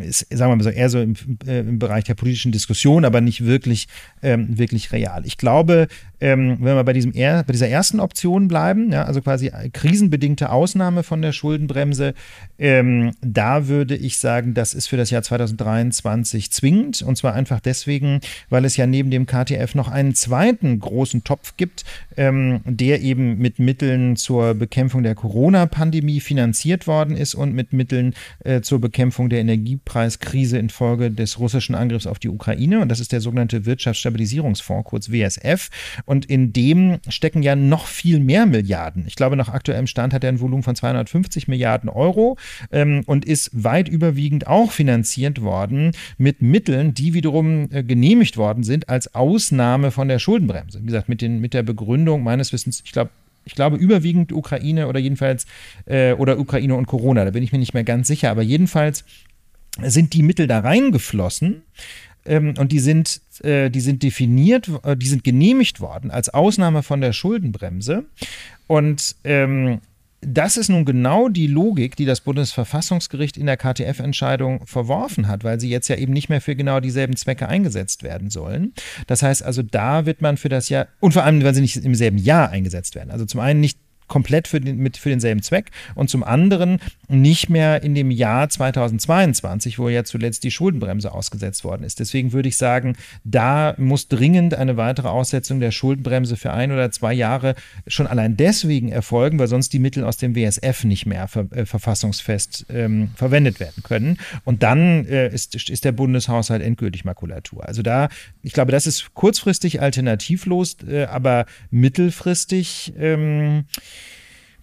ist, 0.00 0.26
sagen 0.30 0.52
wir 0.52 0.56
mal 0.56 0.62
so, 0.62 0.70
eher 0.70 0.90
so 0.90 1.00
im, 1.00 1.14
äh, 1.46 1.60
im 1.60 1.78
Bereich 1.78 2.04
der 2.04 2.14
politischen 2.14 2.52
Diskussion, 2.52 3.04
aber 3.04 3.20
nicht 3.20 3.44
wirklich, 3.44 3.88
ähm, 4.22 4.58
wirklich 4.58 4.92
real. 4.92 5.24
Ich 5.24 5.38
glaube, 5.38 5.88
ähm, 6.20 6.56
wenn 6.60 6.76
wir 6.76 6.84
bei, 6.84 6.92
diesem 6.92 7.12
bei 7.12 7.44
dieser 7.50 7.68
ersten 7.68 8.00
Option 8.00 8.48
bleiben, 8.48 8.92
ja, 8.92 9.04
also 9.04 9.20
quasi 9.20 9.50
krisenbedingte 9.72 10.50
Ausnahme 10.50 11.02
von 11.02 11.22
der 11.22 11.32
Schuldenbremse, 11.32 12.14
ähm, 12.58 13.12
da 13.20 13.68
würde 13.68 13.96
ich 13.96 14.18
sagen, 14.18 14.54
das 14.54 14.74
ist 14.74 14.86
für 14.86 14.96
das 14.96 15.10
Jahr 15.10 15.22
2023 15.22 16.50
zwingend. 16.50 17.02
Und 17.02 17.16
zwar 17.16 17.34
einfach 17.34 17.60
deswegen, 17.60 18.20
weil 18.48 18.64
es 18.64 18.76
ja 18.76 18.86
neben 18.86 19.10
dem 19.10 19.26
KTF 19.26 19.74
noch 19.74 19.88
einen 19.88 20.14
zweiten 20.14 20.78
großen 20.80 21.24
Topf 21.24 21.56
gibt, 21.56 21.84
ähm, 22.16 22.60
der 22.64 23.02
eben 23.02 23.38
mit 23.38 23.58
Mitteln 23.58 24.16
zur 24.16 24.54
Bekämpfung 24.54 25.02
der 25.02 25.14
Corona-Pandemie 25.14 26.20
finanziert 26.20 26.86
worden 26.86 27.16
ist 27.16 27.34
und 27.34 27.54
mit 27.54 27.72
Mitteln 27.72 28.14
äh, 28.44 28.62
zur 28.62 28.80
Bekämpfung 28.80 29.28
der 29.28 29.40
Energiepreiskrise 29.40 30.58
infolge 30.58 31.10
des 31.10 31.38
russischen 31.38 31.74
Angriffs 31.74 32.06
auf 32.06 32.18
die 32.18 32.28
Ukraine. 32.28 32.80
Und 32.80 32.88
das 32.88 33.00
ist 33.00 33.12
der 33.12 33.20
sogenannte 33.20 33.66
Wirtschaftsstabilisierungsfonds, 33.66 34.88
kurz 34.88 35.10
WSF. 35.10 35.70
Und 36.06 36.24
in 36.24 36.52
dem 36.52 36.98
stecken 37.08 37.42
ja 37.42 37.54
noch 37.56 37.86
viel 37.86 38.20
mehr 38.20 38.46
Milliarden. 38.46 39.04
Ich 39.06 39.16
glaube, 39.16 39.36
nach 39.36 39.48
aktuellem 39.48 39.86
Stand 39.86 40.14
hat 40.14 40.24
er 40.24 40.30
ein 40.30 40.40
Volumen 40.40 40.62
von 40.62 40.74
250 40.74 41.48
Milliarden 41.48 41.90
Euro 41.90 42.38
ähm, 42.72 43.02
und 43.06 43.24
ist 43.24 43.50
weit 43.52 43.88
überwiegend 43.88 44.46
auch 44.46 44.70
finanziert 44.70 45.42
worden 45.42 45.90
mit 46.16 46.40
Mitteln, 46.40 46.94
die 46.94 47.12
wiederum 47.12 47.68
äh, 47.70 47.82
genehmigt 47.82 48.36
worden 48.36 48.62
sind 48.62 48.88
als 48.88 49.14
Ausnahme 49.14 49.90
von 49.90 50.08
der 50.08 50.18
Schuldenbremse. 50.18 50.80
Wie 50.80 50.86
gesagt, 50.86 51.08
mit, 51.08 51.20
den, 51.20 51.40
mit 51.40 51.52
der 51.52 51.64
Begründung 51.64 52.22
meines 52.22 52.52
Wissens, 52.52 52.82
ich 52.84 52.92
glaube, 52.92 53.10
ich 53.44 53.54
glaube, 53.54 53.76
überwiegend 53.76 54.32
Ukraine 54.32 54.88
oder 54.88 54.98
jedenfalls 54.98 55.46
äh, 55.86 56.12
oder 56.14 56.38
Ukraine 56.38 56.74
und 56.74 56.86
Corona, 56.86 57.24
da 57.24 57.30
bin 57.30 57.42
ich 57.42 57.52
mir 57.52 57.58
nicht 57.58 57.74
mehr 57.74 57.84
ganz 57.84 58.08
sicher, 58.08 58.30
aber 58.30 58.42
jedenfalls 58.42 59.04
sind 59.82 60.14
die 60.14 60.22
Mittel 60.22 60.46
da 60.46 60.60
reingeflossen 60.60 61.62
ähm, 62.26 62.54
und 62.58 62.72
die 62.72 62.78
sind, 62.78 63.20
äh, 63.42 63.70
die 63.70 63.80
sind 63.80 64.02
definiert, 64.02 64.70
äh, 64.84 64.96
die 64.96 65.06
sind 65.06 65.24
genehmigt 65.24 65.80
worden 65.80 66.10
als 66.10 66.28
Ausnahme 66.28 66.82
von 66.82 67.00
der 67.00 67.12
Schuldenbremse. 67.12 68.04
Und 68.66 69.16
ähm, 69.24 69.80
das 70.20 70.56
ist 70.56 70.68
nun 70.68 70.84
genau 70.84 71.28
die 71.28 71.46
Logik, 71.46 71.94
die 71.94 72.04
das 72.04 72.20
Bundesverfassungsgericht 72.20 73.36
in 73.36 73.46
der 73.46 73.56
KTF-Entscheidung 73.56 74.66
verworfen 74.66 75.28
hat, 75.28 75.44
weil 75.44 75.60
sie 75.60 75.68
jetzt 75.68 75.88
ja 75.88 75.96
eben 75.96 76.12
nicht 76.12 76.28
mehr 76.28 76.40
für 76.40 76.56
genau 76.56 76.80
dieselben 76.80 77.16
Zwecke 77.16 77.48
eingesetzt 77.48 78.02
werden 78.02 78.30
sollen. 78.30 78.72
Das 79.06 79.22
heißt 79.22 79.42
also, 79.42 79.62
da 79.62 80.06
wird 80.06 80.22
man 80.22 80.36
für 80.36 80.48
das 80.48 80.68
Jahr, 80.68 80.88
und 81.00 81.12
vor 81.12 81.22
allem, 81.22 81.44
weil 81.44 81.54
sie 81.54 81.60
nicht 81.60 81.76
im 81.76 81.94
selben 81.94 82.18
Jahr 82.18 82.50
eingesetzt 82.50 82.94
werden. 82.94 83.10
Also 83.10 83.24
zum 83.24 83.40
einen 83.40 83.60
nicht 83.60 83.78
komplett 84.08 84.48
für, 84.48 84.60
den, 84.60 84.78
mit, 84.78 84.96
für 84.96 85.10
denselben 85.10 85.42
Zweck 85.42 85.70
und 85.94 86.10
zum 86.10 86.24
anderen 86.24 86.80
nicht 87.08 87.48
mehr 87.48 87.82
in 87.82 87.94
dem 87.94 88.10
Jahr 88.10 88.48
2022, 88.48 89.78
wo 89.78 89.88
ja 89.88 90.04
zuletzt 90.04 90.44
die 90.44 90.50
Schuldenbremse 90.50 91.12
ausgesetzt 91.12 91.64
worden 91.64 91.84
ist. 91.84 92.00
Deswegen 92.00 92.32
würde 92.32 92.48
ich 92.48 92.56
sagen, 92.56 92.96
da 93.24 93.74
muss 93.78 94.08
dringend 94.08 94.54
eine 94.54 94.76
weitere 94.76 95.08
Aussetzung 95.08 95.60
der 95.60 95.70
Schuldenbremse 95.70 96.36
für 96.36 96.52
ein 96.52 96.72
oder 96.72 96.90
zwei 96.90 97.12
Jahre 97.12 97.54
schon 97.86 98.06
allein 98.06 98.36
deswegen 98.36 98.88
erfolgen, 98.88 99.38
weil 99.38 99.48
sonst 99.48 99.72
die 99.72 99.78
Mittel 99.78 100.04
aus 100.04 100.16
dem 100.16 100.34
WSF 100.34 100.84
nicht 100.84 101.06
mehr 101.06 101.28
ver, 101.28 101.46
äh, 101.52 101.66
verfassungsfest 101.66 102.66
ähm, 102.70 103.10
verwendet 103.14 103.60
werden 103.60 103.82
können. 103.82 104.18
Und 104.44 104.62
dann 104.62 105.06
äh, 105.06 105.32
ist, 105.32 105.54
ist 105.54 105.84
der 105.84 105.92
Bundeshaushalt 105.92 106.62
endgültig 106.62 107.04
Makulatur. 107.04 107.66
Also 107.66 107.82
da, 107.82 108.08
ich 108.42 108.52
glaube, 108.52 108.72
das 108.72 108.86
ist 108.86 109.14
kurzfristig 109.14 109.80
alternativlos, 109.80 110.76
äh, 110.88 111.04
aber 111.04 111.46
mittelfristig 111.70 112.94
ähm, 112.98 113.64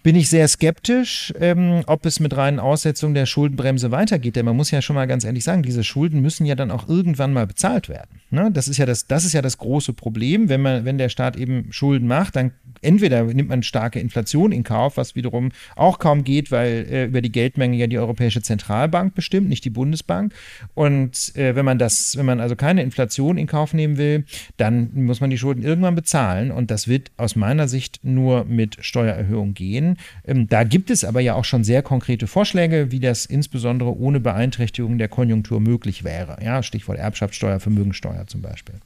bin 0.04 0.16
ich 0.16 0.28
sehr 0.28 0.46
skeptisch, 0.48 1.32
ähm, 1.40 1.82
ob 1.86 2.04
es 2.04 2.20
mit 2.20 2.36
reinen 2.36 2.60
Aussetzungen 2.60 3.14
der 3.14 3.24
Schuldenbremse 3.24 3.90
weitergeht. 3.90 4.36
Denn 4.36 4.44
man 4.44 4.54
muss 4.54 4.70
ja 4.70 4.82
schon 4.82 4.94
mal 4.94 5.06
ganz 5.06 5.24
ehrlich 5.24 5.44
sagen, 5.44 5.62
diese 5.62 5.82
Schulden 5.82 6.20
müssen 6.20 6.44
ja 6.44 6.54
dann 6.54 6.70
auch 6.70 6.90
irgendwann 6.90 7.32
mal 7.32 7.46
bezahlt 7.46 7.88
werden. 7.88 8.20
Ne? 8.30 8.50
Das, 8.52 8.68
ist 8.68 8.76
ja 8.76 8.84
das, 8.84 9.06
das 9.06 9.24
ist 9.24 9.32
ja 9.32 9.40
das 9.40 9.56
große 9.56 9.94
Problem. 9.94 10.50
Wenn, 10.50 10.60
man, 10.60 10.84
wenn 10.84 10.98
der 10.98 11.08
Staat 11.08 11.36
eben 11.36 11.72
Schulden 11.72 12.06
macht, 12.06 12.36
dann 12.36 12.52
entweder 12.82 13.24
nimmt 13.24 13.48
man 13.48 13.62
starke 13.62 13.98
Inflation 13.98 14.52
in 14.52 14.62
Kauf, 14.62 14.98
was 14.98 15.14
wiederum 15.14 15.52
auch 15.74 15.98
kaum 15.98 16.22
geht, 16.22 16.50
weil 16.50 16.86
äh, 16.90 17.04
über 17.06 17.22
die 17.22 17.32
Geldmenge 17.32 17.76
ja 17.78 17.86
die 17.86 17.98
Europäische 17.98 18.42
Zentralbank 18.42 19.14
bestimmt, 19.14 19.48
nicht 19.48 19.64
die 19.64 19.70
Bundesbank. 19.70 20.34
Und 20.74 21.34
äh, 21.34 21.56
wenn 21.56 21.64
man 21.64 21.78
das, 21.78 22.18
wenn 22.18 22.26
man 22.26 22.40
also 22.40 22.56
keine 22.56 22.82
Inflation 22.82 23.38
in 23.38 23.46
Kauf 23.46 23.72
nehmen 23.72 23.96
will, 23.96 24.24
dann 24.58 24.90
muss 24.92 25.22
man 25.22 25.30
die 25.30 25.38
Schulden 25.38 25.62
irgendwann 25.62 25.94
bezahlen. 25.94 26.50
Und 26.50 26.70
das 26.70 26.88
wird 26.88 27.10
aus 27.16 27.36
meiner 27.36 27.68
Sicht 27.68 28.00
nur 28.02 28.44
mit 28.44 28.76
Steuererhöhung 28.80 29.54
gehen. 29.54 29.93
Ähm, 30.24 30.48
da 30.48 30.64
gibt 30.64 30.90
es 30.90 31.04
aber 31.04 31.20
ja 31.20 31.34
auch 31.34 31.44
schon 31.44 31.64
sehr 31.64 31.82
konkrete 31.82 32.26
Vorschläge, 32.26 32.90
wie 32.90 33.00
das 33.00 33.26
insbesondere 33.26 33.96
ohne 33.96 34.20
Beeinträchtigung 34.20 34.98
der 34.98 35.08
Konjunktur 35.08 35.60
möglich 35.60 36.04
wäre. 36.04 36.38
Ja, 36.42 36.62
Stichwort 36.62 36.98
Erbschaftssteuer, 36.98 37.60
Vermögensteuer 37.60 38.26
zum 38.26 38.42
Beispiel. 38.42 38.76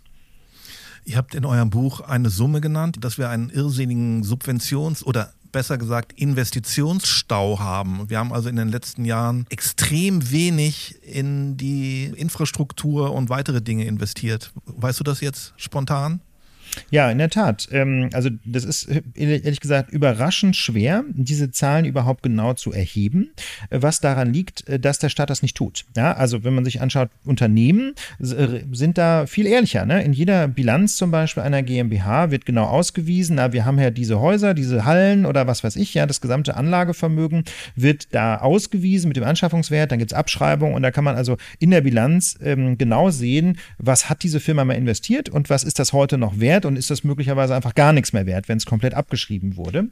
Ihr 1.04 1.16
habt 1.16 1.34
in 1.34 1.44
eurem 1.44 1.70
Buch 1.70 2.00
eine 2.00 2.28
Summe 2.28 2.60
genannt, 2.60 2.98
dass 3.00 3.16
wir 3.16 3.30
einen 3.30 3.48
irrsinnigen 3.50 4.24
Subventions- 4.24 5.02
oder 5.02 5.32
besser 5.52 5.78
gesagt 5.78 6.12
Investitionsstau 6.12 7.58
haben. 7.58 8.10
Wir 8.10 8.18
haben 8.18 8.32
also 8.32 8.48
in 8.48 8.56
den 8.56 8.68
letzten 8.68 9.04
Jahren 9.04 9.46
extrem 9.48 10.30
wenig 10.30 10.96
in 11.02 11.56
die 11.56 12.12
Infrastruktur 12.14 13.12
und 13.14 13.30
weitere 13.30 13.62
Dinge 13.62 13.84
investiert. 13.84 14.52
Weißt 14.66 15.00
du 15.00 15.04
das 15.04 15.20
jetzt 15.20 15.54
spontan? 15.56 16.20
Ja, 16.90 17.10
in 17.10 17.18
der 17.18 17.30
Tat. 17.30 17.68
Ähm, 17.72 18.10
also 18.12 18.30
das 18.44 18.64
ist 18.64 18.88
ehrlich 19.14 19.60
gesagt 19.60 19.90
überraschend 19.90 20.56
schwer, 20.56 21.04
diese 21.08 21.50
Zahlen 21.50 21.84
überhaupt 21.84 22.22
genau 22.22 22.54
zu 22.54 22.72
erheben, 22.72 23.30
was 23.70 24.00
daran 24.00 24.32
liegt, 24.32 24.68
äh, 24.68 24.78
dass 24.78 24.98
der 24.98 25.08
Staat 25.08 25.30
das 25.30 25.42
nicht 25.42 25.56
tut. 25.56 25.84
Ja, 25.96 26.12
also 26.12 26.44
wenn 26.44 26.54
man 26.54 26.64
sich 26.64 26.80
anschaut, 26.80 27.10
Unternehmen 27.24 27.94
äh, 28.20 28.60
sind 28.72 28.98
da 28.98 29.26
viel 29.26 29.46
ehrlicher. 29.46 29.84
Ne? 29.84 30.02
In 30.02 30.12
jeder 30.12 30.48
Bilanz 30.48 30.96
zum 30.96 31.10
Beispiel 31.10 31.42
einer 31.42 31.62
GmbH 31.62 32.30
wird 32.30 32.46
genau 32.46 32.64
ausgewiesen, 32.64 33.36
na, 33.36 33.52
wir 33.52 33.64
haben 33.64 33.78
ja 33.78 33.90
diese 33.90 34.20
Häuser, 34.20 34.54
diese 34.54 34.84
Hallen 34.84 35.26
oder 35.26 35.46
was 35.46 35.64
weiß 35.64 35.76
ich, 35.76 35.94
ja, 35.94 36.06
das 36.06 36.20
gesamte 36.20 36.56
Anlagevermögen 36.56 37.44
wird 37.76 38.14
da 38.14 38.38
ausgewiesen 38.38 39.08
mit 39.08 39.16
dem 39.16 39.24
Anschaffungswert, 39.24 39.92
dann 39.92 39.98
gibt 39.98 40.12
es 40.12 40.16
Abschreibung 40.16 40.74
und 40.74 40.82
da 40.82 40.90
kann 40.90 41.04
man 41.04 41.16
also 41.16 41.36
in 41.58 41.70
der 41.70 41.80
Bilanz 41.80 42.38
ähm, 42.42 42.78
genau 42.78 43.10
sehen, 43.10 43.58
was 43.78 44.08
hat 44.08 44.22
diese 44.22 44.40
Firma 44.40 44.64
mal 44.64 44.74
investiert 44.74 45.28
und 45.28 45.50
was 45.50 45.64
ist 45.64 45.78
das 45.78 45.92
heute 45.92 46.18
noch 46.18 46.40
wert 46.40 46.64
und 46.68 46.76
ist 46.76 46.90
das 46.90 47.02
möglicherweise 47.02 47.56
einfach 47.56 47.74
gar 47.74 47.92
nichts 47.92 48.12
mehr 48.12 48.26
wert, 48.26 48.48
wenn 48.48 48.58
es 48.58 48.66
komplett 48.66 48.94
abgeschrieben 48.94 49.56
wurde. 49.56 49.88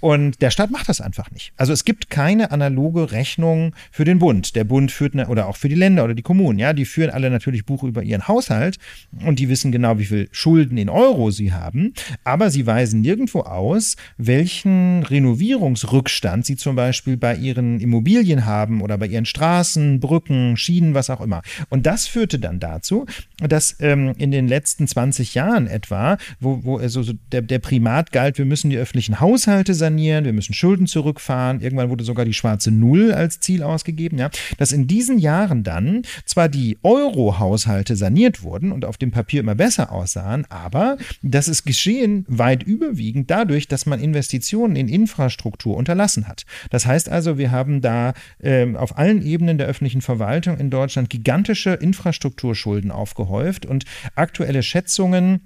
Und 0.00 0.40
der 0.42 0.50
Staat 0.50 0.70
macht 0.70 0.88
das 0.88 1.00
einfach 1.00 1.30
nicht. 1.30 1.52
Also 1.56 1.72
es 1.72 1.84
gibt 1.84 2.10
keine 2.10 2.52
analoge 2.52 3.10
Rechnung 3.10 3.74
für 3.90 4.04
den 4.04 4.18
Bund. 4.18 4.54
Der 4.54 4.64
Bund 4.64 4.92
führt 4.92 5.14
eine, 5.14 5.28
oder 5.28 5.48
auch 5.48 5.56
für 5.56 5.68
die 5.68 5.74
Länder 5.74 6.04
oder 6.04 6.14
die 6.14 6.22
Kommunen, 6.22 6.58
ja, 6.58 6.72
die 6.72 6.84
führen 6.84 7.10
alle 7.10 7.30
natürlich 7.30 7.64
Buch 7.64 7.82
über 7.82 8.02
ihren 8.02 8.28
Haushalt 8.28 8.78
und 9.24 9.38
die 9.38 9.48
wissen 9.48 9.72
genau, 9.72 9.98
wie 9.98 10.04
viel 10.04 10.28
Schulden 10.30 10.76
in 10.76 10.88
Euro 10.88 11.30
sie 11.30 11.52
haben, 11.52 11.94
aber 12.24 12.50
sie 12.50 12.66
weisen 12.66 13.00
nirgendwo 13.00 13.40
aus, 13.40 13.96
welchen 14.18 15.02
Renovierungsrückstand 15.04 16.44
sie 16.44 16.56
zum 16.56 16.76
Beispiel 16.76 17.16
bei 17.16 17.34
ihren 17.34 17.80
Immobilien 17.80 18.44
haben 18.44 18.82
oder 18.82 18.98
bei 18.98 19.06
ihren 19.06 19.24
Straßen, 19.24 20.00
Brücken, 20.00 20.56
Schienen, 20.58 20.92
was 20.92 21.08
auch 21.08 21.22
immer. 21.22 21.42
Und 21.70 21.86
das 21.86 22.06
führte 22.06 22.38
dann 22.38 22.60
dazu, 22.60 23.06
dass 23.38 23.76
ähm, 23.80 24.14
in 24.18 24.30
den 24.30 24.46
letzten 24.46 24.86
20 24.86 25.34
Jahren 25.34 25.66
etwa 25.66 26.17
wo, 26.40 26.60
wo 26.64 26.78
also 26.78 27.02
so 27.02 27.12
der, 27.32 27.42
der 27.42 27.58
Primat 27.58 28.12
galt, 28.12 28.38
wir 28.38 28.44
müssen 28.44 28.70
die 28.70 28.76
öffentlichen 28.76 29.20
Haushalte 29.20 29.74
sanieren, 29.74 30.24
wir 30.24 30.32
müssen 30.32 30.54
Schulden 30.54 30.86
zurückfahren. 30.86 31.60
Irgendwann 31.60 31.90
wurde 31.90 32.04
sogar 32.04 32.24
die 32.24 32.34
schwarze 32.34 32.70
Null 32.70 33.12
als 33.12 33.40
Ziel 33.40 33.62
ausgegeben, 33.62 34.18
ja. 34.18 34.30
Dass 34.58 34.72
in 34.72 34.86
diesen 34.86 35.18
Jahren 35.18 35.62
dann 35.62 36.02
zwar 36.24 36.48
die 36.48 36.78
Euro-Haushalte 36.82 37.96
saniert 37.96 38.42
wurden 38.42 38.72
und 38.72 38.84
auf 38.84 38.96
dem 38.96 39.10
Papier 39.10 39.40
immer 39.40 39.54
besser 39.54 39.92
aussahen, 39.92 40.46
aber 40.48 40.98
das 41.22 41.48
ist 41.48 41.64
geschehen 41.64 42.24
weit 42.28 42.62
überwiegend 42.62 43.30
dadurch, 43.30 43.68
dass 43.68 43.86
man 43.86 44.00
Investitionen 44.00 44.76
in 44.76 44.88
Infrastruktur 44.88 45.76
unterlassen 45.76 46.28
hat. 46.28 46.44
Das 46.70 46.86
heißt 46.86 47.08
also, 47.08 47.38
wir 47.38 47.50
haben 47.50 47.80
da 47.80 48.14
äh, 48.40 48.74
auf 48.74 48.98
allen 48.98 49.22
Ebenen 49.22 49.58
der 49.58 49.66
öffentlichen 49.66 50.00
Verwaltung 50.00 50.58
in 50.58 50.70
Deutschland 50.70 51.10
gigantische 51.10 51.70
Infrastrukturschulden 51.70 52.90
aufgehäuft 52.90 53.66
und 53.66 53.84
aktuelle 54.14 54.62
Schätzungen 54.62 55.40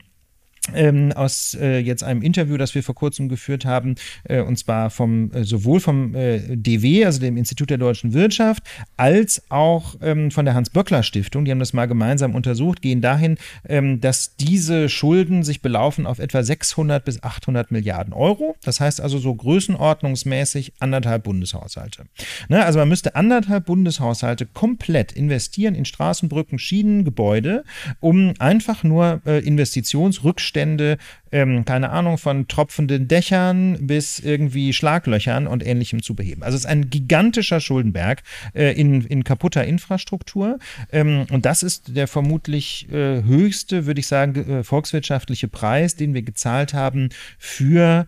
ähm, 0.74 1.12
aus 1.12 1.56
äh, 1.60 1.78
jetzt 1.78 2.04
einem 2.04 2.22
Interview, 2.22 2.56
das 2.56 2.74
wir 2.74 2.82
vor 2.82 2.94
kurzem 2.94 3.28
geführt 3.28 3.64
haben, 3.64 3.96
äh, 4.24 4.40
und 4.40 4.58
zwar 4.58 4.90
vom 4.90 5.32
äh, 5.32 5.44
sowohl 5.44 5.80
vom 5.80 6.14
äh, 6.14 6.56
DW, 6.56 7.04
also 7.04 7.20
dem 7.20 7.36
Institut 7.36 7.70
der 7.70 7.78
deutschen 7.78 8.12
Wirtschaft, 8.12 8.62
als 8.96 9.42
auch 9.50 9.96
ähm, 10.00 10.30
von 10.30 10.44
der 10.44 10.54
Hans-Böckler-Stiftung, 10.54 11.44
die 11.44 11.50
haben 11.50 11.58
das 11.58 11.72
mal 11.72 11.86
gemeinsam 11.86 12.34
untersucht, 12.34 12.80
gehen 12.80 13.00
dahin, 13.00 13.38
ähm, 13.68 14.00
dass 14.00 14.36
diese 14.36 14.88
Schulden 14.88 15.42
sich 15.42 15.62
belaufen 15.62 16.06
auf 16.06 16.20
etwa 16.20 16.42
600 16.42 17.04
bis 17.04 17.22
800 17.22 17.72
Milliarden 17.72 18.12
Euro. 18.12 18.54
Das 18.62 18.80
heißt 18.80 19.00
also 19.00 19.18
so 19.18 19.34
größenordnungsmäßig 19.34 20.74
anderthalb 20.78 21.24
Bundeshaushalte. 21.24 22.04
Ne? 22.48 22.64
Also 22.64 22.78
man 22.78 22.88
müsste 22.88 23.16
anderthalb 23.16 23.66
Bundeshaushalte 23.66 24.46
komplett 24.46 25.12
investieren 25.12 25.74
in 25.74 25.84
Straßen, 25.84 26.28
Brücken, 26.28 26.58
Schienen, 26.58 27.04
Gebäude, 27.04 27.64
um 28.00 28.34
einfach 28.38 28.84
nur 28.84 29.20
äh, 29.26 29.44
Investitionsrückstände 29.44 30.51
Zustände, 30.52 30.98
ähm, 31.30 31.64
keine 31.64 31.90
Ahnung, 31.90 32.18
von 32.18 32.46
tropfenden 32.46 33.08
Dächern 33.08 33.86
bis 33.86 34.18
irgendwie 34.18 34.74
Schlaglöchern 34.74 35.46
und 35.46 35.66
ähnlichem 35.66 36.02
zu 36.02 36.14
beheben. 36.14 36.42
Also 36.42 36.56
es 36.56 36.64
ist 36.64 36.70
ein 36.70 36.90
gigantischer 36.90 37.60
Schuldenberg 37.60 38.22
äh, 38.54 38.78
in, 38.78 39.02
in 39.06 39.24
kaputter 39.24 39.64
Infrastruktur. 39.64 40.58
Ähm, 40.92 41.26
und 41.30 41.46
das 41.46 41.62
ist 41.62 41.96
der 41.96 42.06
vermutlich 42.06 42.86
äh, 42.92 43.22
höchste, 43.22 43.86
würde 43.86 44.00
ich 44.00 44.06
sagen, 44.06 44.58
äh, 44.58 44.62
volkswirtschaftliche 44.64 45.48
Preis, 45.48 45.96
den 45.96 46.12
wir 46.12 46.22
gezahlt 46.22 46.74
haben 46.74 47.08
für 47.38 48.06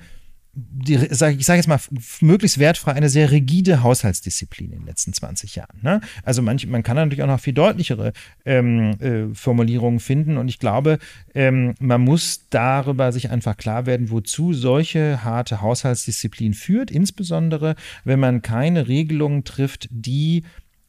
die, 0.54 0.94
ich 0.94 1.16
sage 1.18 1.36
jetzt 1.36 1.66
mal, 1.66 1.80
möglichst 2.20 2.58
wertfrei 2.58 2.92
eine 2.92 3.08
sehr 3.08 3.30
rigide 3.30 3.82
Haushaltsdisziplin 3.82 4.72
in 4.72 4.80
den 4.80 4.86
letzten 4.86 5.12
20 5.12 5.56
Jahren. 5.56 5.78
Ne? 5.82 6.00
Also 6.22 6.42
manch, 6.42 6.66
man 6.66 6.82
kann 6.82 6.96
natürlich 6.96 7.22
auch 7.22 7.28
noch 7.28 7.40
viel 7.40 7.54
deutlichere 7.54 8.12
ähm, 8.44 9.00
äh, 9.00 9.34
Formulierungen 9.34 10.00
finden 10.00 10.36
und 10.36 10.48
ich 10.48 10.58
glaube, 10.58 10.98
ähm, 11.34 11.74
man 11.80 12.00
muss 12.00 12.46
darüber 12.50 13.12
sich 13.12 13.30
einfach 13.30 13.56
klar 13.56 13.86
werden, 13.86 14.10
wozu 14.10 14.52
solche 14.52 15.24
harte 15.24 15.60
Haushaltsdisziplin 15.60 16.54
führt, 16.54 16.90
insbesondere 16.90 17.74
wenn 18.04 18.20
man 18.20 18.42
keine 18.42 18.86
Regelungen 18.86 19.44
trifft, 19.44 19.88
die 19.90 20.44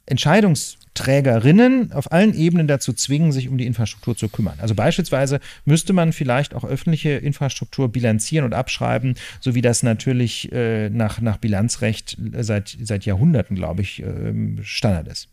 Entscheidungsträgerinnen 0.06 1.91
auf 1.91 2.12
allen 2.12 2.34
Ebenen 2.34 2.68
dazu 2.68 2.93
zwingen, 2.93 3.32
sich 3.32 3.49
um 3.49 3.58
die 3.58 3.66
Infrastruktur 3.66 4.16
zu 4.16 4.30
kümmern. 4.30 4.60
Also 4.60 4.76
beispielsweise 4.76 5.39
müsste 5.66 5.93
man 5.93 6.14
vielleicht 6.14 6.53
auch 6.53 6.64
öffentliche 6.64 7.12
Infrastruktur 7.12 7.89
bilanzieren 7.89 8.45
und 8.45 8.53
abschreiben, 8.53 9.16
so 9.39 9.56
wie 9.56 9.62
das 9.62 9.84
natürlich 9.84 10.51
äh, 10.51 10.89
nach, 10.89 11.22
nach 11.22 11.38
Bilanzrecht 11.38 12.18
seit, 12.39 12.78
seit 12.82 13.06
Jahrhunderten, 13.06 13.56
glaube 13.56 13.82
ich, 13.82 14.03
äh, 14.03 14.34
Standard 14.64 15.08
ist. 15.08 15.30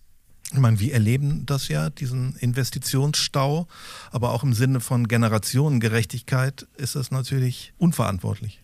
Ich 0.52 0.58
meine, 0.58 0.80
wir 0.80 0.92
erleben 0.92 1.46
das 1.46 1.68
ja, 1.68 1.88
diesen 1.88 2.36
Investitionsstau, 2.36 3.66
aber 4.10 4.32
auch 4.32 4.44
im 4.44 4.52
Sinne 4.52 4.80
von 4.80 5.08
Generationengerechtigkeit 5.08 6.66
ist 6.76 6.94
das 6.94 7.10
natürlich 7.10 7.72
unverantwortlich. 7.78 8.61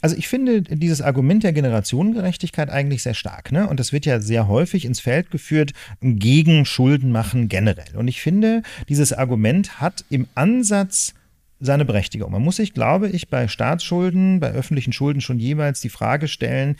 Also 0.00 0.16
ich 0.16 0.28
finde 0.28 0.62
dieses 0.62 1.00
Argument 1.02 1.42
der 1.42 1.52
Generationengerechtigkeit 1.52 2.70
eigentlich 2.70 3.02
sehr 3.02 3.14
stark. 3.14 3.52
Ne? 3.52 3.68
Und 3.68 3.80
das 3.80 3.92
wird 3.92 4.06
ja 4.06 4.20
sehr 4.20 4.48
häufig 4.48 4.84
ins 4.84 5.00
Feld 5.00 5.30
geführt 5.30 5.72
gegen 6.00 6.64
Schuldenmachen 6.64 7.48
generell. 7.48 7.96
Und 7.96 8.08
ich 8.08 8.20
finde, 8.20 8.62
dieses 8.88 9.12
Argument 9.12 9.80
hat 9.80 10.04
im 10.10 10.26
Ansatz 10.34 11.14
seine 11.60 11.84
Berechtigung. 11.84 12.30
Man 12.30 12.42
muss 12.42 12.56
sich, 12.56 12.72
glaube 12.72 13.08
ich, 13.08 13.28
bei 13.28 13.48
Staatsschulden, 13.48 14.40
bei 14.40 14.52
öffentlichen 14.52 14.92
Schulden 14.92 15.20
schon 15.20 15.40
jeweils 15.40 15.80
die 15.80 15.88
Frage 15.88 16.28
stellen, 16.28 16.76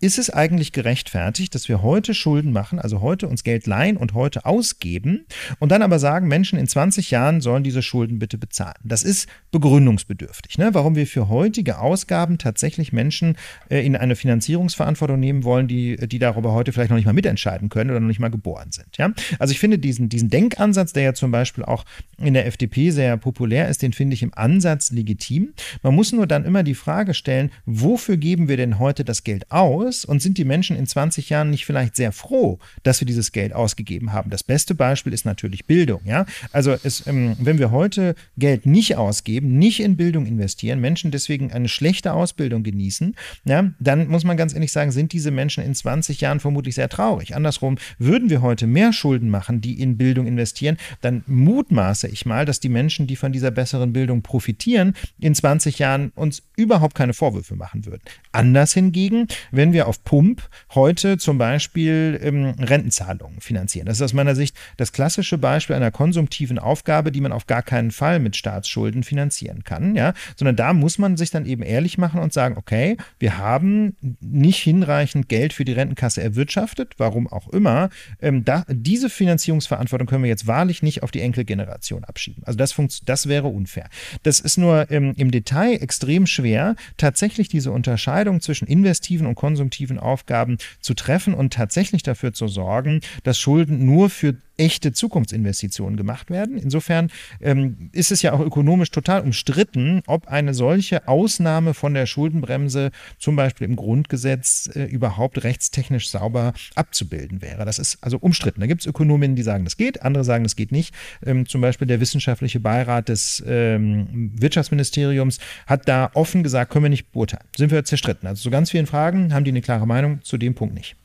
ist 0.00 0.18
es 0.18 0.28
eigentlich 0.30 0.72
gerechtfertigt, 0.72 1.54
dass 1.54 1.68
wir 1.68 1.82
heute 1.82 2.14
Schulden 2.14 2.52
machen, 2.52 2.78
also 2.78 3.00
heute 3.00 3.28
uns 3.28 3.44
Geld 3.44 3.66
leihen 3.66 3.96
und 3.96 4.12
heute 4.12 4.44
ausgeben 4.44 5.26
und 5.60 5.72
dann 5.72 5.82
aber 5.82 5.98
sagen, 5.98 6.28
Menschen 6.28 6.58
in 6.58 6.66
20 6.66 7.10
Jahren 7.10 7.40
sollen 7.40 7.64
diese 7.64 7.80
Schulden 7.80 8.18
bitte 8.18 8.36
bezahlen? 8.36 8.76
Das 8.82 9.02
ist 9.02 9.28
begründungsbedürftig. 9.50 10.58
Ne? 10.58 10.74
Warum 10.74 10.94
wir 10.96 11.06
für 11.06 11.28
heutige 11.28 11.78
Ausgaben 11.78 12.38
tatsächlich 12.38 12.92
Menschen 12.92 13.36
äh, 13.70 13.84
in 13.84 13.96
eine 13.96 14.16
Finanzierungsverantwortung 14.16 15.18
nehmen 15.18 15.44
wollen, 15.44 15.68
die, 15.68 15.96
die 15.96 16.18
darüber 16.18 16.52
heute 16.52 16.72
vielleicht 16.72 16.90
noch 16.90 16.96
nicht 16.96 17.06
mal 17.06 17.12
mitentscheiden 17.12 17.68
können 17.68 17.90
oder 17.90 18.00
noch 18.00 18.08
nicht 18.08 18.20
mal 18.20 18.30
geboren 18.30 18.72
sind. 18.72 18.96
Ja? 18.98 19.12
Also 19.38 19.52
ich 19.52 19.58
finde 19.58 19.78
diesen, 19.78 20.08
diesen 20.08 20.28
Denkansatz, 20.28 20.92
der 20.92 21.02
ja 21.02 21.14
zum 21.14 21.30
Beispiel 21.30 21.64
auch 21.64 21.84
in 22.18 22.34
der 22.34 22.46
FDP 22.46 22.90
sehr 22.90 23.16
populär 23.16 23.68
ist, 23.68 23.82
den 23.82 23.92
finde 23.92 24.14
ich 24.14 24.22
im 24.22 24.34
Ansatz 24.34 24.90
legitim. 24.90 25.54
Man 25.82 25.94
muss 25.94 26.12
nur 26.12 26.26
dann 26.26 26.44
immer 26.44 26.62
die 26.62 26.74
Frage 26.74 27.14
stellen, 27.14 27.50
wofür 27.64 28.16
geben 28.16 28.48
wir 28.48 28.56
denn 28.56 28.78
heute 28.78 29.04
das 29.04 29.24
Geld 29.24 29.50
aus? 29.50 29.93
Ist 29.94 30.04
und 30.04 30.20
sind 30.20 30.38
die 30.38 30.44
Menschen 30.44 30.76
in 30.76 30.86
20 30.86 31.30
Jahren 31.30 31.50
nicht 31.50 31.66
vielleicht 31.66 31.96
sehr 31.96 32.12
froh, 32.12 32.58
dass 32.82 33.00
wir 33.00 33.06
dieses 33.06 33.32
Geld 33.32 33.52
ausgegeben 33.52 34.12
haben? 34.12 34.30
Das 34.30 34.42
beste 34.42 34.74
Beispiel 34.74 35.12
ist 35.12 35.24
natürlich 35.24 35.66
Bildung. 35.66 36.00
Ja? 36.04 36.26
Also 36.52 36.76
es, 36.82 37.06
ähm, 37.06 37.36
wenn 37.38 37.58
wir 37.58 37.70
heute 37.70 38.14
Geld 38.36 38.66
nicht 38.66 38.96
ausgeben, 38.96 39.58
nicht 39.58 39.80
in 39.80 39.96
Bildung 39.96 40.26
investieren, 40.26 40.80
Menschen 40.80 41.10
deswegen 41.10 41.52
eine 41.52 41.68
schlechte 41.68 42.12
Ausbildung 42.12 42.62
genießen, 42.62 43.14
ja, 43.44 43.70
dann 43.78 44.08
muss 44.08 44.24
man 44.24 44.36
ganz 44.36 44.54
ehrlich 44.54 44.72
sagen, 44.72 44.90
sind 44.90 45.12
diese 45.12 45.30
Menschen 45.30 45.64
in 45.64 45.74
20 45.74 46.20
Jahren 46.20 46.40
vermutlich 46.40 46.74
sehr 46.74 46.88
traurig. 46.88 47.34
Andersrum, 47.34 47.76
würden 47.98 48.30
wir 48.30 48.42
heute 48.42 48.66
mehr 48.66 48.92
Schulden 48.92 49.30
machen, 49.30 49.60
die 49.60 49.80
in 49.80 49.96
Bildung 49.96 50.26
investieren, 50.26 50.76
dann 51.00 51.22
mutmaße 51.26 52.08
ich 52.08 52.26
mal, 52.26 52.44
dass 52.44 52.60
die 52.60 52.68
Menschen, 52.68 53.06
die 53.06 53.16
von 53.16 53.32
dieser 53.32 53.50
besseren 53.50 53.92
Bildung 53.92 54.22
profitieren, 54.22 54.94
in 55.18 55.34
20 55.34 55.78
Jahren 55.78 56.12
uns 56.14 56.42
überhaupt 56.56 56.94
keine 56.94 57.14
Vorwürfe 57.14 57.56
machen 57.56 57.86
würden. 57.86 58.02
Anders 58.32 58.72
hingegen, 58.72 59.28
wenn 59.50 59.72
wir 59.74 59.86
auf 59.86 60.02
Pump 60.04 60.48
heute 60.74 61.18
zum 61.18 61.36
Beispiel 61.36 62.18
ähm, 62.22 62.54
Rentenzahlungen 62.58 63.42
finanzieren. 63.42 63.84
Das 63.84 63.98
ist 63.98 64.02
aus 64.02 64.14
meiner 64.14 64.34
Sicht 64.34 64.56
das 64.78 64.92
klassische 64.92 65.36
Beispiel 65.36 65.76
einer 65.76 65.90
konsumtiven 65.90 66.58
Aufgabe, 66.58 67.12
die 67.12 67.20
man 67.20 67.32
auf 67.32 67.46
gar 67.46 67.62
keinen 67.62 67.90
Fall 67.90 68.18
mit 68.20 68.36
Staatsschulden 68.36 69.02
finanzieren 69.02 69.64
kann, 69.64 69.94
ja, 69.94 70.14
sondern 70.36 70.56
da 70.56 70.72
muss 70.72 70.98
man 70.98 71.18
sich 71.18 71.30
dann 71.30 71.44
eben 71.44 71.62
ehrlich 71.62 71.98
machen 71.98 72.20
und 72.20 72.32
sagen, 72.32 72.56
okay, 72.56 72.96
wir 73.18 73.36
haben 73.36 73.96
nicht 74.20 74.62
hinreichend 74.62 75.28
Geld 75.28 75.52
für 75.52 75.64
die 75.64 75.72
Rentenkasse 75.72 76.22
erwirtschaftet, 76.22 76.94
warum 76.96 77.26
auch 77.26 77.48
immer. 77.48 77.90
Ähm, 78.22 78.44
da, 78.44 78.64
diese 78.68 79.10
Finanzierungsverantwortung 79.10 80.06
können 80.06 80.22
wir 80.22 80.30
jetzt 80.30 80.46
wahrlich 80.46 80.82
nicht 80.82 81.02
auf 81.02 81.10
die 81.10 81.20
Enkelgeneration 81.20 82.04
abschieben. 82.04 82.42
Also 82.46 82.56
das, 82.56 82.74
das 83.04 83.28
wäre 83.28 83.48
unfair. 83.48 83.88
Das 84.22 84.40
ist 84.40 84.56
nur 84.56 84.90
ähm, 84.90 85.12
im 85.16 85.30
Detail 85.30 85.74
extrem 85.82 86.26
schwer, 86.26 86.76
tatsächlich 86.96 87.48
diese 87.48 87.72
Unterscheidung 87.72 88.40
zwischen 88.40 88.66
investiven 88.68 89.26
und 89.26 89.34
konsumtiven 89.34 89.63
konsumtiven 89.64 89.98
Aufgaben 89.98 90.58
zu 90.80 90.94
treffen 90.94 91.34
und 91.34 91.52
tatsächlich 91.52 92.02
dafür 92.02 92.32
zu 92.32 92.48
sorgen, 92.48 93.00
dass 93.22 93.38
Schulden 93.38 93.84
nur 93.86 94.10
für 94.10 94.36
echte 94.56 94.92
Zukunftsinvestitionen 94.92 95.96
gemacht 95.96 96.30
werden. 96.30 96.58
Insofern 96.58 97.10
ähm, 97.40 97.90
ist 97.92 98.12
es 98.12 98.22
ja 98.22 98.32
auch 98.32 98.40
ökonomisch 98.40 98.90
total 98.90 99.22
umstritten, 99.22 100.02
ob 100.06 100.28
eine 100.28 100.54
solche 100.54 101.08
Ausnahme 101.08 101.74
von 101.74 101.94
der 101.94 102.06
Schuldenbremse 102.06 102.90
zum 103.18 103.36
Beispiel 103.36 103.66
im 103.66 103.76
Grundgesetz 103.76 104.70
äh, 104.74 104.84
überhaupt 104.84 105.42
rechtstechnisch 105.42 106.08
sauber 106.08 106.52
abzubilden 106.76 107.42
wäre. 107.42 107.64
Das 107.64 107.78
ist 107.78 107.98
also 108.00 108.18
umstritten. 108.18 108.60
Da 108.60 108.66
gibt 108.66 108.82
es 108.82 108.86
Ökonominnen, 108.86 109.34
die 109.34 109.42
sagen, 109.42 109.64
das 109.64 109.76
geht, 109.76 110.02
andere 110.02 110.24
sagen, 110.24 110.44
das 110.44 110.54
geht 110.54 110.70
nicht. 110.70 110.94
Ähm, 111.24 111.46
zum 111.48 111.60
Beispiel 111.60 111.88
der 111.88 112.00
wissenschaftliche 112.00 112.60
Beirat 112.60 113.08
des 113.08 113.42
ähm, 113.46 114.32
Wirtschaftsministeriums 114.36 115.38
hat 115.66 115.88
da 115.88 116.10
offen 116.14 116.42
gesagt, 116.42 116.70
können 116.70 116.84
wir 116.84 116.90
nicht 116.90 117.10
beurteilen. 117.10 117.44
Sind 117.56 117.72
wir 117.72 117.84
zerstritten. 117.84 118.28
Also 118.28 118.42
zu 118.42 118.50
ganz 118.50 118.70
vielen 118.70 118.86
Fragen 118.86 119.34
haben 119.34 119.44
die 119.44 119.52
eine 119.54 119.62
klare 119.62 119.86
Meinung, 119.86 120.22
zu 120.22 120.36
dem 120.36 120.54
Punkt 120.54 120.74
nicht. 120.74 120.96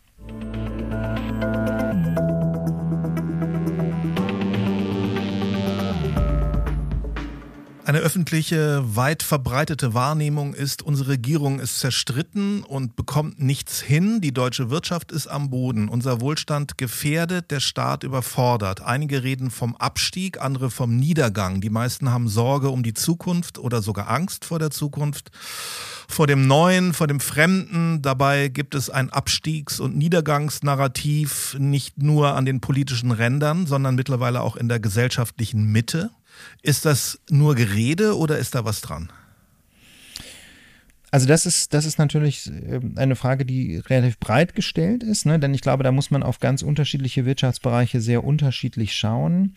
Eine 7.90 8.02
öffentliche, 8.02 8.84
weit 8.96 9.24
verbreitete 9.24 9.96
Wahrnehmung 9.96 10.54
ist, 10.54 10.84
unsere 10.84 11.10
Regierung 11.10 11.60
ist 11.60 11.80
zerstritten 11.80 12.62
und 12.62 12.96
bekommt 12.96 13.42
nichts 13.42 13.82
hin. 13.82 14.22
Die 14.22 14.32
deutsche 14.32 14.70
Wirtschaft 14.70 15.12
ist 15.12 15.26
am 15.26 15.50
Boden. 15.50 15.90
Unser 15.90 16.22
Wohlstand 16.22 16.78
gefährdet, 16.78 17.50
der 17.50 17.60
Staat 17.60 18.04
überfordert. 18.04 18.82
Einige 18.82 19.24
reden 19.24 19.50
vom 19.50 19.76
Abstieg, 19.76 20.40
andere 20.40 20.70
vom 20.70 20.98
Niedergang. 20.98 21.62
Die 21.62 21.72
meisten 21.72 22.12
haben 22.12 22.28
Sorge 22.28 22.70
um 22.70 22.84
die 22.84 22.94
Zukunft 22.94 23.58
oder 23.58 23.82
sogar 23.82 24.08
Angst 24.08 24.46
vor 24.46 24.60
der 24.60 24.70
Zukunft, 24.70 25.32
vor 26.08 26.28
dem 26.28 26.46
Neuen, 26.46 26.94
vor 26.94 27.08
dem 27.08 27.20
Fremden. 27.20 28.04
Dabei 28.04 28.50
gibt 28.50 28.76
es 28.76 28.92
ein 28.92 29.10
Abstiegs- 29.10 29.80
und 29.80 29.98
Niedergangsnarrativ 29.98 31.56
nicht 31.58 31.98
nur 31.98 32.36
an 32.36 32.46
den 32.46 32.62
politischen 32.62 33.10
Rändern, 33.10 33.66
sondern 33.66 33.96
mittlerweile 33.96 34.42
auch 34.42 34.58
in 34.58 34.70
der 34.70 34.80
gesellschaftlichen 34.80 35.72
Mitte. 35.72 36.12
Ist 36.62 36.86
das 36.86 37.20
nur 37.30 37.56
Gerede 37.56 38.18
oder 38.18 38.38
ist 38.38 38.56
da 38.56 38.66
was 38.66 38.82
dran? 38.82 39.12
Also 41.12 41.28
das 41.28 41.46
ist, 41.46 41.74
das 41.74 41.86
ist 41.86 41.98
natürlich 41.98 42.48
ähm, 42.48 42.94
eine 42.96 43.16
Frage, 43.16 43.46
die 43.46 43.78
relativ 43.78 44.20
breit 44.20 44.54
gestellt 44.54 45.02
ist, 45.04 45.26
ne? 45.26 45.40
denn 45.40 45.54
ich 45.54 45.62
glaube, 45.62 45.84
da 45.84 45.92
muss 45.92 46.12
man 46.12 46.22
auf 46.22 46.40
ganz 46.40 46.62
unterschiedliche 46.62 47.26
Wirtschaftsbereiche 47.26 48.00
sehr 48.00 48.24
unterschiedlich 48.24 48.96
schauen. 48.96 49.56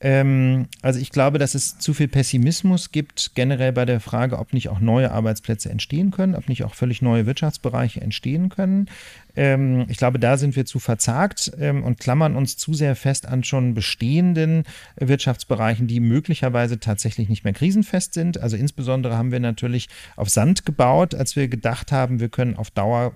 Ähm, 0.00 0.66
also 0.80 1.00
ich 1.00 1.10
glaube, 1.10 1.38
dass 1.38 1.54
es 1.54 1.78
zu 1.78 1.94
viel 1.94 2.08
Pessimismus 2.08 2.90
gibt, 2.90 3.32
generell 3.34 3.72
bei 3.72 3.84
der 3.84 4.00
Frage, 4.00 4.38
ob 4.38 4.52
nicht 4.52 4.68
auch 4.68 4.80
neue 4.80 5.12
Arbeitsplätze 5.12 5.70
entstehen 5.70 6.10
können, 6.10 6.34
ob 6.34 6.48
nicht 6.48 6.64
auch 6.64 6.74
völlig 6.74 7.02
neue 7.02 7.26
Wirtschaftsbereiche 7.26 8.00
entstehen 8.00 8.48
können. 8.48 8.88
Ähm, 9.36 9.86
ich 9.88 9.96
glaube, 9.96 10.18
da 10.18 10.36
sind 10.36 10.56
wir 10.56 10.64
zu 10.64 10.78
verzagt 10.78 11.52
ähm, 11.58 11.82
und 11.82 11.98
klammern 11.98 12.36
uns 12.36 12.56
zu 12.56 12.74
sehr 12.74 12.96
fest 12.96 13.26
an 13.26 13.44
schon 13.44 13.74
bestehenden 13.74 14.64
Wirtschaftsbereichen, 14.96 15.86
die 15.86 16.00
möglicherweise 16.00 16.78
tatsächlich 16.78 17.28
nicht 17.28 17.44
mehr 17.44 17.52
krisenfest 17.52 18.14
sind. 18.14 18.38
Also 18.38 18.56
insbesondere 18.56 19.16
haben 19.16 19.32
wir 19.32 19.40
natürlich 19.40 19.88
auf 20.16 20.28
Sand 20.28 20.66
gebaut, 20.66 21.14
als 21.14 21.36
wir 21.36 21.48
gedacht 21.48 21.92
haben, 21.92 22.20
wir 22.20 22.28
können 22.28 22.56
auf 22.56 22.70
Dauer 22.70 23.12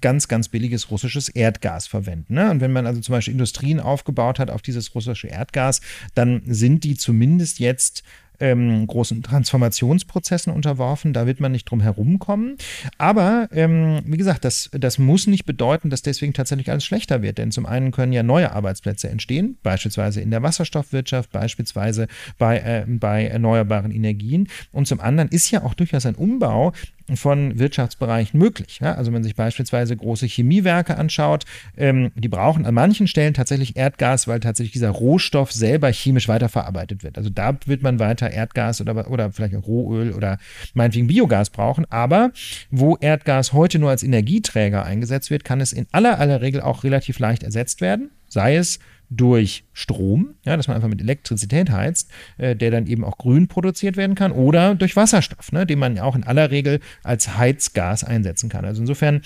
ganz, 0.00 0.28
ganz 0.28 0.48
billiges 0.48 0.90
russisches 0.90 1.28
Erdgas 1.28 1.86
verwenden. 1.86 2.34
Ne? 2.34 2.50
Und 2.50 2.60
wenn 2.60 2.72
man 2.72 2.86
also 2.86 3.00
zum 3.00 3.12
Beispiel 3.12 3.32
Industrien 3.32 3.80
aufgebaut 3.80 4.38
hat 4.38 4.50
auf 4.50 4.62
dieses 4.62 4.94
russische 4.94 5.28
Erdgas, 5.28 5.80
dann 6.14 6.42
sind 6.46 6.84
die 6.84 6.96
zumindest 6.96 7.60
jetzt 7.60 8.02
ähm, 8.40 8.86
großen 8.86 9.22
Transformationsprozessen 9.22 10.52
unterworfen. 10.52 11.12
Da 11.12 11.26
wird 11.26 11.40
man 11.40 11.52
nicht 11.52 11.64
drum 11.64 11.80
herumkommen. 11.80 12.56
Aber 12.98 13.48
ähm, 13.52 14.00
wie 14.04 14.16
gesagt, 14.16 14.44
das, 14.44 14.70
das 14.72 14.98
muss 14.98 15.26
nicht 15.26 15.44
bedeuten, 15.44 15.90
dass 15.90 16.02
deswegen 16.02 16.32
tatsächlich 16.32 16.70
alles 16.70 16.84
schlechter 16.84 17.22
wird. 17.22 17.38
Denn 17.38 17.52
zum 17.52 17.66
einen 17.66 17.90
können 17.92 18.12
ja 18.12 18.22
neue 18.22 18.52
Arbeitsplätze 18.52 19.08
entstehen, 19.08 19.58
beispielsweise 19.62 20.20
in 20.20 20.30
der 20.30 20.42
Wasserstoffwirtschaft, 20.42 21.30
beispielsweise 21.32 22.08
bei, 22.38 22.58
äh, 22.58 22.84
bei 22.86 23.26
erneuerbaren 23.26 23.92
Energien. 23.92 24.48
Und 24.72 24.86
zum 24.86 25.00
anderen 25.00 25.28
ist 25.28 25.50
ja 25.50 25.62
auch 25.62 25.74
durchaus 25.74 26.06
ein 26.06 26.14
Umbau 26.14 26.72
von 27.16 27.58
Wirtschaftsbereichen 27.58 28.38
möglich. 28.38 28.80
Ja? 28.80 28.94
Also 28.94 29.06
wenn 29.06 29.14
man 29.14 29.24
sich 29.24 29.34
beispielsweise 29.34 29.96
große 29.96 30.26
Chemiewerke 30.26 30.96
anschaut, 30.96 31.44
ähm, 31.76 32.12
die 32.14 32.28
brauchen 32.28 32.66
an 32.66 32.74
manchen 32.74 33.06
Stellen 33.06 33.34
tatsächlich 33.34 33.76
Erdgas, 33.76 34.28
weil 34.28 34.40
tatsächlich 34.40 34.72
dieser 34.72 34.90
Rohstoff 34.90 35.52
selber 35.52 35.90
chemisch 35.90 36.28
weiterverarbeitet 36.28 37.02
wird. 37.02 37.18
Also 37.18 37.30
da 37.30 37.56
wird 37.66 37.82
man 37.82 37.98
weiter 37.98 38.30
Erdgas 38.30 38.80
oder, 38.80 39.10
oder 39.10 39.32
vielleicht 39.32 39.56
auch 39.56 39.66
Rohöl 39.66 40.12
oder 40.12 40.38
meinetwegen 40.74 41.06
Biogas 41.06 41.50
brauchen. 41.50 41.84
Aber 41.90 42.32
wo 42.70 42.96
Erdgas 42.96 43.52
heute 43.52 43.78
nur 43.78 43.90
als 43.90 44.02
Energieträger 44.02 44.84
eingesetzt 44.84 45.30
wird, 45.30 45.44
kann 45.44 45.60
es 45.60 45.72
in 45.72 45.86
aller 45.92 46.18
aller 46.18 46.40
Regel 46.40 46.60
auch 46.60 46.84
relativ 46.84 47.18
leicht 47.18 47.42
ersetzt 47.42 47.80
werden. 47.80 48.10
Sei 48.28 48.56
es 48.56 48.78
durch 49.10 49.64
Strom, 49.72 50.34
ja, 50.44 50.56
dass 50.56 50.68
man 50.68 50.76
einfach 50.76 50.88
mit 50.88 51.00
Elektrizität 51.00 51.70
heizt, 51.70 52.10
äh, 52.38 52.54
der 52.54 52.70
dann 52.70 52.86
eben 52.86 53.04
auch 53.04 53.18
grün 53.18 53.48
produziert 53.48 53.96
werden 53.96 54.14
kann, 54.14 54.32
oder 54.32 54.74
durch 54.76 54.96
Wasserstoff, 54.96 55.52
ne, 55.52 55.66
den 55.66 55.80
man 55.80 55.98
auch 55.98 56.14
in 56.14 56.24
aller 56.24 56.50
Regel 56.50 56.80
als 57.02 57.36
Heizgas 57.36 58.04
einsetzen 58.04 58.48
kann. 58.48 58.64
Also 58.64 58.80
insofern 58.80 59.22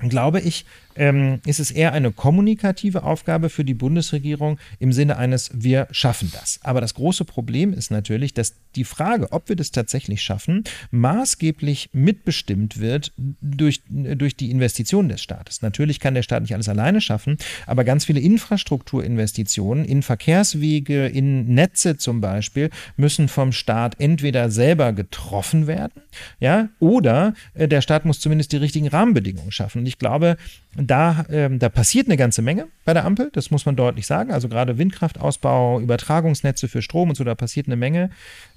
glaube 0.00 0.40
ich, 0.40 0.66
ähm, 0.96 1.40
ist 1.46 1.60
es 1.60 1.70
eher 1.70 1.92
eine 1.92 2.12
kommunikative 2.12 3.02
Aufgabe 3.02 3.48
für 3.48 3.64
die 3.64 3.74
Bundesregierung 3.74 4.58
im 4.78 4.92
Sinne 4.92 5.16
eines 5.16 5.50
Wir 5.54 5.88
schaffen 5.90 6.30
das. 6.32 6.60
Aber 6.62 6.80
das 6.80 6.94
große 6.94 7.24
Problem 7.24 7.72
ist 7.72 7.90
natürlich, 7.90 8.34
dass 8.34 8.54
die 8.76 8.84
Frage, 8.84 9.32
ob 9.32 9.48
wir 9.48 9.56
das 9.56 9.70
tatsächlich 9.70 10.22
schaffen, 10.22 10.64
maßgeblich 10.90 11.90
mitbestimmt 11.92 12.80
wird 12.80 13.12
durch, 13.16 13.82
durch 13.88 14.36
die 14.36 14.50
Investitionen 14.50 15.08
des 15.08 15.22
Staates. 15.22 15.62
Natürlich 15.62 16.00
kann 16.00 16.14
der 16.14 16.22
Staat 16.22 16.42
nicht 16.42 16.54
alles 16.54 16.68
alleine 16.68 17.00
schaffen, 17.00 17.38
aber 17.66 17.84
ganz 17.84 18.04
viele 18.04 18.20
Infrastrukturinvestitionen 18.20 19.84
in 19.84 20.02
Verkehrswege, 20.02 21.06
in 21.06 21.54
Netze 21.54 21.96
zum 21.96 22.20
Beispiel, 22.20 22.70
müssen 22.96 23.28
vom 23.28 23.52
Staat 23.52 24.00
entweder 24.00 24.50
selber 24.50 24.92
getroffen 24.92 25.66
werden, 25.66 26.02
ja, 26.40 26.68
oder 26.80 27.34
äh, 27.54 27.68
der 27.68 27.80
Staat 27.80 28.04
muss 28.04 28.20
zumindest 28.20 28.52
die 28.52 28.56
richtigen 28.56 28.88
Rahmenbedingungen 28.88 29.52
schaffen. 29.52 29.80
Und 29.80 29.86
ich 29.86 29.98
glaube, 29.98 30.36
da, 30.76 31.24
ähm, 31.30 31.58
da 31.58 31.68
passiert 31.68 32.08
eine 32.08 32.16
ganze 32.16 32.42
Menge 32.42 32.66
bei 32.84 32.94
der 32.94 33.04
Ampel, 33.04 33.30
das 33.32 33.50
muss 33.50 33.66
man 33.66 33.76
deutlich 33.76 34.06
sagen. 34.06 34.32
Also 34.32 34.48
gerade 34.48 34.78
Windkraftausbau, 34.78 35.80
Übertragungsnetze 35.80 36.68
für 36.68 36.82
Strom 36.82 37.10
und 37.10 37.14
so, 37.14 37.24
da 37.24 37.34
passiert 37.34 37.66
eine 37.66 37.76
Menge. 37.76 38.10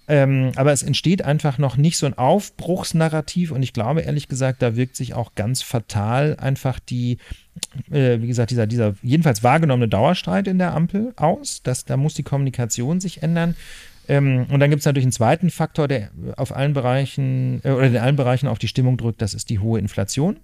Ähm, 0.07 0.51
aber 0.55 0.72
es 0.72 0.84
entsteht 0.84 1.24
einfach 1.24 1.57
noch 1.57 1.78
nicht 1.78 1.97
so 1.97 2.05
ein 2.05 2.18
Aufbruchsnarrativ 2.18 3.51
und 3.51 3.61
ich 3.61 3.74
glaube 3.74 4.01
ehrlich 4.01 4.28
gesagt, 4.30 4.61
da 4.61 4.76
wirkt 4.76 4.95
sich 4.95 5.13
auch 5.13 5.36
ganz 5.36 5.61
fatal 5.61 6.38
einfach 6.39 6.80
die, 6.80 7.18
äh, 7.91 8.22
wie 8.22 8.28
gesagt, 8.28 8.51
dieser, 8.51 8.68
dieser 8.68 8.95
jedenfalls 9.01 9.43
wahrgenommene 9.43 9.89
Dauerstreit 9.89 10.47
in 10.47 10.59
der 10.59 10.74
Ampel 10.74 11.13
aus. 11.18 11.61
Das, 11.61 11.86
da 11.86 11.97
muss 11.97 12.13
die 12.13 12.24
Kommunikation 12.24 13.01
sich 13.01 13.22
ändern. 13.22 13.55
Ähm, 14.07 14.45
und 14.49 14.59
dann 14.59 14.70
gibt 14.70 14.80
es 14.80 14.86
natürlich 14.86 15.05
einen 15.05 15.11
zweiten 15.11 15.49
Faktor, 15.49 15.88
der 15.88 16.09
auf 16.38 16.55
allen 16.55 16.74
Bereichen 16.74 17.61
äh, 17.63 17.72
oder 17.72 17.88
in 17.88 17.97
allen 17.97 18.15
Bereichen 18.15 18.47
auf 18.47 18.59
die 18.59 18.70
Stimmung 18.70 18.97
drückt, 18.97 19.22
das 19.22 19.34
ist 19.34 19.49
die 19.49 19.59
hohe 19.59 19.80
Inflation. 19.80 20.38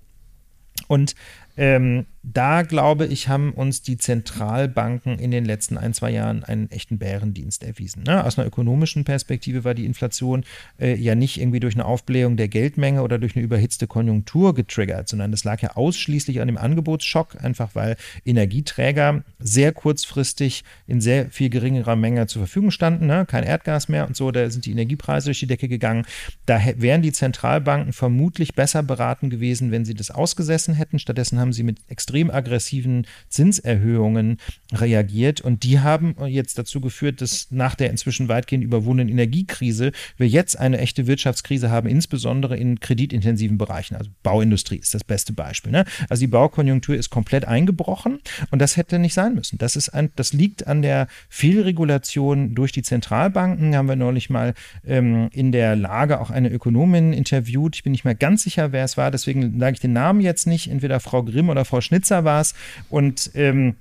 Und 0.87 1.15
ähm, 1.57 2.05
da 2.23 2.61
glaube 2.61 3.05
ich, 3.05 3.27
haben 3.27 3.51
uns 3.51 3.81
die 3.81 3.97
Zentralbanken 3.97 5.19
in 5.19 5.29
den 5.29 5.43
letzten 5.43 5.77
ein, 5.77 5.93
zwei 5.93 6.09
Jahren 6.11 6.45
einen 6.45 6.71
echten 6.71 6.97
Bärendienst 6.97 7.63
erwiesen. 7.63 8.03
Ne? 8.03 8.23
Aus 8.23 8.39
einer 8.39 8.47
ökonomischen 8.47 9.03
Perspektive 9.03 9.65
war 9.65 9.73
die 9.73 9.85
Inflation 9.85 10.45
äh, 10.79 10.95
ja 10.95 11.15
nicht 11.15 11.39
irgendwie 11.39 11.59
durch 11.59 11.75
eine 11.75 11.83
Aufblähung 11.83 12.37
der 12.37 12.47
Geldmenge 12.47 13.01
oder 13.01 13.19
durch 13.19 13.35
eine 13.35 13.43
überhitzte 13.43 13.87
Konjunktur 13.87 14.55
getriggert, 14.55 15.09
sondern 15.09 15.31
das 15.31 15.43
lag 15.43 15.61
ja 15.61 15.75
ausschließlich 15.75 16.39
an 16.39 16.47
dem 16.47 16.57
Angebotsschock, 16.57 17.43
einfach 17.43 17.75
weil 17.75 17.97
Energieträger 18.25 19.25
sehr 19.39 19.73
kurzfristig 19.73 20.63
in 20.87 21.01
sehr 21.01 21.29
viel 21.29 21.49
geringerer 21.49 21.97
Menge 21.97 22.27
zur 22.27 22.43
Verfügung 22.43 22.71
standen. 22.71 23.05
Ne? 23.05 23.25
Kein 23.25 23.43
Erdgas 23.43 23.89
mehr 23.89 24.07
und 24.07 24.15
so, 24.15 24.31
da 24.31 24.49
sind 24.49 24.65
die 24.65 24.71
Energiepreise 24.71 25.25
durch 25.25 25.41
die 25.41 25.47
Decke 25.47 25.67
gegangen. 25.67 26.05
Da 26.45 26.61
wären 26.77 27.01
die 27.01 27.11
Zentralbanken 27.11 27.91
vermutlich 27.91 28.55
besser 28.55 28.81
beraten 28.81 29.29
gewesen, 29.29 29.71
wenn 29.71 29.83
sie 29.83 29.93
das 29.93 30.09
ausgesessen 30.09 30.73
hätten. 30.73 30.99
Stattdessen 30.99 31.42
haben 31.43 31.53
sie 31.53 31.63
mit 31.63 31.77
extrem 31.87 32.31
aggressiven 32.31 33.05
Zinserhöhungen 33.29 34.37
reagiert. 34.73 35.41
Und 35.41 35.63
die 35.63 35.79
haben 35.79 36.15
jetzt 36.25 36.57
dazu 36.57 36.81
geführt, 36.81 37.21
dass 37.21 37.51
nach 37.51 37.75
der 37.75 37.91
inzwischen 37.91 38.29
weitgehend 38.29 38.63
überwundenen 38.63 39.09
Energiekrise 39.09 39.91
wir 40.17 40.27
jetzt 40.27 40.57
eine 40.57 40.79
echte 40.79 41.05
Wirtschaftskrise 41.05 41.69
haben, 41.69 41.87
insbesondere 41.87 42.57
in 42.57 42.79
kreditintensiven 42.79 43.57
Bereichen. 43.57 43.95
Also 43.95 44.09
Bauindustrie 44.23 44.77
ist 44.77 44.93
das 44.93 45.03
beste 45.03 45.33
Beispiel. 45.33 45.71
Ne? 45.71 45.85
Also 46.09 46.21
die 46.21 46.27
Baukonjunktur 46.27 46.95
ist 46.95 47.09
komplett 47.09 47.45
eingebrochen 47.45 48.19
und 48.49 48.59
das 48.59 48.77
hätte 48.77 48.97
nicht 48.99 49.13
sein 49.13 49.35
müssen. 49.35 49.57
Das, 49.57 49.75
ist 49.75 49.89
ein, 49.89 50.09
das 50.15 50.33
liegt 50.33 50.65
an 50.65 50.81
der 50.81 51.07
Fehlregulation 51.29 52.55
durch 52.55 52.71
die 52.71 52.81
Zentralbanken. 52.81 53.75
Haben 53.75 53.87
wir 53.87 53.95
neulich 53.95 54.29
mal 54.29 54.53
ähm, 54.85 55.29
in 55.33 55.51
der 55.51 55.75
Lage 55.75 56.21
auch 56.21 56.29
eine 56.29 56.49
Ökonomin 56.49 57.13
interviewt. 57.13 57.75
Ich 57.75 57.83
bin 57.83 57.91
nicht 57.91 58.05
mehr 58.05 58.15
ganz 58.15 58.43
sicher, 58.43 58.71
wer 58.71 58.85
es 58.85 58.97
war, 58.97 59.11
deswegen 59.11 59.59
sage 59.59 59.73
ich 59.73 59.79
den 59.79 59.93
Namen 59.93 60.21
jetzt 60.21 60.47
nicht. 60.47 60.69
Entweder 60.69 60.99
Frau 60.99 61.23
Grimm 61.33 61.49
oder 61.49 61.65
Frau 61.65 61.81
Schnitt 61.81 62.03
Nizza 62.03 62.23
war 62.23 62.41
es. 62.41 62.53
Und 62.89 63.31
ähm, 63.33 63.75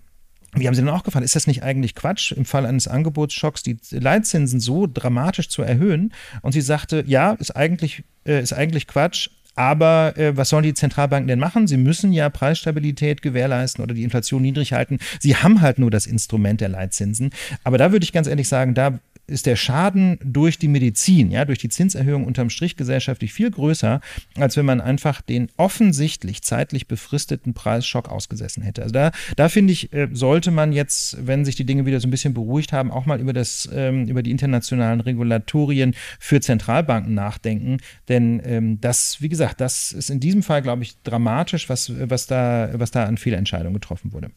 wie 0.55 0.67
haben 0.67 0.75
Sie 0.75 0.83
denn 0.83 0.91
auch 0.91 1.03
gefallen? 1.03 1.25
Ist 1.25 1.35
das 1.35 1.47
nicht 1.47 1.63
eigentlich 1.63 1.95
Quatsch, 1.95 2.33
im 2.33 2.45
Fall 2.45 2.67
eines 2.67 2.87
Angebotsschocks 2.87 3.63
die 3.63 3.79
Leitzinsen 3.91 4.61
so 4.61 4.87
dramatisch 4.87 5.49
zu 5.49 5.63
erhöhen? 5.63 6.13
Und 6.43 6.53
sie 6.53 6.61
sagte, 6.61 7.05
ja, 7.07 7.33
ist 7.33 7.57
eigentlich, 7.57 8.05
äh, 8.27 8.43
ist 8.43 8.53
eigentlich 8.53 8.87
Quatsch, 8.87 9.31
aber 9.55 10.17
äh, 10.17 10.37
was 10.37 10.51
sollen 10.51 10.63
die 10.63 10.75
Zentralbanken 10.75 11.29
denn 11.29 11.39
machen? 11.39 11.67
Sie 11.67 11.77
müssen 11.77 12.13
ja 12.13 12.29
Preisstabilität 12.31 13.23
gewährleisten 13.23 13.83
oder 13.83 13.95
die 13.95 14.05
Inflation 14.05 14.43
niedrig 14.43 14.73
halten. 14.73 14.99
Sie 15.21 15.37
haben 15.37 15.61
halt 15.63 15.79
nur 15.79 15.91
das 15.91 16.07
Instrument 16.07 16.61
der 16.61 16.69
Leitzinsen. 16.69 17.31
Aber 17.65 17.79
da 17.79 17.93
würde 17.93 18.05
ich 18.05 18.13
ganz 18.13 18.27
ehrlich 18.27 18.49
sagen, 18.49 18.75
da 18.75 18.99
ist 19.27 19.47
der 19.47 19.57
Schaden 19.57 20.19
durch 20.25 20.59
die 20.59 20.69
Medizin, 20.69 21.31
ja, 21.31 21.45
durch 21.45 21.59
die 21.59 21.69
Zinserhöhung 21.69 22.25
unterm 22.25 22.51
Strich 22.51 22.77
gesellschaftlich 22.77 23.33
viel 23.33 23.51
größer, 23.51 24.01
als 24.37 24.57
wenn 24.57 24.67
man 24.67 24.81
einfach 24.81 25.21
den 25.21 25.49
offensichtlich 25.57 26.43
zeitlich 26.43 26.89
befristeten 26.89 27.55
Preisschock 27.55 28.09
ausgesessen 28.09 28.63
hätte. 28.63 28.83
Also 28.83 28.93
da, 28.93 29.13
da 29.37 29.49
finde 29.49 29.73
ich, 29.73 29.93
äh, 29.93 30.09
sollte 30.13 30.51
man 30.51 30.73
jetzt, 30.73 31.17
wenn 31.27 31.45
sich 31.45 31.57
die 31.57 31.65
Dinge 31.65 31.87
wieder 31.87 32.01
so 32.01 32.09
ein 32.09 32.11
bisschen 32.11 32.35
beruhigt 32.35 32.73
haben, 32.73 32.91
auch 32.91 33.07
mal 33.07 33.21
über 33.21 33.33
das, 33.33 33.69
ähm, 33.73 34.07
über 34.07 34.23
die 34.23 34.31
internationalen 34.31 35.01
Regulatorien 35.01 35.95
für 36.19 36.41
Zentralbanken 36.41 37.15
nachdenken. 37.15 37.79
Denn 38.09 38.43
ähm, 38.45 38.81
das, 38.81 39.23
wie 39.23 39.29
gesagt, 39.29 39.61
das 39.61 39.93
ist 39.93 40.11
in 40.11 40.21
diesem 40.21 40.43
Fall, 40.43 40.63
glaube 40.63 40.83
ich, 40.83 41.01
dramatisch, 41.03 41.69
was, 41.69 41.93
was 42.11 42.27
da, 42.27 42.71
was 42.75 42.91
da 42.91 43.05
an 43.05 43.17
Fehlentscheidungen 43.17 43.75
getroffen 43.75 44.13
wurde. 44.13 44.31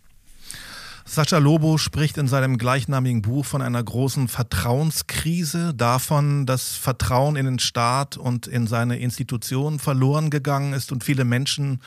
Sascha 1.07 1.37
Lobo 1.37 1.77
spricht 1.77 2.17
in 2.17 2.27
seinem 2.27 2.57
gleichnamigen 2.57 3.21
Buch 3.21 3.45
von 3.45 3.61
einer 3.61 3.81
großen 3.81 4.27
Vertrauenskrise, 4.27 5.75
davon, 5.75 6.47
dass 6.47 6.73
Vertrauen 6.73 7.35
in 7.35 7.45
den 7.45 7.59
Staat 7.59 8.17
und 8.17 8.47
in 8.47 8.65
seine 8.65 8.97
Institutionen 8.97 9.77
verloren 9.77 10.31
gegangen 10.31 10.73
ist 10.73 10.91
und 10.91 11.03
viele 11.03 11.23
Menschen 11.23 11.79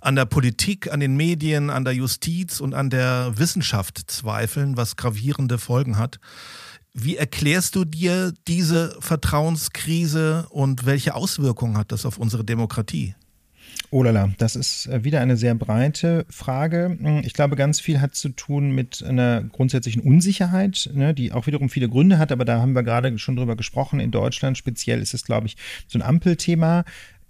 an 0.00 0.16
der 0.16 0.24
Politik, 0.24 0.92
an 0.92 0.98
den 0.98 1.16
Medien, 1.16 1.70
an 1.70 1.84
der 1.84 1.94
Justiz 1.94 2.58
und 2.58 2.74
an 2.74 2.90
der 2.90 3.38
Wissenschaft 3.38 4.10
zweifeln, 4.10 4.76
was 4.76 4.96
gravierende 4.96 5.58
Folgen 5.58 5.96
hat. 5.96 6.18
Wie 6.92 7.16
erklärst 7.16 7.76
du 7.76 7.84
dir 7.84 8.32
diese 8.48 8.96
Vertrauenskrise 8.98 10.46
und 10.50 10.84
welche 10.84 11.14
Auswirkungen 11.14 11.78
hat 11.78 11.92
das 11.92 12.04
auf 12.04 12.18
unsere 12.18 12.44
Demokratie? 12.44 13.14
Oh 13.94 14.02
lala, 14.02 14.32
das 14.38 14.56
ist 14.56 14.86
äh, 14.86 15.04
wieder 15.04 15.20
eine 15.20 15.36
sehr 15.36 15.54
breite 15.54 16.26
Frage. 16.28 16.98
Hm, 17.00 17.22
ich 17.24 17.32
glaube, 17.32 17.54
ganz 17.54 17.78
viel 17.78 18.00
hat 18.00 18.16
zu 18.16 18.28
tun 18.30 18.72
mit 18.72 19.04
einer 19.04 19.44
grundsätzlichen 19.44 20.02
Unsicherheit, 20.02 20.90
ne, 20.92 21.14
die 21.14 21.30
auch 21.30 21.46
wiederum 21.46 21.68
viele 21.70 21.88
Gründe 21.88 22.18
hat, 22.18 22.32
aber 22.32 22.44
da 22.44 22.60
haben 22.60 22.72
wir 22.72 22.82
gerade 22.82 23.16
schon 23.20 23.36
drüber 23.36 23.54
gesprochen. 23.54 24.00
In 24.00 24.10
Deutschland 24.10 24.58
speziell 24.58 25.00
ist 25.00 25.14
es, 25.14 25.24
glaube 25.24 25.46
ich, 25.46 25.56
so 25.86 25.96
ein 25.96 26.02
Ampelthema. 26.02 26.82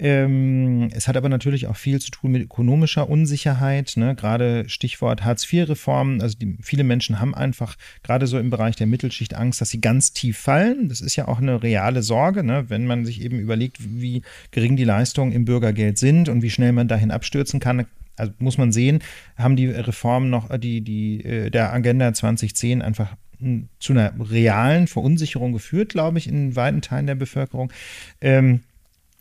Ähm, 0.04 0.90
es 0.92 1.08
hat 1.08 1.16
aber 1.16 1.30
natürlich 1.30 1.66
auch 1.66 1.76
viel 1.76 1.98
zu 1.98 2.10
tun 2.10 2.32
mit 2.32 2.42
ökonomischer 2.42 3.08
Unsicherheit, 3.08 3.94
ne? 3.96 4.14
gerade 4.14 4.68
Stichwort 4.68 5.24
Hartz-IV-Reform. 5.24 6.20
Also 6.20 6.36
die, 6.36 6.58
viele 6.60 6.84
Menschen 6.84 7.20
haben 7.20 7.34
einfach 7.34 7.76
gerade 8.02 8.26
so 8.26 8.38
im 8.38 8.50
Bereich 8.50 8.76
der 8.76 8.86
Mittelschicht 8.86 9.32
Angst, 9.32 9.62
dass 9.62 9.70
sie 9.70 9.80
ganz 9.80 10.12
tief 10.12 10.36
fallen. 10.36 10.90
Das 10.90 11.00
ist 11.00 11.16
ja 11.16 11.26
auch 11.26 11.38
eine 11.38 11.62
reale 11.62 12.02
Sorge, 12.02 12.44
ne? 12.44 12.66
wenn 12.68 12.84
man 12.84 13.06
sich 13.06 13.22
eben 13.22 13.38
überlegt, 13.38 13.78
wie 13.80 14.20
gering 14.50 14.76
die 14.76 14.84
Leistungen 14.84 15.32
im 15.32 15.46
Bürgergeld 15.46 15.96
sind 15.96 16.28
und 16.28 16.42
wie 16.42 16.50
schnell 16.50 16.72
man 16.72 16.86
dahin 16.86 17.10
abstürzen 17.10 17.58
kann. 17.58 17.86
Also 18.16 18.30
muss 18.38 18.58
man 18.58 18.72
sehen, 18.72 18.98
haben 19.38 19.56
die 19.56 19.68
Reformen 19.68 20.28
noch, 20.28 20.54
die, 20.58 20.82
die, 20.82 21.24
äh, 21.24 21.50
der 21.50 21.72
Agenda 21.72 22.12
2010 22.12 22.82
einfach 22.82 23.16
hm, 23.38 23.70
zu 23.78 23.94
einer 23.94 24.12
realen 24.20 24.86
Verunsicherung 24.86 25.54
geführt, 25.54 25.88
glaube 25.88 26.18
ich, 26.18 26.28
in 26.28 26.56
weiten 26.56 26.82
Teilen 26.82 27.06
der 27.06 27.14
Bevölkerung. 27.14 27.72
Ähm, 28.20 28.60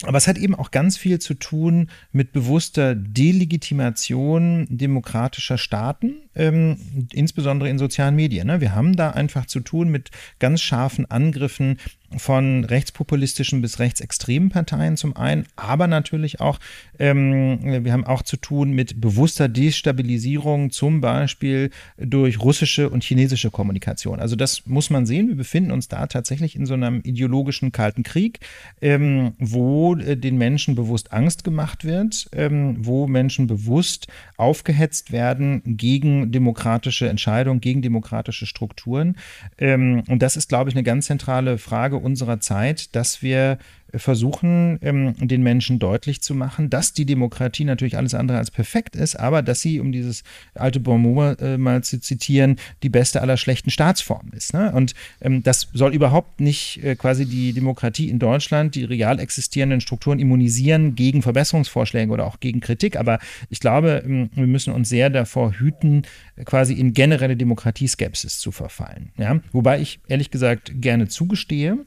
aber 0.05 0.17
es 0.17 0.27
hat 0.27 0.37
eben 0.37 0.55
auch 0.55 0.71
ganz 0.71 0.97
viel 0.97 1.19
zu 1.19 1.33
tun 1.33 1.89
mit 2.11 2.31
bewusster 2.31 2.95
Delegitimation 2.95 4.67
demokratischer 4.69 5.57
Staaten, 5.57 6.22
ähm, 6.35 6.77
insbesondere 7.11 7.69
in 7.69 7.77
sozialen 7.77 8.15
Medien. 8.15 8.47
Ne? 8.47 8.61
Wir 8.61 8.75
haben 8.75 8.95
da 8.95 9.11
einfach 9.11 9.45
zu 9.45 9.59
tun 9.59 9.89
mit 9.89 10.11
ganz 10.39 10.61
scharfen 10.61 11.09
Angriffen 11.09 11.77
von 12.17 12.63
rechtspopulistischen 12.63 13.61
bis 13.61 13.79
rechtsextremen 13.79 14.49
Parteien 14.49 14.97
zum 14.97 15.15
einen, 15.15 15.45
aber 15.55 15.87
natürlich 15.87 16.39
auch, 16.39 16.59
ähm, 16.99 17.83
wir 17.83 17.91
haben 17.91 18.05
auch 18.05 18.21
zu 18.21 18.37
tun 18.37 18.71
mit 18.71 19.01
bewusster 19.01 19.49
Destabilisierung, 19.49 20.71
zum 20.71 21.01
Beispiel 21.01 21.71
durch 21.97 22.39
russische 22.39 22.89
und 22.89 23.03
chinesische 23.03 23.51
Kommunikation. 23.51 24.19
Also 24.19 24.35
das 24.35 24.65
muss 24.65 24.89
man 24.89 25.05
sehen. 25.05 25.27
Wir 25.27 25.35
befinden 25.35 25.71
uns 25.71 25.87
da 25.87 26.07
tatsächlich 26.07 26.55
in 26.55 26.65
so 26.65 26.73
einem 26.73 27.01
ideologischen 27.03 27.71
kalten 27.71 28.03
Krieg, 28.03 28.39
ähm, 28.81 29.33
wo 29.39 29.95
äh, 29.95 30.15
den 30.15 30.37
Menschen 30.37 30.75
bewusst 30.75 31.11
Angst 31.11 31.43
gemacht 31.43 31.83
wird, 31.83 32.27
ähm, 32.33 32.77
wo 32.79 33.07
Menschen 33.07 33.47
bewusst 33.47 34.07
aufgehetzt 34.37 35.11
werden 35.11 35.61
gegen 35.65 36.22
demokratische 36.25 37.07
Entscheidungen, 37.07 37.61
gegen 37.61 37.81
demokratische 37.81 38.45
Strukturen. 38.45 39.17
Ähm, 39.57 40.03
und 40.07 40.21
das 40.21 40.37
ist, 40.37 40.49
glaube 40.49 40.69
ich, 40.69 40.75
eine 40.75 40.83
ganz 40.83 41.07
zentrale 41.07 41.57
Frage 41.57 41.97
unserer 41.97 42.39
Zeit, 42.39 42.95
dass 42.95 43.21
wir 43.21 43.57
versuchen, 43.95 44.79
ähm, 44.81 45.15
den 45.19 45.43
Menschen 45.43 45.79
deutlich 45.79 46.21
zu 46.21 46.33
machen, 46.35 46.69
dass 46.69 46.93
die 46.93 47.05
Demokratie 47.05 47.63
natürlich 47.63 47.97
alles 47.97 48.13
andere 48.13 48.37
als 48.37 48.51
perfekt 48.51 48.95
ist, 48.95 49.15
aber 49.15 49.41
dass 49.41 49.61
sie, 49.61 49.79
um 49.79 49.91
dieses 49.91 50.23
alte 50.55 50.79
Bonmot 50.79 51.41
äh, 51.41 51.57
mal 51.57 51.83
zu 51.83 51.99
zitieren, 51.99 52.57
die 52.81 52.89
beste 52.89 53.21
aller 53.21 53.37
schlechten 53.37 53.69
Staatsformen 53.69 54.33
ist. 54.33 54.53
Ne? 54.53 54.71
Und 54.71 54.93
ähm, 55.21 55.43
das 55.43 55.69
soll 55.73 55.93
überhaupt 55.93 56.39
nicht 56.39 56.83
äh, 56.83 56.95
quasi 56.95 57.25
die 57.25 57.53
Demokratie 57.53 58.09
in 58.09 58.19
Deutschland, 58.19 58.75
die 58.75 58.83
real 58.83 59.19
existierenden 59.19 59.81
Strukturen 59.81 60.19
immunisieren 60.19 60.95
gegen 60.95 61.21
Verbesserungsvorschläge 61.21 62.11
oder 62.11 62.25
auch 62.25 62.39
gegen 62.39 62.61
Kritik. 62.61 62.95
Aber 62.95 63.19
ich 63.49 63.59
glaube, 63.59 64.03
ähm, 64.05 64.29
wir 64.33 64.47
müssen 64.47 64.73
uns 64.73 64.89
sehr 64.89 65.09
davor 65.09 65.53
hüten, 65.53 66.03
quasi 66.45 66.73
in 66.73 66.93
generelle 66.93 67.37
Demokratieskepsis 67.37 68.39
zu 68.39 68.51
verfallen. 68.51 69.11
Ja? 69.17 69.39
Wobei 69.51 69.79
ich 69.81 69.99
ehrlich 70.07 70.31
gesagt 70.31 70.71
gerne 70.81 71.07
zugestehe, 71.07 71.85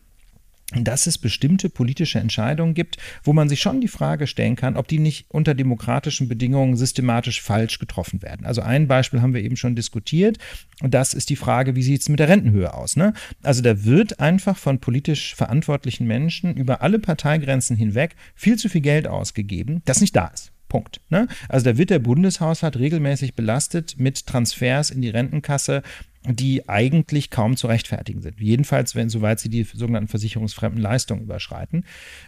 dass 0.74 1.06
es 1.06 1.16
bestimmte 1.16 1.70
politische 1.70 2.18
Entscheidungen 2.18 2.74
gibt, 2.74 2.96
wo 3.22 3.32
man 3.32 3.48
sich 3.48 3.60
schon 3.60 3.80
die 3.80 3.88
Frage 3.88 4.26
stellen 4.26 4.56
kann, 4.56 4.76
ob 4.76 4.88
die 4.88 4.98
nicht 4.98 5.26
unter 5.28 5.54
demokratischen 5.54 6.28
Bedingungen 6.28 6.76
systematisch 6.76 7.40
falsch 7.40 7.78
getroffen 7.78 8.20
werden. 8.20 8.44
Also 8.44 8.62
ein 8.62 8.88
Beispiel 8.88 9.22
haben 9.22 9.32
wir 9.32 9.42
eben 9.42 9.56
schon 9.56 9.76
diskutiert 9.76 10.38
und 10.82 10.92
das 10.92 11.14
ist 11.14 11.30
die 11.30 11.36
Frage, 11.36 11.76
wie 11.76 11.84
sieht 11.84 12.00
es 12.00 12.08
mit 12.08 12.18
der 12.18 12.28
Rentenhöhe 12.28 12.74
aus? 12.74 12.96
Ne? 12.96 13.12
Also 13.42 13.62
da 13.62 13.84
wird 13.84 14.18
einfach 14.18 14.56
von 14.56 14.80
politisch 14.80 15.36
verantwortlichen 15.36 16.06
Menschen 16.06 16.56
über 16.56 16.82
alle 16.82 16.98
Parteigrenzen 16.98 17.76
hinweg 17.76 18.16
viel 18.34 18.56
zu 18.56 18.68
viel 18.68 18.80
Geld 18.80 19.06
ausgegeben, 19.06 19.82
das 19.84 20.00
nicht 20.00 20.16
da 20.16 20.26
ist. 20.28 20.52
Punkt. 20.68 21.00
Ne? 21.08 21.28
Also 21.48 21.64
da 21.64 21.78
wird 21.78 21.90
der 21.90 21.98
Bundeshaushalt 21.98 22.78
regelmäßig 22.78 23.34
belastet 23.34 23.96
mit 23.98 24.26
Transfers 24.26 24.90
in 24.90 25.02
die 25.02 25.10
Rentenkasse, 25.10 25.82
die 26.28 26.68
eigentlich 26.68 27.30
kaum 27.30 27.56
zu 27.56 27.66
rechtfertigen 27.66 28.20
sind. 28.20 28.40
Jedenfalls, 28.40 28.94
wenn 28.94 29.08
soweit 29.08 29.40
sie 29.40 29.48
die 29.48 29.62
sogenannten 29.62 30.08
versicherungsfremden 30.08 30.80
Leistungen 30.80 31.22
überschreiten. 31.22 31.84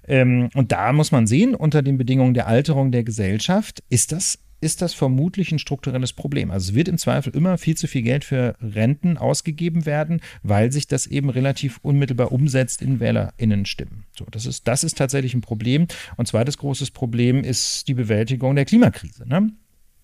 Ähm, 0.07 0.51
und 0.55 0.73
da 0.73 0.93
muss 0.93 1.11
man 1.11 1.27
sehen, 1.27 1.55
unter 1.55 1.83
den 1.83 1.99
Bedingungen 1.99 2.35
der 2.35 2.47
Alterung 2.47 2.93
der 2.93 3.03
Gesellschaft 3.03 3.83
ist 3.89 4.13
das 4.13 4.39
ist 4.61 4.83
das 4.83 4.95
vermutlich 4.95 5.53
ein 5.53 5.59
strukturelles 5.59 6.13
Problem. 6.13 6.51
Also 6.51 6.71
es 6.71 6.75
wird 6.75 6.89
im 6.89 6.99
Zweifel 6.99 7.35
immer 7.35 7.59
viel 7.59 7.77
zu 7.77 7.87
viel 7.87 8.03
Geld 8.03 8.25
für 8.25 8.57
Renten 8.61 9.17
ausgegeben 9.17 9.87
werden, 9.87 10.21
weil 10.43 10.73
sich 10.73 10.87
das 10.87 11.07
eben 11.07 11.31
relativ 11.31 11.79
unmittelbar 11.83 12.33
umsetzt 12.33 12.83
in 12.83 13.01
WählerInnen-Stimmen. 13.01 14.05
So, 14.17 14.27
das 14.31 14.47
ist, 14.47 14.67
das 14.67 14.85
ist 14.85 14.99
tatsächlich 14.99 15.35
ein 15.35 15.41
Problem. 15.41 15.87
Und 16.17 16.27
zweites 16.27 16.59
großes 16.59 16.91
Problem 16.91 17.45
ist 17.45 17.89
die 17.89 17.95
Bewältigung 17.95 18.57
der 18.57 18.65
Klimakrise. 18.65 19.29
Ne? 19.29 19.53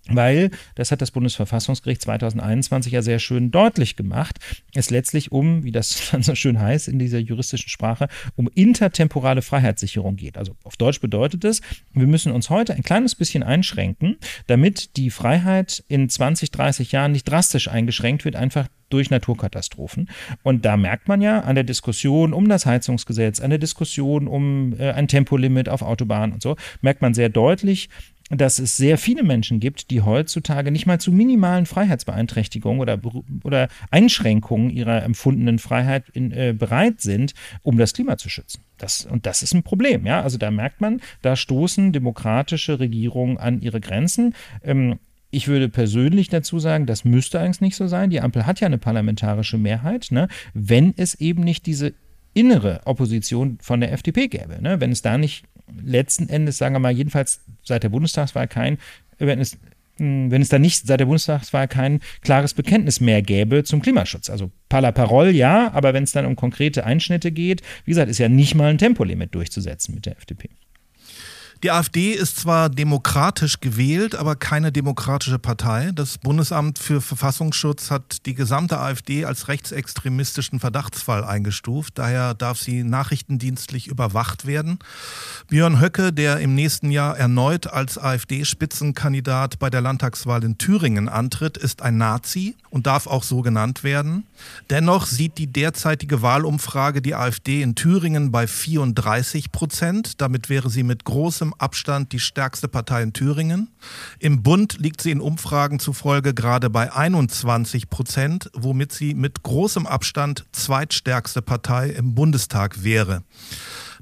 Weil, 0.09 0.51
das 0.75 0.91
hat 0.91 1.01
das 1.01 1.11
Bundesverfassungsgericht 1.11 2.03
2021 2.03 2.93
ja 2.93 3.03
sehr 3.03 3.19
schön 3.19 3.51
deutlich 3.51 3.97
gemacht, 3.97 4.39
es 4.75 4.91
letztlich 4.91 5.33
um, 5.33 5.65
wie 5.65 5.73
das 5.73 6.09
dann 6.13 6.23
so 6.23 6.35
schön 6.35 6.61
heißt 6.61 6.89
in 6.89 6.99
dieser 6.99 7.19
juristischen 7.19 7.69
Sprache, 7.69 8.09
um 8.37 8.49
intertemporale 8.55 9.43
Freiheitssicherung 9.43 10.17
geht. 10.17 10.37
Also 10.37 10.57
auf 10.63 10.77
Deutsch 10.77 11.01
bedeutet 11.01 11.45
es, 11.45 11.63
wir 11.93 12.07
müssen 12.07 12.33
uns 12.33 12.51
heute 12.51 12.75
ein 12.75 12.83
kleines 12.83 13.15
bisschen 13.15 13.43
einschränken, 13.43 14.19
damit 14.47 14.97
die 14.97 15.11
Freiheit 15.11 15.85
in 15.89 16.09
20, 16.09 16.51
30 16.51 16.93
Jahren 16.93 17.13
nicht 17.13 17.25
drastisch 17.25 17.69
eingeschränkt 17.69 18.25
wird, 18.25 18.37
einfach 18.37 18.69
durch 18.91 19.11
Naturkatastrophen. 19.11 20.09
Und 20.43 20.65
da 20.65 20.77
merkt 20.77 21.09
man 21.09 21.21
ja 21.21 21.41
an 21.41 21.55
der 21.55 21.65
Diskussion 21.65 22.33
um 22.33 22.49
das 22.49 22.67
Heizungsgesetz, 22.67 23.41
an 23.41 23.51
der 23.51 23.59
Diskussion 23.59 24.29
um 24.29 24.79
äh, 24.79 24.93
ein 24.93 25.09
Tempolimit 25.09 25.69
auf 25.69 25.83
Autobahnen 25.83 26.35
und 26.35 26.43
so, 26.43 26.57
merkt 26.81 27.03
man 27.03 27.15
sehr 27.15 27.29
deutlich, 27.29 27.89
dass 28.37 28.59
es 28.59 28.77
sehr 28.77 28.99
viele 28.99 29.23
Menschen 29.23 29.61
gibt, 29.61 29.91
die 29.91 30.03
heutzutage 30.03 30.71
nicht 30.71 30.87
mal 30.87 31.01
zu 31.01 31.13
minimalen 31.13 31.67
Freiheitsbeeinträchtigungen 31.67 32.81
oder, 32.81 33.01
oder 33.43 33.69
Einschränkungen 33.91 34.71
ihrer 34.71 35.03
empfundenen 35.03 35.59
Freiheit 35.59 36.09
in, 36.11 36.33
äh, 36.33 36.55
bereit 36.57 37.01
sind, 37.01 37.35
um 37.63 37.79
das 37.79 37.93
Klima 37.93 38.17
zu 38.17 38.29
schützen. 38.29 38.63
Das, 38.79 39.05
und 39.05 39.27
das 39.27 39.43
ist 39.43 39.55
ein 39.55 39.63
Problem, 39.63 40.07
ja. 40.07 40.23
Also 40.23 40.39
da 40.39 40.51
merkt 40.51 40.81
man, 40.81 41.01
da 41.23 41.37
stoßen 41.37 41.93
demokratische 41.93 42.81
Regierungen 42.81 43.39
an 43.39 43.61
ihre 43.61 43.81
Grenzen. 43.81 44.35
Ähm, 44.63 44.99
ich 45.31 45.49
würde 45.49 45.69
persönlich 45.69 46.29
dazu 46.29 46.59
sagen, 46.59 46.87
das 46.87 47.05
müsste 47.05 47.41
eigentlich 47.41 47.61
nicht 47.61 47.77
so 47.77 47.89
sein. 47.89 48.11
Die 48.11 48.21
Ampel 48.21 48.47
hat 48.47 48.61
ja 48.61 48.67
eine 48.67 48.79
parlamentarische 48.79 49.59
Mehrheit, 49.59 50.09
ne? 50.11 50.29
wenn 50.55 50.95
es 50.97 51.17
eben 51.17 51.43
nicht 51.43 51.67
diese 51.67 51.95
innere 52.35 52.81
Opposition 52.85 53.59
von 53.61 53.81
der 53.81 53.93
FDP 53.93 54.29
gäbe. 54.29 54.61
Ne? 54.61 54.81
Wenn 54.81 54.93
es 54.93 55.03
da 55.03 55.19
nicht 55.19 55.45
letzten 55.83 56.29
Endes, 56.29 56.59
sagen 56.59 56.75
wir 56.75 56.81
mal, 56.81 56.93
jedenfalls 56.93 57.41
seit 57.63 57.83
der 57.83 57.89
Bundestagswahl 57.89 58.49
kein, 58.49 58.79
wenn 59.19 59.41
es 59.41 59.59
hm, 59.97 60.31
wenn 60.31 60.43
es 60.43 60.49
da 60.49 60.59
nicht 60.59 60.87
seit 60.87 61.01
der 61.01 61.07
Bundestagswahl 61.07 61.69
kein 61.69 62.01
klares 62.23 62.55
Bekenntnis 62.55 63.01
mehr 63.01 63.23
gäbe 63.23 63.63
zum 63.65 63.81
Klimaschutz. 63.81 64.29
Also 64.29 64.51
Pala 64.69 64.93
Parol 64.93 65.31
ja, 65.31 65.73
aber 65.73 65.95
wenn 65.95 66.05
es 66.05 66.13
dann 66.13 66.27
um 66.27 66.37
konkrete 66.37 66.85
Einschnitte 66.85 67.31
geht, 67.31 67.63
wie 67.85 67.93
gesagt, 67.93 68.11
ist 68.11 68.19
ja 68.19 68.29
nicht 68.29 68.55
mal 68.55 68.71
ein 68.71 68.79
Tempolimit 68.79 69.35
durchzusetzen 69.35 69.95
mit 69.95 70.07
der 70.07 70.17
FDP. 70.17 70.51
Die 71.65 71.71
AfD 71.71 72.13
ist 72.13 72.41
zwar 72.41 72.69
demokratisch 72.69 73.59
gewählt, 73.59 74.15
aber 74.15 74.37
keine 74.37 74.71
demokratische 74.71 75.39
Partei. 75.39 75.93
Das 75.95 76.19
Bundesamt 76.19 76.79
für 76.79 77.01
Verfassungsschutz 77.01 77.91
hat 77.91 78.27
die 78.27 78.35
gesamte 78.35 78.79
AfD 78.79 79.25
als 79.25 79.49
rechtsextremistischen 79.49 80.61
Verdachtsfall 80.61 81.25
eingestuft. 81.25 81.95
Daher 81.97 82.35
darf 82.35 82.59
sie 82.59 82.85
nachrichtendienstlich 82.85 83.87
überwacht 83.87 84.45
werden. 84.45 84.79
Björn 85.49 85.81
Höcke, 85.81 86.13
der 86.13 86.41
im 86.41 86.55
nächsten 86.55 86.91
Jahr 86.91 87.17
erneut 87.17 87.67
als 87.67 87.97
AfD-Spitzenkandidat 87.97 89.59
bei 89.59 89.71
der 89.71 89.81
Landtagswahl 89.81 90.45
in 90.45 90.59
Thüringen 90.59 91.09
antritt, 91.09 91.57
ist 91.57 91.81
ein 91.81 91.97
Nazi 91.97 92.57
und 92.69 92.87
darf 92.87 93.07
auch 93.07 93.23
so 93.23 93.41
genannt 93.41 93.83
werden. 93.83 94.27
Dennoch 94.69 95.07
sieht 95.07 95.39
die 95.39 95.47
derzeitige 95.47 96.21
Wahlumfrage 96.21 97.01
die 97.01 97.15
AfD 97.15 97.63
in 97.63 97.75
Thüringen 97.75 98.33
bei 98.33 98.47
34 98.47 99.51
Prozent. 99.51 100.21
Damit 100.21 100.51
wäre 100.51 100.69
sie 100.69 100.83
mit 100.83 101.05
großem 101.05 101.54
Abstand 101.59 102.13
die 102.13 102.21
stärkste 102.21 102.69
Partei 102.69 103.03
in 103.03 103.13
Thüringen. 103.13 103.69
Im 104.19 104.43
Bund 104.43 104.79
liegt 104.79 105.01
sie 105.01 105.11
in 105.11 105.21
Umfragen 105.21 105.79
zufolge 105.79 106.35
gerade 106.35 106.71
bei 106.71 106.93
21 106.93 107.91
Prozent, 107.91 108.51
womit 108.55 108.93
sie 108.93 109.15
mit 109.15 109.43
großem 109.43 109.87
Abstand 109.87 110.45
zweitstärkste 110.53 111.43
Partei 111.43 111.91
im 111.91 112.15
Bundestag 112.15 112.85
wäre. 112.85 113.23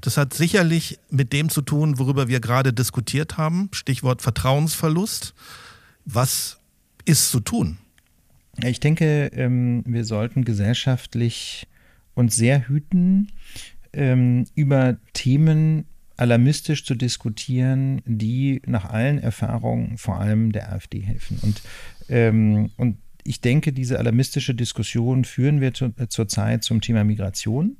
Das 0.01 0.17
hat 0.17 0.33
sicherlich 0.33 0.99
mit 1.09 1.31
dem 1.31 1.49
zu 1.49 1.61
tun, 1.61 1.97
worüber 1.97 2.27
wir 2.27 2.41
gerade 2.41 2.73
diskutiert 2.73 3.37
haben. 3.37 3.69
Stichwort 3.71 4.21
Vertrauensverlust. 4.21 5.33
Was 6.05 6.59
ist 7.05 7.31
zu 7.31 7.39
tun? 7.39 7.77
Ich 8.61 8.79
denke, 8.79 9.31
ähm, 9.33 9.83
wir 9.85 10.03
sollten 10.05 10.43
gesellschaftlich 10.43 11.67
uns 12.13 12.35
sehr 12.35 12.67
hüten, 12.67 13.31
ähm, 13.93 14.45
über 14.55 14.97
Themen 15.13 15.85
alarmistisch 16.17 16.85
zu 16.85 16.95
diskutieren, 16.95 18.01
die 18.05 18.61
nach 18.65 18.85
allen 18.85 19.19
Erfahrungen 19.19 19.97
vor 19.97 20.19
allem 20.19 20.51
der 20.51 20.71
AfD 20.71 21.01
helfen. 21.01 21.39
Und, 21.41 21.61
ähm, 22.09 22.69
und 22.77 22.97
ich 23.23 23.41
denke, 23.41 23.73
diese 23.73 23.99
alarmistische 23.99 24.53
Diskussion 24.53 25.25
führen 25.25 25.61
wir 25.61 25.73
zu, 25.73 25.93
äh, 25.97 26.07
zurzeit 26.07 26.63
zum 26.63 26.81
Thema 26.81 27.03
Migration. 27.03 27.77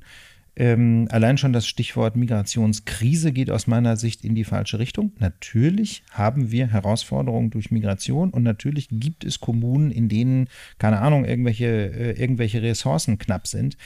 Ähm, 0.56 1.08
allein 1.10 1.36
schon 1.36 1.52
das 1.52 1.66
Stichwort 1.66 2.14
Migrationskrise 2.14 3.32
geht 3.32 3.50
aus 3.50 3.66
meiner 3.66 3.96
Sicht 3.96 4.24
in 4.24 4.36
die 4.36 4.44
falsche 4.44 4.78
Richtung. 4.78 5.12
Natürlich 5.18 6.04
haben 6.12 6.52
wir 6.52 6.68
Herausforderungen 6.68 7.50
durch 7.50 7.72
Migration 7.72 8.30
und 8.30 8.44
natürlich 8.44 8.88
gibt 8.88 9.24
es 9.24 9.40
Kommunen, 9.40 9.90
in 9.90 10.08
denen, 10.08 10.48
keine 10.78 11.00
Ahnung, 11.00 11.24
irgendwelche, 11.24 11.66
äh, 11.66 12.20
irgendwelche 12.20 12.62
Ressourcen 12.62 13.18
knapp 13.18 13.48
sind. 13.48 13.76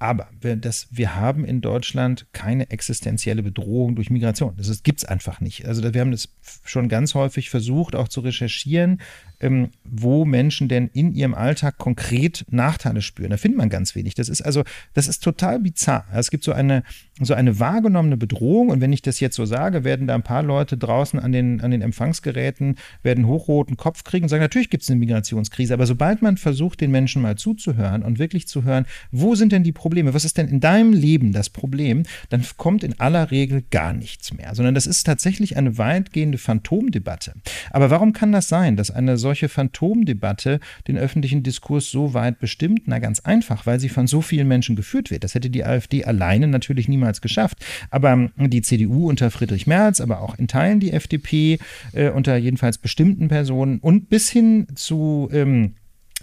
Aber 0.00 0.28
wir, 0.40 0.56
das, 0.56 0.88
wir 0.90 1.14
haben 1.14 1.44
in 1.44 1.60
Deutschland 1.60 2.26
keine 2.32 2.70
existenzielle 2.70 3.42
Bedrohung 3.42 3.96
durch 3.96 4.08
Migration. 4.08 4.54
Das 4.56 4.82
gibt 4.82 5.00
es 5.00 5.04
einfach 5.04 5.42
nicht. 5.42 5.66
Also 5.66 5.82
wir 5.92 6.00
haben 6.00 6.10
das 6.10 6.30
schon 6.64 6.88
ganz 6.88 7.14
häufig 7.14 7.50
versucht, 7.50 7.94
auch 7.94 8.08
zu 8.08 8.20
recherchieren 8.20 8.98
ähm, 9.40 9.70
wo 9.84 10.24
Menschen 10.24 10.68
denn 10.68 10.88
in 10.92 11.12
ihrem 11.12 11.34
Alltag 11.34 11.78
konkret 11.78 12.44
Nachteile 12.50 13.02
spüren. 13.02 13.30
Da 13.30 13.36
findet 13.36 13.58
man 13.58 13.70
ganz 13.70 13.94
wenig. 13.94 14.14
Das 14.14 14.28
ist 14.28 14.42
also, 14.42 14.62
das 14.94 15.08
ist 15.08 15.24
total 15.24 15.58
bizarr. 15.60 16.04
Es 16.12 16.30
gibt 16.30 16.44
so 16.44 16.52
eine, 16.52 16.82
so 17.20 17.34
eine 17.34 17.58
wahrgenommene 17.58 18.16
Bedrohung 18.16 18.68
und 18.68 18.80
wenn 18.80 18.92
ich 18.92 19.02
das 19.02 19.18
jetzt 19.20 19.36
so 19.36 19.46
sage, 19.46 19.82
werden 19.82 20.06
da 20.06 20.14
ein 20.14 20.22
paar 20.22 20.42
Leute 20.42 20.76
draußen 20.76 21.18
an 21.18 21.32
den, 21.32 21.60
an 21.62 21.70
den 21.70 21.82
Empfangsgeräten, 21.82 22.76
werden 23.02 23.26
hochroten 23.26 23.76
Kopf 23.76 24.04
kriegen 24.04 24.24
und 24.24 24.28
sagen, 24.28 24.42
natürlich 24.42 24.70
gibt 24.70 24.82
es 24.82 24.90
eine 24.90 24.98
Migrationskrise, 24.98 25.74
aber 25.74 25.86
sobald 25.86 26.22
man 26.22 26.36
versucht, 26.36 26.80
den 26.80 26.90
Menschen 26.90 27.22
mal 27.22 27.36
zuzuhören 27.36 28.02
und 28.02 28.18
wirklich 28.18 28.46
zu 28.46 28.64
hören, 28.64 28.86
wo 29.10 29.34
sind 29.34 29.52
denn 29.52 29.64
die 29.64 29.72
Probleme, 29.72 29.89
was 30.14 30.24
ist 30.24 30.38
denn 30.38 30.48
in 30.48 30.60
deinem 30.60 30.92
Leben 30.92 31.32
das 31.32 31.50
Problem, 31.50 32.04
dann 32.28 32.44
kommt 32.56 32.84
in 32.84 32.98
aller 32.98 33.30
Regel 33.30 33.62
gar 33.70 33.92
nichts 33.92 34.32
mehr, 34.32 34.54
sondern 34.54 34.74
das 34.74 34.86
ist 34.86 35.04
tatsächlich 35.04 35.56
eine 35.56 35.78
weitgehende 35.78 36.38
Phantomdebatte. 36.38 37.34
Aber 37.70 37.90
warum 37.90 38.12
kann 38.12 38.32
das 38.32 38.48
sein, 38.48 38.76
dass 38.76 38.90
eine 38.90 39.16
solche 39.16 39.48
Phantomdebatte 39.48 40.60
den 40.88 40.98
öffentlichen 40.98 41.42
Diskurs 41.42 41.90
so 41.90 42.14
weit 42.14 42.38
bestimmt? 42.38 42.82
Na 42.86 42.98
ganz 42.98 43.20
einfach, 43.20 43.66
weil 43.66 43.80
sie 43.80 43.88
von 43.88 44.06
so 44.06 44.20
vielen 44.22 44.48
Menschen 44.48 44.76
geführt 44.76 45.10
wird. 45.10 45.24
Das 45.24 45.34
hätte 45.34 45.50
die 45.50 45.64
AfD 45.64 46.04
alleine 46.04 46.46
natürlich 46.46 46.88
niemals 46.88 47.20
geschafft. 47.20 47.58
Aber 47.90 48.12
ähm, 48.12 48.30
die 48.36 48.62
CDU 48.62 49.08
unter 49.08 49.30
Friedrich 49.30 49.66
Merz, 49.66 50.00
aber 50.00 50.20
auch 50.20 50.38
in 50.38 50.48
Teilen 50.48 50.80
die 50.80 50.92
FDP 50.92 51.58
äh, 51.92 52.10
unter 52.10 52.36
jedenfalls 52.36 52.78
bestimmten 52.78 53.28
Personen 53.28 53.78
und 53.78 54.08
bis 54.08 54.30
hin 54.30 54.66
zu 54.74 55.28
ähm, 55.32 55.74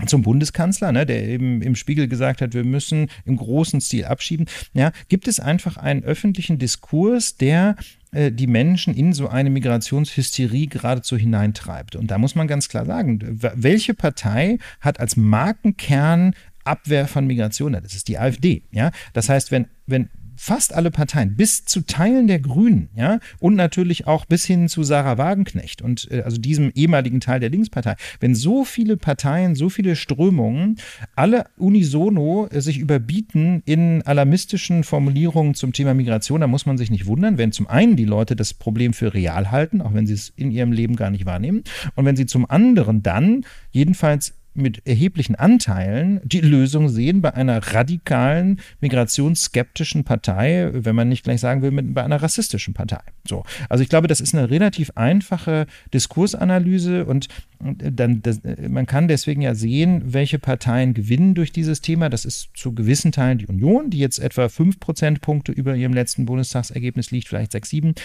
zum 0.05 0.21
Bundeskanzler, 0.21 0.91
ne, 0.91 1.05
der 1.05 1.27
eben 1.27 1.61
im 1.61 1.75
Spiegel 1.75 2.07
gesagt 2.07 2.41
hat, 2.41 2.53
wir 2.53 2.63
müssen 2.63 3.07
im 3.25 3.37
großen 3.37 3.81
Stil 3.81 4.05
abschieben. 4.05 4.45
Ja, 4.73 4.91
gibt 5.09 5.27
es 5.27 5.39
einfach 5.39 5.77
einen 5.77 6.03
öffentlichen 6.03 6.59
Diskurs, 6.59 7.37
der 7.37 7.75
äh, 8.11 8.31
die 8.31 8.47
Menschen 8.47 8.93
in 8.93 9.13
so 9.13 9.27
eine 9.27 9.49
Migrationshysterie 9.49 10.67
geradezu 10.67 11.17
hineintreibt. 11.17 11.95
Und 11.95 12.11
da 12.11 12.17
muss 12.17 12.35
man 12.35 12.47
ganz 12.47 12.69
klar 12.69 12.85
sagen, 12.85 13.19
welche 13.55 13.93
Partei 13.93 14.59
hat 14.81 14.99
als 14.99 15.17
Markenkern 15.17 16.33
Abwehr 16.63 17.07
von 17.07 17.25
Migration? 17.25 17.73
Das 17.73 17.95
ist 17.95 18.07
die 18.07 18.17
AfD. 18.17 18.63
Ja? 18.71 18.91
Das 19.13 19.29
heißt, 19.29 19.51
wenn, 19.51 19.67
wenn 19.85 20.09
fast 20.37 20.73
alle 20.73 20.91
Parteien, 20.91 21.35
bis 21.35 21.65
zu 21.65 21.81
Teilen 21.81 22.27
der 22.27 22.39
Grünen, 22.39 22.89
ja, 22.95 23.19
und 23.39 23.55
natürlich 23.55 24.07
auch 24.07 24.25
bis 24.25 24.45
hin 24.45 24.69
zu 24.69 24.83
Sarah 24.83 25.17
Wagenknecht 25.17 25.81
und 25.81 26.09
äh, 26.11 26.21
also 26.21 26.37
diesem 26.37 26.71
ehemaligen 26.75 27.19
Teil 27.19 27.39
der 27.39 27.49
Linkspartei, 27.49 27.95
wenn 28.19 28.35
so 28.35 28.63
viele 28.63 28.97
Parteien, 28.97 29.55
so 29.55 29.69
viele 29.69 29.95
Strömungen 29.95 30.77
alle 31.15 31.45
unisono 31.57 32.47
äh, 32.51 32.61
sich 32.61 32.77
überbieten 32.77 33.63
in 33.65 34.03
alarmistischen 34.03 34.83
Formulierungen 34.83 35.55
zum 35.55 35.73
Thema 35.73 35.93
Migration, 35.93 36.41
dann 36.41 36.51
muss 36.51 36.65
man 36.65 36.77
sich 36.77 36.91
nicht 36.91 37.07
wundern, 37.07 37.37
wenn 37.37 37.51
zum 37.51 37.67
einen 37.67 37.95
die 37.95 38.05
Leute 38.05 38.35
das 38.35 38.53
Problem 38.53 38.93
für 38.93 39.13
real 39.13 39.51
halten, 39.51 39.81
auch 39.81 39.93
wenn 39.93 40.05
sie 40.05 40.13
es 40.13 40.31
in 40.35 40.51
ihrem 40.51 40.71
Leben 40.71 40.95
gar 40.95 41.09
nicht 41.09 41.25
wahrnehmen, 41.25 41.63
und 41.95 42.05
wenn 42.05 42.15
sie 42.15 42.27
zum 42.27 42.49
anderen 42.49 43.01
dann 43.01 43.43
jedenfalls 43.71 44.33
mit 44.57 44.85
erheblichen 44.85 45.35
Anteilen 45.35 46.19
die 46.23 46.41
Lösung 46.41 46.89
sehen 46.89 47.21
bei 47.21 47.33
einer 47.33 47.59
radikalen, 47.73 48.59
migrationsskeptischen 48.81 50.03
Partei, 50.03 50.69
wenn 50.73 50.95
man 50.95 51.09
nicht 51.09 51.23
gleich 51.23 51.39
sagen 51.39 51.61
will, 51.61 51.71
mit, 51.71 51.93
bei 51.93 52.03
einer 52.03 52.21
rassistischen 52.21 52.73
Partei. 52.73 53.01
So. 53.27 53.43
Also 53.69 53.83
ich 53.83 53.89
glaube, 53.89 54.07
das 54.07 54.19
ist 54.19 54.35
eine 54.35 54.49
relativ 54.49 54.91
einfache 54.95 55.67
Diskursanalyse 55.93 57.05
und 57.05 57.27
dann, 57.59 58.21
das, 58.21 58.41
man 58.67 58.85
kann 58.85 59.07
deswegen 59.07 59.41
ja 59.41 59.55
sehen, 59.55 60.01
welche 60.05 60.39
Parteien 60.39 60.93
gewinnen 60.93 61.33
durch 61.33 61.51
dieses 61.51 61.81
Thema. 61.81 62.09
Das 62.09 62.25
ist 62.25 62.49
zu 62.55 62.73
gewissen 62.73 63.11
Teilen 63.11 63.39
die 63.39 63.47
Union, 63.47 63.89
die 63.89 63.99
jetzt 63.99 64.19
etwa 64.19 64.49
fünf 64.49 64.79
Prozentpunkte 64.79 65.51
über 65.51 65.75
ihrem 65.75 65.93
letzten 65.93 66.25
Bundestagsergebnis 66.25 67.11
liegt, 67.11 67.27
vielleicht 67.27 67.51
sechs, 67.51 67.69
sieben. 67.69 67.95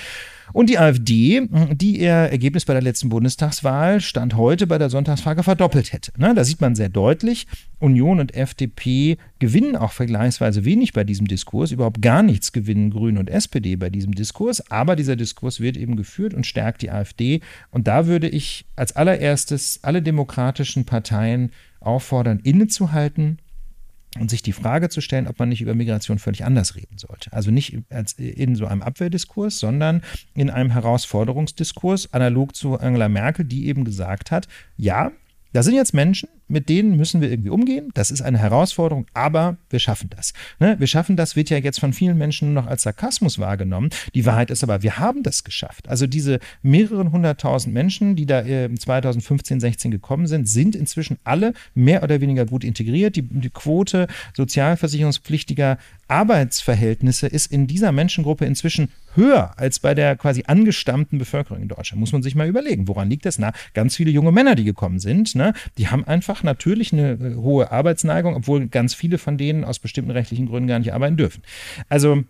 Und 0.53 0.71
die 0.71 0.79
AfD, 0.79 1.49
die 1.73 2.01
ihr 2.01 2.13
Ergebnis 2.13 2.65
bei 2.65 2.73
der 2.73 2.83
letzten 2.83 3.09
Bundestagswahl 3.09 4.01
Stand 4.01 4.37
heute 4.37 4.67
bei 4.67 4.79
der 4.79 4.91
Sonntagsfrage 4.91 5.43
verdoppelt 5.43 5.93
hätte. 5.93 6.13
Ne, 6.19 6.35
da 6.43 6.47
sieht 6.47 6.61
man 6.61 6.75
sehr 6.75 6.89
deutlich, 6.89 7.47
Union 7.79 8.19
und 8.19 8.35
FDP 8.35 9.17
gewinnen 9.39 9.77
auch 9.77 9.93
vergleichsweise 9.93 10.65
wenig 10.65 10.93
bei 10.93 11.05
diesem 11.05 11.29
Diskurs. 11.29 11.71
Überhaupt 11.71 12.03
gar 12.03 12.25
nichts 12.25 12.51
gewinnen 12.51 12.91
Grüne 12.91 13.21
und 13.21 13.31
SPD 13.31 13.77
bei 13.77 13.91
diesem 13.91 14.13
Diskurs. 14.13 14.69
Aber 14.69 14.97
dieser 14.97 15.15
Diskurs 15.15 15.61
wird 15.61 15.77
eben 15.77 15.95
geführt 15.95 16.35
und 16.35 16.45
stärkt 16.45 16.83
die 16.83 16.91
AfD. 16.91 17.43
Und 17.71 17.87
da 17.87 18.09
würde 18.09 18.29
ich 18.29 18.65
als 18.75 18.97
allererstes 18.97 19.85
alle 19.85 20.03
demokratischen 20.03 20.85
Parteien 20.85 21.53
auffordern, 21.79 22.41
innezuhalten 22.43 23.39
und 24.19 24.29
sich 24.29 24.43
die 24.43 24.53
Frage 24.53 24.89
zu 24.89 25.01
stellen, 25.01 25.29
ob 25.29 25.39
man 25.39 25.49
nicht 25.49 25.63
über 25.63 25.77
Migration 25.77 26.19
völlig 26.19 26.45
anders 26.45 26.75
reden 26.75 26.99
sollte. 26.99 27.33
Also 27.33 27.53
nicht 27.53 27.79
in 28.19 28.57
so 28.57 28.67
einem 28.67 28.83
Abwehrdiskurs, 28.83 29.61
sondern 29.61 30.03
in 30.35 30.51
einem 30.51 30.71
Herausforderungsdiskurs, 30.71 32.13
analog 32.13 32.57
zu 32.57 32.81
Angela 32.81 33.09
Merkel, 33.09 33.45
die 33.45 33.69
eben 33.69 33.85
gesagt 33.85 34.33
hat, 34.33 34.49
ja, 34.77 35.13
da 35.53 35.63
sind 35.63 35.75
jetzt 35.75 35.95
Menschen, 35.95 36.29
mit 36.53 36.69
denen 36.69 36.97
müssen 36.97 37.21
wir 37.21 37.31
irgendwie 37.31 37.51
umgehen. 37.51 37.89
Das 37.95 38.11
ist 38.11 38.21
eine 38.21 38.39
Herausforderung, 38.39 39.07
aber 39.15 39.57
wir 39.71 39.79
schaffen 39.79 40.11
das. 40.15 40.35
Ne? 40.61 40.77
Wir 40.79 40.87
schaffen 40.87 41.17
das, 41.17 41.35
wird 41.35 41.51
ja 41.51 41.57
jetzt 41.57 41.81
von 41.81 41.93
vielen 41.93 42.19
Menschen 42.19 42.53
nur 42.53 42.63
noch 42.63 42.71
als 42.71 42.83
Sarkasmus 42.83 43.39
wahrgenommen. 43.39 43.89
Die 44.15 44.27
Wahrheit 44.27 44.51
ist 44.51 44.63
aber, 44.63 44.83
wir 44.83 44.99
haben 44.99 45.23
das 45.23 45.45
geschafft. 45.45 45.89
Also 45.89 46.07
diese 46.07 46.41
mehreren 46.63 47.11
hunderttausend 47.11 47.73
Menschen, 47.73 48.17
die 48.17 48.27
da 48.27 48.43
äh, 48.43 48.73
2015, 48.73 49.61
16 49.61 49.91
gekommen 49.91 50.27
sind, 50.27 50.47
sind 50.47 50.77
inzwischen 50.77 51.19
alle 51.25 51.55
mehr 51.75 52.03
oder 52.03 52.21
weniger 52.21 52.45
gut 52.45 52.65
integriert. 52.65 53.17
Die, 53.17 53.23
die 53.23 53.51
Quote 53.51 54.07
sozialversicherungspflichtiger 54.37 55.79
Arbeitsverhältnisse 56.09 57.27
ist 57.27 57.51
in 57.51 57.67
dieser 57.67 57.91
Menschengruppe 57.91 58.45
inzwischen 58.45 58.91
höher 59.15 59.53
als 59.57 59.81
bei 59.81 59.95
der 59.95 60.17
quasi 60.17 60.45
angestammten 60.47 61.19
Bevölkerung 61.19 61.63
in 61.63 61.69
Deutschland. 61.69 62.01
Muss 62.01 62.13
man 62.13 62.23
sich 62.23 62.35
mal 62.35 62.47
überlegen, 62.47 62.89
woran 62.89 63.09
liegt 63.09 63.25
das? 63.27 63.39
Na, 63.39 63.53
ganz 63.75 63.97
viele 63.97 64.11
junge 64.11 64.33
Männer, 64.33 64.55
die 64.55 64.65
gekommen 64.65 64.99
sind, 64.99 65.35
ne, 65.35 65.55
die 65.79 65.89
haben 65.89 66.05
einfach 66.05 66.42
natürlich 66.45 66.93
eine 66.93 67.13
äh, 67.13 67.35
hohe 67.37 67.71
Arbeitsneigung, 67.71 68.35
obwohl 68.35 68.69
ganz 68.69 68.95
viele 68.95 69.19
von 69.19 69.39
denen 69.39 69.65
aus 69.65 69.79
bestimmten 69.79 70.11
rechtlichen 70.11 70.47
Gründen 70.47 70.69
gar 70.69 70.79
nicht 70.79 70.93
arbeiten 70.93 71.17
dürfen. 71.17 71.43
Also 71.89 72.25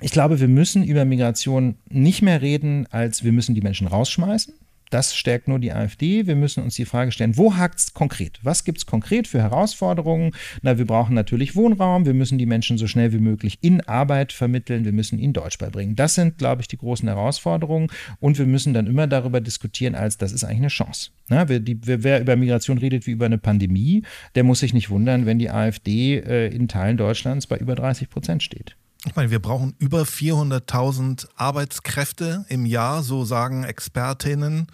ich 0.00 0.12
glaube, 0.12 0.40
wir 0.40 0.48
müssen 0.48 0.82
über 0.82 1.04
Migration 1.04 1.76
nicht 1.88 2.22
mehr 2.22 2.40
reden, 2.40 2.86
als 2.90 3.22
wir 3.24 3.32
müssen 3.32 3.54
die 3.54 3.60
Menschen 3.60 3.86
rausschmeißen. 3.86 4.54
Das 4.90 5.14
stärkt 5.14 5.46
nur 5.46 5.60
die 5.60 5.72
AfD. 5.72 6.26
Wir 6.26 6.34
müssen 6.34 6.62
uns 6.64 6.74
die 6.74 6.84
Frage 6.84 7.12
stellen, 7.12 7.36
wo 7.36 7.56
hakt 7.56 7.78
es 7.78 7.94
konkret? 7.94 8.40
Was 8.42 8.64
gibt 8.64 8.78
es 8.78 8.86
konkret 8.86 9.28
für 9.28 9.40
Herausforderungen? 9.40 10.32
Na, 10.62 10.78
wir 10.78 10.84
brauchen 10.84 11.14
natürlich 11.14 11.54
Wohnraum. 11.54 12.06
Wir 12.06 12.14
müssen 12.14 12.38
die 12.38 12.46
Menschen 12.46 12.76
so 12.76 12.88
schnell 12.88 13.12
wie 13.12 13.20
möglich 13.20 13.58
in 13.60 13.80
Arbeit 13.82 14.32
vermitteln. 14.32 14.84
Wir 14.84 14.92
müssen 14.92 15.18
ihnen 15.20 15.32
Deutsch 15.32 15.58
beibringen. 15.58 15.94
Das 15.94 16.14
sind, 16.14 16.38
glaube 16.38 16.62
ich, 16.62 16.68
die 16.68 16.76
großen 16.76 17.08
Herausforderungen. 17.08 17.86
Und 18.18 18.38
wir 18.38 18.46
müssen 18.46 18.74
dann 18.74 18.88
immer 18.88 19.06
darüber 19.06 19.40
diskutieren, 19.40 19.94
als 19.94 20.18
das 20.18 20.32
ist 20.32 20.42
eigentlich 20.42 20.58
eine 20.58 20.68
Chance. 20.68 21.10
Na, 21.28 21.48
wer, 21.48 21.60
die, 21.60 21.78
wer, 21.82 22.20
über 22.20 22.34
Migration 22.34 22.78
redet 22.78 23.06
wie 23.06 23.12
über 23.12 23.26
eine 23.26 23.38
Pandemie, 23.38 24.02
der 24.34 24.42
muss 24.42 24.58
sich 24.58 24.74
nicht 24.74 24.90
wundern, 24.90 25.24
wenn 25.24 25.38
die 25.38 25.50
AfD 25.50 26.18
äh, 26.18 26.48
in 26.48 26.66
Teilen 26.66 26.96
Deutschlands 26.96 27.46
bei 27.46 27.56
über 27.56 27.76
30 27.76 28.10
Prozent 28.10 28.42
steht. 28.42 28.76
Ich 29.06 29.16
meine, 29.16 29.30
wir 29.30 29.40
brauchen 29.40 29.74
über 29.78 30.02
400.000 30.02 31.28
Arbeitskräfte 31.34 32.44
im 32.48 32.66
Jahr, 32.66 33.02
so 33.02 33.24
sagen 33.24 33.64
Expertinnen, 33.64 34.66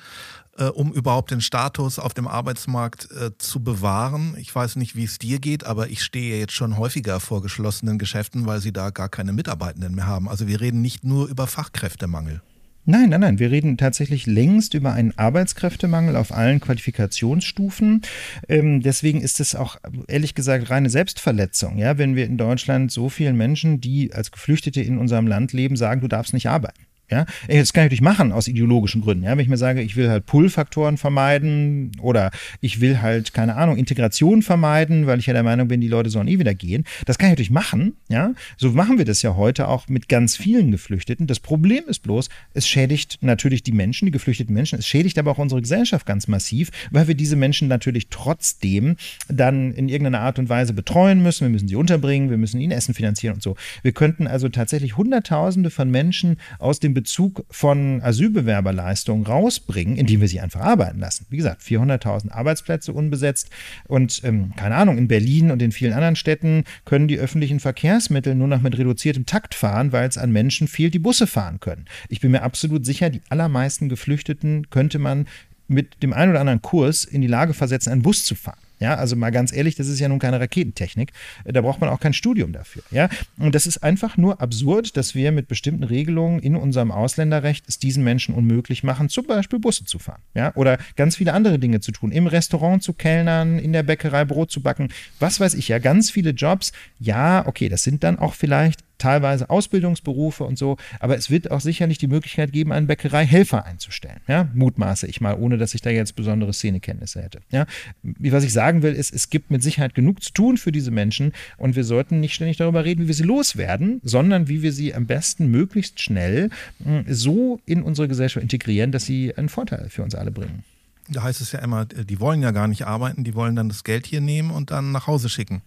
äh, 0.56 0.64
um 0.64 0.92
überhaupt 0.92 1.30
den 1.30 1.40
Status 1.40 2.00
auf 2.00 2.12
dem 2.12 2.26
Arbeitsmarkt 2.26 3.08
äh, 3.12 3.30
zu 3.38 3.62
bewahren. 3.62 4.36
Ich 4.38 4.52
weiß 4.52 4.76
nicht, 4.76 4.96
wie 4.96 5.04
es 5.04 5.18
dir 5.18 5.38
geht, 5.38 5.64
aber 5.64 5.90
ich 5.90 6.02
stehe 6.02 6.40
jetzt 6.40 6.54
schon 6.54 6.76
häufiger 6.76 7.20
vor 7.20 7.40
geschlossenen 7.40 7.98
Geschäften, 7.98 8.46
weil 8.46 8.60
sie 8.60 8.72
da 8.72 8.90
gar 8.90 9.08
keine 9.08 9.32
Mitarbeitenden 9.32 9.94
mehr 9.94 10.06
haben. 10.06 10.28
Also 10.28 10.48
wir 10.48 10.60
reden 10.60 10.82
nicht 10.82 11.04
nur 11.04 11.28
über 11.28 11.46
Fachkräftemangel. 11.46 12.42
Nein, 12.88 13.10
nein, 13.10 13.20
nein. 13.20 13.38
Wir 13.40 13.50
reden 13.50 13.76
tatsächlich 13.76 14.26
längst 14.26 14.74
über 14.74 14.92
einen 14.92 15.12
Arbeitskräftemangel 15.18 16.14
auf 16.14 16.30
allen 16.30 16.60
Qualifikationsstufen. 16.60 18.02
Ähm, 18.48 18.80
deswegen 18.80 19.20
ist 19.20 19.40
es 19.40 19.56
auch 19.56 19.76
ehrlich 20.06 20.36
gesagt 20.36 20.70
reine 20.70 20.88
Selbstverletzung, 20.88 21.78
ja, 21.78 21.98
wenn 21.98 22.14
wir 22.14 22.26
in 22.26 22.38
Deutschland 22.38 22.92
so 22.92 23.08
vielen 23.08 23.36
Menschen, 23.36 23.80
die 23.80 24.12
als 24.12 24.30
Geflüchtete 24.30 24.82
in 24.82 24.98
unserem 24.98 25.26
Land 25.26 25.52
leben, 25.52 25.74
sagen, 25.74 26.00
du 26.00 26.06
darfst 26.06 26.32
nicht 26.32 26.48
arbeiten. 26.48 26.86
Ja, 27.08 27.24
das 27.46 27.72
kann 27.72 27.82
ich 27.82 27.86
natürlich 27.86 28.00
machen 28.00 28.32
aus 28.32 28.48
ideologischen 28.48 29.00
Gründen. 29.00 29.24
Ja, 29.24 29.30
wenn 29.30 29.38
ich 29.38 29.48
mir 29.48 29.56
sage, 29.56 29.80
ich 29.80 29.94
will 29.94 30.08
halt 30.08 30.26
Pull-Faktoren 30.26 30.96
vermeiden 30.96 31.92
oder 32.00 32.32
ich 32.60 32.80
will 32.80 33.00
halt, 33.00 33.32
keine 33.32 33.54
Ahnung, 33.54 33.76
Integration 33.76 34.42
vermeiden, 34.42 35.06
weil 35.06 35.20
ich 35.20 35.26
ja 35.26 35.32
der 35.32 35.44
Meinung 35.44 35.68
bin, 35.68 35.80
die 35.80 35.86
Leute 35.86 36.10
sollen 36.10 36.26
eh 36.26 36.40
wieder 36.40 36.54
gehen. 36.54 36.84
Das 37.04 37.16
kann 37.18 37.28
ich 37.28 37.32
natürlich 37.32 37.52
machen. 37.52 37.94
Ja, 38.08 38.32
so 38.56 38.72
machen 38.72 38.98
wir 38.98 39.04
das 39.04 39.22
ja 39.22 39.36
heute 39.36 39.68
auch 39.68 39.86
mit 39.88 40.08
ganz 40.08 40.36
vielen 40.36 40.72
Geflüchteten. 40.72 41.28
Das 41.28 41.38
Problem 41.38 41.84
ist 41.86 42.00
bloß, 42.00 42.28
es 42.54 42.66
schädigt 42.66 43.18
natürlich 43.20 43.62
die 43.62 43.72
Menschen, 43.72 44.06
die 44.06 44.12
geflüchteten 44.12 44.52
Menschen. 44.52 44.80
Es 44.80 44.86
schädigt 44.88 45.16
aber 45.18 45.30
auch 45.30 45.38
unsere 45.38 45.62
Gesellschaft 45.62 46.06
ganz 46.06 46.26
massiv, 46.26 46.70
weil 46.90 47.06
wir 47.06 47.14
diese 47.14 47.36
Menschen 47.36 47.68
natürlich 47.68 48.08
trotzdem 48.10 48.96
dann 49.28 49.72
in 49.72 49.88
irgendeiner 49.88 50.20
Art 50.20 50.40
und 50.40 50.48
Weise 50.48 50.72
betreuen 50.72 51.22
müssen. 51.22 51.44
Wir 51.44 51.50
müssen 51.50 51.68
sie 51.68 51.76
unterbringen, 51.76 52.30
wir 52.30 52.36
müssen 52.36 52.60
ihnen 52.60 52.72
Essen 52.72 52.94
finanzieren 52.94 53.34
und 53.34 53.42
so. 53.42 53.54
Wir 53.82 53.92
könnten 53.92 54.26
also 54.26 54.48
tatsächlich 54.48 54.96
Hunderttausende 54.96 55.70
von 55.70 55.88
Menschen 55.88 56.38
aus 56.58 56.80
dem 56.80 56.95
Bezug 56.96 57.44
von 57.50 58.00
Asylbewerberleistungen 58.02 59.26
rausbringen, 59.26 59.98
indem 59.98 60.22
wir 60.22 60.28
sie 60.28 60.40
einfach 60.40 60.62
arbeiten 60.62 60.98
lassen. 60.98 61.26
Wie 61.28 61.36
gesagt, 61.36 61.60
400.000 61.60 62.32
Arbeitsplätze 62.32 62.94
unbesetzt 62.94 63.50
und 63.86 64.22
ähm, 64.24 64.54
keine 64.56 64.76
Ahnung, 64.76 64.96
in 64.96 65.08
Berlin 65.08 65.50
und 65.50 65.60
in 65.60 65.72
vielen 65.72 65.92
anderen 65.92 66.16
Städten 66.16 66.64
können 66.86 67.06
die 67.06 67.18
öffentlichen 67.18 67.60
Verkehrsmittel 67.60 68.34
nur 68.34 68.48
noch 68.48 68.62
mit 68.62 68.78
reduziertem 68.78 69.26
Takt 69.26 69.54
fahren, 69.54 69.92
weil 69.92 70.08
es 70.08 70.16
an 70.16 70.32
Menschen 70.32 70.68
fehlt, 70.68 70.94
die 70.94 70.98
Busse 70.98 71.26
fahren 71.26 71.60
können. 71.60 71.84
Ich 72.08 72.20
bin 72.20 72.30
mir 72.30 72.42
absolut 72.42 72.86
sicher, 72.86 73.10
die 73.10 73.20
allermeisten 73.28 73.90
Geflüchteten 73.90 74.70
könnte 74.70 74.98
man 74.98 75.26
mit 75.68 76.02
dem 76.02 76.14
einen 76.14 76.30
oder 76.30 76.40
anderen 76.40 76.62
Kurs 76.62 77.04
in 77.04 77.20
die 77.20 77.26
Lage 77.26 77.52
versetzen, 77.52 77.92
einen 77.92 78.02
Bus 78.02 78.24
zu 78.24 78.34
fahren. 78.34 78.65
Ja, 78.78 78.94
also 78.94 79.16
mal 79.16 79.30
ganz 79.30 79.52
ehrlich, 79.52 79.74
das 79.74 79.88
ist 79.88 80.00
ja 80.00 80.08
nun 80.08 80.18
keine 80.18 80.40
Raketentechnik. 80.40 81.12
Da 81.44 81.60
braucht 81.60 81.80
man 81.80 81.90
auch 81.90 82.00
kein 82.00 82.12
Studium 82.12 82.52
dafür. 82.52 82.82
Ja, 82.90 83.08
und 83.38 83.54
das 83.54 83.66
ist 83.66 83.78
einfach 83.78 84.16
nur 84.16 84.40
absurd, 84.40 84.96
dass 84.96 85.14
wir 85.14 85.32
mit 85.32 85.48
bestimmten 85.48 85.84
Regelungen 85.84 86.40
in 86.40 86.56
unserem 86.56 86.90
Ausländerrecht 86.90 87.64
es 87.68 87.78
diesen 87.78 88.04
Menschen 88.04 88.34
unmöglich 88.34 88.84
machen, 88.84 89.08
zum 89.08 89.26
Beispiel 89.26 89.58
Busse 89.58 89.84
zu 89.84 89.98
fahren. 89.98 90.22
Ja, 90.34 90.54
oder 90.54 90.78
ganz 90.96 91.16
viele 91.16 91.32
andere 91.32 91.58
Dinge 91.58 91.80
zu 91.80 91.92
tun. 91.92 92.12
Im 92.12 92.26
Restaurant 92.26 92.82
zu 92.82 92.92
kellnern, 92.92 93.58
in 93.58 93.72
der 93.72 93.82
Bäckerei 93.82 94.24
Brot 94.24 94.50
zu 94.50 94.60
backen. 94.60 94.88
Was 95.20 95.40
weiß 95.40 95.54
ich 95.54 95.68
ja, 95.68 95.78
ganz 95.78 96.10
viele 96.10 96.30
Jobs. 96.30 96.72
Ja, 96.98 97.46
okay, 97.46 97.68
das 97.68 97.82
sind 97.82 98.04
dann 98.04 98.18
auch 98.18 98.34
vielleicht 98.34 98.82
teilweise 98.98 99.50
Ausbildungsberufe 99.50 100.44
und 100.44 100.58
so, 100.58 100.76
aber 101.00 101.16
es 101.16 101.30
wird 101.30 101.50
auch 101.50 101.60
sicherlich 101.60 101.98
die 101.98 102.06
Möglichkeit 102.06 102.52
geben, 102.52 102.72
einen 102.72 102.86
Bäckereihelfer 102.86 103.64
einzustellen. 103.64 104.20
Ja, 104.26 104.48
mutmaße 104.54 105.06
ich 105.06 105.20
mal, 105.20 105.34
ohne 105.34 105.58
dass 105.58 105.74
ich 105.74 105.82
da 105.82 105.90
jetzt 105.90 106.16
besondere 106.16 106.52
Szenekenntnisse 106.52 107.22
hätte. 107.22 107.40
Ja, 107.50 107.66
was 108.02 108.44
ich 108.44 108.52
sagen 108.66 108.82
will, 108.82 108.94
ist, 108.94 109.14
es 109.14 109.30
gibt 109.30 109.52
mit 109.52 109.62
Sicherheit 109.62 109.94
genug 109.94 110.22
zu 110.24 110.32
tun 110.32 110.56
für 110.58 110.72
diese 110.72 110.90
Menschen 110.90 111.32
und 111.56 111.76
wir 111.76 111.84
sollten 111.84 112.18
nicht 112.18 112.34
ständig 112.34 112.56
darüber 112.56 112.84
reden, 112.84 113.04
wie 113.04 113.08
wir 113.08 113.14
sie 113.14 113.22
loswerden, 113.22 114.00
sondern 114.02 114.48
wie 114.48 114.60
wir 114.62 114.72
sie 114.72 114.92
am 114.92 115.06
besten 115.06 115.46
möglichst 115.52 116.00
schnell 116.00 116.50
hm, 116.82 117.04
so 117.08 117.60
in 117.64 117.82
unsere 117.82 118.08
Gesellschaft 118.08 118.42
integrieren, 118.42 118.90
dass 118.90 119.04
sie 119.04 119.32
einen 119.36 119.48
Vorteil 119.48 119.88
für 119.88 120.02
uns 120.02 120.16
alle 120.16 120.32
bringen. 120.32 120.64
Da 121.08 121.22
heißt 121.22 121.40
es 121.40 121.52
ja 121.52 121.60
immer, 121.60 121.84
die 121.84 122.18
wollen 122.18 122.42
ja 122.42 122.50
gar 122.50 122.66
nicht 122.66 122.88
arbeiten, 122.88 123.22
die 123.22 123.36
wollen 123.36 123.54
dann 123.54 123.68
das 123.68 123.84
Geld 123.84 124.04
hier 124.04 124.20
nehmen 124.20 124.50
und 124.50 124.72
dann 124.72 124.90
nach 124.90 125.06
Hause 125.06 125.28
schicken. 125.28 125.62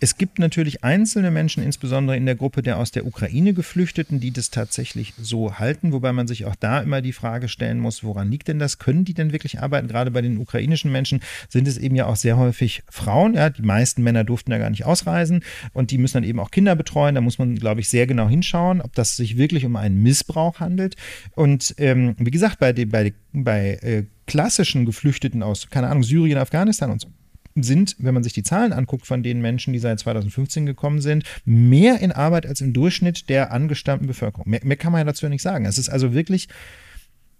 Es 0.00 0.16
gibt 0.16 0.38
natürlich 0.38 0.84
einzelne 0.84 1.30
Menschen, 1.30 1.62
insbesondere 1.62 2.16
in 2.16 2.26
der 2.26 2.34
Gruppe 2.34 2.62
der 2.62 2.78
aus 2.78 2.90
der 2.90 3.06
Ukraine 3.06 3.52
Geflüchteten, 3.52 4.20
die 4.20 4.30
das 4.30 4.50
tatsächlich 4.50 5.14
so 5.20 5.58
halten, 5.58 5.92
wobei 5.92 6.12
man 6.12 6.26
sich 6.26 6.44
auch 6.44 6.56
da 6.56 6.80
immer 6.80 7.02
die 7.02 7.12
Frage 7.12 7.48
stellen 7.48 7.80
muss, 7.80 8.04
woran 8.04 8.30
liegt 8.30 8.48
denn 8.48 8.58
das? 8.58 8.78
Können 8.78 9.04
die 9.04 9.14
denn 9.14 9.32
wirklich 9.32 9.60
arbeiten? 9.60 9.88
Gerade 9.88 10.10
bei 10.10 10.22
den 10.22 10.38
ukrainischen 10.38 10.92
Menschen 10.92 11.20
sind 11.48 11.66
es 11.68 11.78
eben 11.78 11.94
ja 11.94 12.06
auch 12.06 12.16
sehr 12.16 12.36
häufig 12.36 12.82
Frauen. 12.88 13.34
Ja, 13.34 13.50
die 13.50 13.62
meisten 13.62 14.02
Männer 14.02 14.24
durften 14.24 14.52
ja 14.52 14.58
gar 14.58 14.70
nicht 14.70 14.84
ausreisen 14.84 15.42
und 15.72 15.90
die 15.90 15.98
müssen 15.98 16.18
dann 16.18 16.24
eben 16.24 16.40
auch 16.40 16.50
Kinder 16.50 16.76
betreuen. 16.76 17.14
Da 17.14 17.20
muss 17.20 17.38
man, 17.38 17.56
glaube 17.56 17.80
ich, 17.80 17.88
sehr 17.88 18.06
genau 18.06 18.28
hinschauen, 18.28 18.80
ob 18.80 18.94
das 18.94 19.16
sich 19.16 19.36
wirklich 19.36 19.64
um 19.64 19.76
einen 19.76 20.02
Missbrauch 20.02 20.60
handelt. 20.60 20.96
Und 21.34 21.74
ähm, 21.78 22.14
wie 22.18 22.30
gesagt, 22.30 22.58
bei, 22.58 22.72
bei, 22.72 23.12
bei 23.32 23.78
äh, 23.82 24.04
klassischen 24.26 24.84
Geflüchteten 24.84 25.42
aus, 25.42 25.68
keine 25.70 25.88
Ahnung, 25.88 26.02
Syrien, 26.02 26.38
Afghanistan 26.38 26.90
und 26.90 27.00
so, 27.00 27.08
sind, 27.62 27.96
wenn 27.98 28.14
man 28.14 28.22
sich 28.22 28.32
die 28.32 28.42
Zahlen 28.42 28.72
anguckt 28.72 29.06
von 29.06 29.22
den 29.22 29.40
Menschen, 29.40 29.72
die 29.72 29.78
seit 29.78 29.98
2015 30.00 30.66
gekommen 30.66 31.00
sind, 31.00 31.24
mehr 31.44 32.00
in 32.00 32.12
Arbeit 32.12 32.46
als 32.46 32.60
im 32.60 32.72
Durchschnitt 32.72 33.28
der 33.28 33.52
angestammten 33.52 34.06
Bevölkerung. 34.06 34.48
Mehr, 34.48 34.60
mehr 34.62 34.76
kann 34.76 34.92
man 34.92 35.00
ja 35.00 35.04
dazu 35.04 35.28
nicht 35.28 35.42
sagen. 35.42 35.64
Es 35.64 35.78
ist 35.78 35.88
also 35.88 36.12
wirklich, 36.12 36.48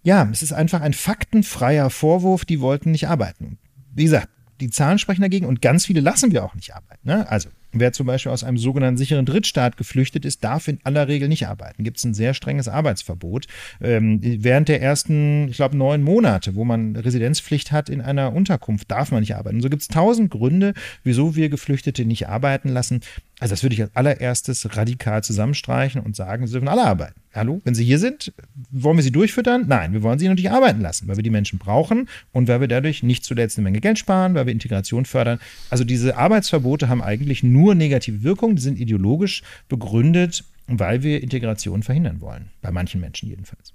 ja, 0.03 0.27
es 0.31 0.41
ist 0.41 0.53
einfach 0.53 0.81
ein 0.81 0.93
faktenfreier 0.93 1.89
Vorwurf, 1.89 2.45
die 2.45 2.61
wollten 2.61 2.91
nicht 2.91 3.07
arbeiten. 3.07 3.57
Wie 3.93 4.03
gesagt, 4.03 4.29
die 4.59 4.69
Zahlen 4.69 4.99
sprechen 4.99 5.21
dagegen 5.21 5.45
und 5.45 5.61
ganz 5.61 5.85
viele 5.85 6.01
lassen 6.01 6.31
wir 6.31 6.43
auch 6.43 6.55
nicht 6.55 6.75
arbeiten. 6.75 7.07
Ne? 7.07 7.29
Also 7.29 7.49
Wer 7.71 7.93
zum 7.93 8.07
Beispiel 8.07 8.31
aus 8.31 8.43
einem 8.43 8.57
sogenannten 8.57 8.97
sicheren 8.97 9.25
Drittstaat 9.25 9.77
geflüchtet 9.77 10.25
ist, 10.25 10.43
darf 10.43 10.67
in 10.67 10.79
aller 10.83 11.07
Regel 11.07 11.27
nicht 11.27 11.47
arbeiten. 11.47 11.83
Gibt 11.83 11.97
es 11.97 12.03
ein 12.03 12.15
sehr 12.15 12.33
strenges 12.33 12.67
Arbeitsverbot. 12.67 13.45
Ähm, 13.79 14.19
während 14.21 14.69
der 14.69 14.81
ersten, 14.81 15.47
ich 15.49 15.57
glaube, 15.57 15.77
neun 15.77 16.01
Monate, 16.01 16.55
wo 16.55 16.65
man 16.65 16.95
Residenzpflicht 16.95 17.71
hat 17.71 17.89
in 17.89 18.01
einer 18.01 18.33
Unterkunft, 18.33 18.89
darf 18.89 19.11
man 19.11 19.19
nicht 19.19 19.35
arbeiten. 19.35 19.57
Und 19.57 19.61
so 19.61 19.69
gibt 19.69 19.83
es 19.83 19.87
tausend 19.87 20.31
Gründe, 20.31 20.73
wieso 21.03 21.35
wir 21.35 21.49
Geflüchtete 21.49 22.05
nicht 22.05 22.27
arbeiten 22.27 22.69
lassen. 22.69 23.01
Also 23.39 23.53
das 23.53 23.61
würde 23.63 23.75
ich 23.75 23.81
als 23.81 23.95
allererstes 23.95 24.75
radikal 24.75 25.23
zusammenstreichen 25.23 26.01
und 26.01 26.15
sagen, 26.15 26.47
sie 26.47 26.53
dürfen 26.53 26.67
alle 26.67 26.85
arbeiten. 26.85 27.21
Hallo, 27.33 27.61
wenn 27.63 27.75
sie 27.75 27.85
hier 27.85 27.99
sind, 27.99 28.33
wollen 28.71 28.97
wir 28.97 29.03
sie 29.03 29.11
durchfüttern? 29.11 29.65
Nein, 29.67 29.93
wir 29.93 30.01
wollen 30.01 30.17
sie 30.17 30.27
natürlich 30.27 30.49
arbeiten 30.49 30.81
lassen, 30.81 31.07
weil 31.07 31.15
wir 31.15 31.23
die 31.23 31.29
Menschen 31.29 31.59
brauchen 31.59 32.09
und 32.31 32.47
weil 32.47 32.59
wir 32.59 32.67
dadurch 32.67 33.03
nicht 33.03 33.23
zuletzt 33.23 33.57
eine 33.57 33.65
Menge 33.65 33.81
Geld 33.81 33.99
sparen, 33.99 34.33
weil 34.33 34.47
wir 34.47 34.53
Integration 34.53 35.05
fördern. 35.05 35.39
Also 35.69 35.83
diese 35.83 36.17
Arbeitsverbote 36.17 36.89
haben 36.89 37.03
eigentlich 37.03 37.43
nur 37.43 37.75
negative 37.75 38.23
Wirkungen, 38.23 38.55
die 38.55 38.63
sind 38.63 38.79
ideologisch 38.79 39.43
begründet, 39.67 40.43
weil 40.65 41.03
wir 41.03 41.21
Integration 41.21 41.83
verhindern 41.83 42.19
wollen. 42.19 42.49
Bei 42.61 42.71
manchen 42.71 42.99
Menschen 42.99 43.29
jedenfalls. 43.29 43.73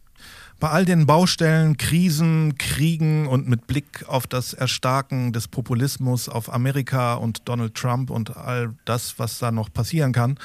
Bei 0.60 0.70
all 0.70 0.84
den 0.84 1.06
Baustellen, 1.06 1.76
Krisen, 1.76 2.56
Kriegen 2.56 3.26
und 3.26 3.48
mit 3.48 3.66
Blick 3.66 4.04
auf 4.08 4.26
das 4.26 4.54
Erstarken 4.54 5.32
des 5.32 5.48
Populismus, 5.48 6.28
auf 6.28 6.52
Amerika 6.52 7.14
und 7.14 7.48
Donald 7.48 7.74
Trump 7.74 8.10
und 8.10 8.36
all 8.36 8.74
das, 8.84 9.18
was 9.18 9.38
da 9.38 9.50
noch 9.50 9.72
passieren 9.72 10.12
kann, 10.12 10.38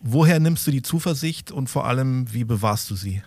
woher 0.00 0.40
nimmst 0.40 0.66
du 0.66 0.70
die 0.70 0.82
Zuversicht 0.82 1.52
und 1.52 1.70
vor 1.70 1.86
allem, 1.86 2.32
wie 2.32 2.44
bewahrst 2.44 2.90
du 2.90 2.96
sie? 2.96 3.22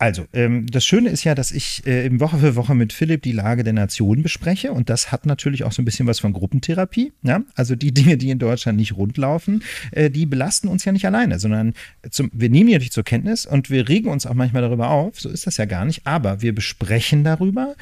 Also, 0.00 0.26
ähm, 0.32 0.66
das 0.66 0.86
Schöne 0.86 1.10
ist 1.10 1.24
ja, 1.24 1.34
dass 1.34 1.52
ich 1.52 1.86
äh, 1.86 2.06
eben 2.06 2.20
Woche 2.20 2.38
für 2.38 2.56
Woche 2.56 2.74
mit 2.74 2.94
Philipp 2.94 3.20
die 3.20 3.32
Lage 3.32 3.64
der 3.64 3.74
Nation 3.74 4.22
bespreche 4.22 4.72
und 4.72 4.88
das 4.88 5.12
hat 5.12 5.26
natürlich 5.26 5.62
auch 5.64 5.72
so 5.72 5.82
ein 5.82 5.84
bisschen 5.84 6.06
was 6.06 6.20
von 6.20 6.32
Gruppentherapie. 6.32 7.12
Ja? 7.22 7.42
Also 7.54 7.76
die 7.76 7.92
Dinge, 7.94 8.16
die 8.16 8.30
in 8.30 8.38
Deutschland 8.38 8.78
nicht 8.78 8.96
rundlaufen, 8.96 9.62
äh, 9.90 10.08
die 10.08 10.24
belasten 10.24 10.68
uns 10.68 10.86
ja 10.86 10.92
nicht 10.92 11.04
alleine, 11.04 11.38
sondern 11.38 11.74
zum, 12.10 12.30
wir 12.32 12.48
nehmen 12.48 12.68
die 12.68 12.72
natürlich 12.72 12.92
zur 12.92 13.04
Kenntnis 13.04 13.44
und 13.44 13.68
wir 13.68 13.90
regen 13.90 14.08
uns 14.08 14.24
auch 14.24 14.32
manchmal 14.32 14.62
darüber 14.62 14.88
auf. 14.88 15.20
So 15.20 15.28
ist 15.28 15.46
das 15.46 15.58
ja 15.58 15.66
gar 15.66 15.84
nicht, 15.84 16.06
aber 16.06 16.40
wir 16.40 16.54
besprechen 16.54 17.22
darüber 17.22 17.74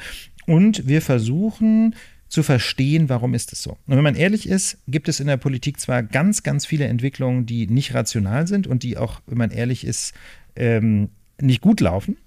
und 0.45 0.89
wir 0.89 1.01
versuchen, 1.01 1.95
zu 2.27 2.43
verstehen, 2.43 3.07
warum 3.07 3.33
ist 3.33 3.53
es 3.53 3.63
so. 3.63 3.77
Und 3.87 3.95
wenn 3.95 4.03
man 4.03 4.15
ehrlich 4.15 4.47
ist, 4.47 4.77
gibt 4.89 5.07
es 5.07 5.21
in 5.21 5.27
der 5.27 5.37
Politik 5.37 5.79
zwar 5.79 6.03
ganz, 6.03 6.43
ganz 6.43 6.65
viele 6.65 6.85
Entwicklungen, 6.85 7.45
die 7.45 7.65
nicht 7.65 7.93
rational 7.93 8.45
sind 8.45 8.67
und 8.67 8.83
die 8.83 8.97
auch, 8.97 9.21
wenn 9.25 9.37
man 9.37 9.51
ehrlich 9.51 9.83
ist, 9.83 10.13
ähm, 10.55 11.09
nicht 11.41 11.61
gut 11.61 11.79
laufen, 11.79 12.17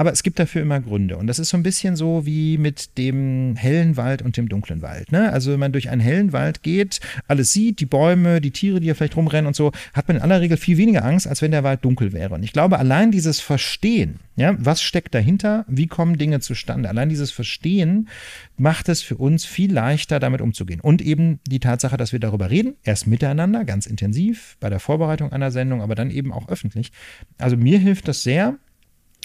aber 0.00 0.12
es 0.12 0.22
gibt 0.22 0.38
dafür 0.38 0.62
immer 0.62 0.80
Gründe. 0.80 1.18
Und 1.18 1.26
das 1.26 1.38
ist 1.38 1.50
so 1.50 1.58
ein 1.58 1.62
bisschen 1.62 1.94
so 1.94 2.24
wie 2.24 2.56
mit 2.56 2.96
dem 2.96 3.54
hellen 3.56 3.98
Wald 3.98 4.22
und 4.22 4.34
dem 4.38 4.48
dunklen 4.48 4.80
Wald. 4.80 5.12
Ne? 5.12 5.30
Also 5.30 5.52
wenn 5.52 5.60
man 5.60 5.72
durch 5.72 5.90
einen 5.90 6.00
hellen 6.00 6.32
Wald 6.32 6.62
geht, 6.62 7.00
alles 7.28 7.52
sieht, 7.52 7.80
die 7.80 7.86
Bäume, 7.86 8.40
die 8.40 8.50
Tiere, 8.50 8.80
die 8.80 8.86
ja 8.86 8.94
vielleicht 8.94 9.16
rumrennen 9.16 9.46
und 9.46 9.54
so, 9.54 9.72
hat 9.92 10.08
man 10.08 10.16
in 10.16 10.22
aller 10.22 10.40
Regel 10.40 10.56
viel 10.56 10.78
weniger 10.78 11.04
Angst, 11.04 11.28
als 11.28 11.42
wenn 11.42 11.50
der 11.50 11.64
Wald 11.64 11.84
dunkel 11.84 12.14
wäre. 12.14 12.34
Und 12.34 12.42
ich 12.42 12.54
glaube, 12.54 12.78
allein 12.78 13.10
dieses 13.10 13.40
Verstehen, 13.40 14.20
ja, 14.36 14.56
was 14.58 14.80
steckt 14.80 15.14
dahinter, 15.14 15.66
wie 15.68 15.86
kommen 15.86 16.16
Dinge 16.16 16.40
zustande, 16.40 16.88
allein 16.88 17.10
dieses 17.10 17.30
Verstehen 17.30 18.08
macht 18.56 18.88
es 18.88 19.02
für 19.02 19.18
uns 19.18 19.44
viel 19.44 19.70
leichter, 19.70 20.18
damit 20.18 20.40
umzugehen. 20.40 20.80
Und 20.80 21.02
eben 21.02 21.40
die 21.46 21.60
Tatsache, 21.60 21.98
dass 21.98 22.12
wir 22.12 22.20
darüber 22.20 22.48
reden, 22.48 22.72
erst 22.84 23.06
miteinander, 23.06 23.66
ganz 23.66 23.84
intensiv, 23.84 24.56
bei 24.60 24.70
der 24.70 24.80
Vorbereitung 24.80 25.30
einer 25.30 25.50
Sendung, 25.50 25.82
aber 25.82 25.94
dann 25.94 26.10
eben 26.10 26.32
auch 26.32 26.48
öffentlich. 26.48 26.90
Also 27.36 27.58
mir 27.58 27.78
hilft 27.78 28.08
das 28.08 28.22
sehr, 28.22 28.56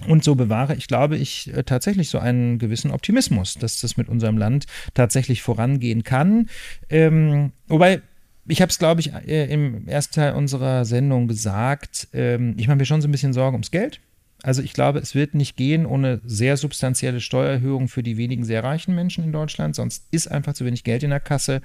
und 0.07 0.23
so 0.23 0.35
bewahre 0.35 0.75
ich, 0.75 0.87
glaube 0.87 1.15
ich, 1.17 1.53
äh, 1.53 1.63
tatsächlich 1.63 2.09
so 2.09 2.19
einen 2.19 2.59
gewissen 2.59 2.91
Optimismus, 2.91 3.55
dass 3.55 3.79
das 3.81 3.97
mit 3.97 4.09
unserem 4.09 4.37
Land 4.37 4.65
tatsächlich 4.93 5.41
vorangehen 5.41 6.03
kann. 6.03 6.49
Ähm, 6.89 7.51
wobei, 7.67 8.01
ich 8.47 8.61
habe 8.61 8.69
es, 8.69 8.77
glaube 8.77 9.01
ich, 9.01 9.13
äh, 9.13 9.45
im 9.51 9.87
ersten 9.87 10.15
Teil 10.15 10.33
unserer 10.33 10.85
Sendung 10.85 11.27
gesagt, 11.27 12.09
ähm, 12.13 12.55
ich 12.57 12.67
mache 12.67 12.77
mir 12.77 12.85
schon 12.85 13.01
so 13.01 13.07
ein 13.07 13.11
bisschen 13.11 13.33
Sorgen 13.33 13.55
ums 13.55 13.71
Geld. 13.71 14.01
Also 14.43 14.61
ich 14.61 14.73
glaube, 14.73 14.99
es 14.99 15.15
wird 15.15 15.33
nicht 15.33 15.55
gehen 15.55 15.85
ohne 15.85 16.21
sehr 16.25 16.57
substanzielle 16.57 17.21
Steuererhöhungen 17.21 17.87
für 17.87 18.03
die 18.03 18.17
wenigen 18.17 18.43
sehr 18.43 18.63
reichen 18.63 18.93
Menschen 18.93 19.23
in 19.23 19.31
Deutschland, 19.31 19.75
sonst 19.75 20.05
ist 20.11 20.27
einfach 20.27 20.53
zu 20.53 20.65
wenig 20.65 20.83
Geld 20.83 21.03
in 21.03 21.09
der 21.09 21.19
Kasse. 21.19 21.61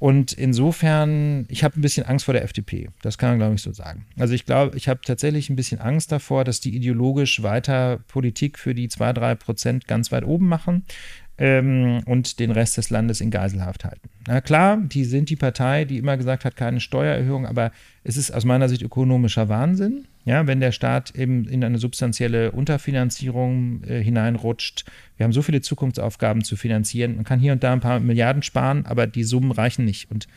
Und 0.00 0.32
insofern, 0.32 1.44
ich 1.48 1.62
habe 1.62 1.78
ein 1.78 1.82
bisschen 1.82 2.06
Angst 2.06 2.24
vor 2.24 2.32
der 2.32 2.42
FDP. 2.42 2.88
Das 3.02 3.18
kann 3.18 3.28
man, 3.28 3.38
glaube 3.38 3.54
ich, 3.56 3.62
so 3.62 3.70
sagen. 3.70 4.06
Also 4.18 4.32
ich 4.32 4.46
glaube, 4.46 4.74
ich 4.78 4.88
habe 4.88 5.00
tatsächlich 5.04 5.50
ein 5.50 5.56
bisschen 5.56 5.78
Angst 5.78 6.10
davor, 6.10 6.42
dass 6.42 6.58
die 6.58 6.74
ideologisch 6.74 7.42
weiter 7.42 7.98
Politik 8.08 8.58
für 8.58 8.74
die 8.74 8.88
zwei, 8.88 9.12
drei 9.12 9.34
Prozent 9.34 9.86
ganz 9.86 10.10
weit 10.10 10.24
oben 10.24 10.48
machen 10.48 10.86
ähm, 11.36 12.02
und 12.06 12.40
den 12.40 12.50
Rest 12.50 12.78
des 12.78 12.88
Landes 12.88 13.20
in 13.20 13.30
Geiselhaft 13.30 13.84
halten. 13.84 14.08
Na 14.26 14.40
klar, 14.40 14.78
die 14.78 15.04
sind 15.04 15.28
die 15.28 15.36
Partei, 15.36 15.84
die 15.84 15.98
immer 15.98 16.16
gesagt 16.16 16.46
hat, 16.46 16.56
keine 16.56 16.80
Steuererhöhung, 16.80 17.44
aber 17.44 17.70
es 18.02 18.16
ist 18.16 18.30
aus 18.30 18.46
meiner 18.46 18.70
Sicht 18.70 18.80
ökonomischer 18.80 19.50
Wahnsinn. 19.50 20.06
Ja, 20.24 20.46
wenn 20.46 20.60
der 20.60 20.72
Staat 20.72 21.14
eben 21.14 21.46
in 21.46 21.64
eine 21.64 21.78
substanzielle 21.78 22.52
Unterfinanzierung 22.52 23.82
äh, 23.84 24.02
hineinrutscht, 24.02 24.84
wir 25.16 25.24
haben 25.24 25.32
so 25.32 25.42
viele 25.42 25.62
Zukunftsaufgaben 25.62 26.44
zu 26.44 26.56
finanzieren, 26.56 27.16
man 27.16 27.24
kann 27.24 27.40
hier 27.40 27.52
und 27.52 27.64
da 27.64 27.72
ein 27.72 27.80
paar 27.80 28.00
Milliarden 28.00 28.42
sparen, 28.42 28.84
aber 28.86 29.06
die 29.06 29.24
Summen 29.24 29.50
reichen 29.50 29.84
nicht. 29.84 30.10
Und 30.10 30.28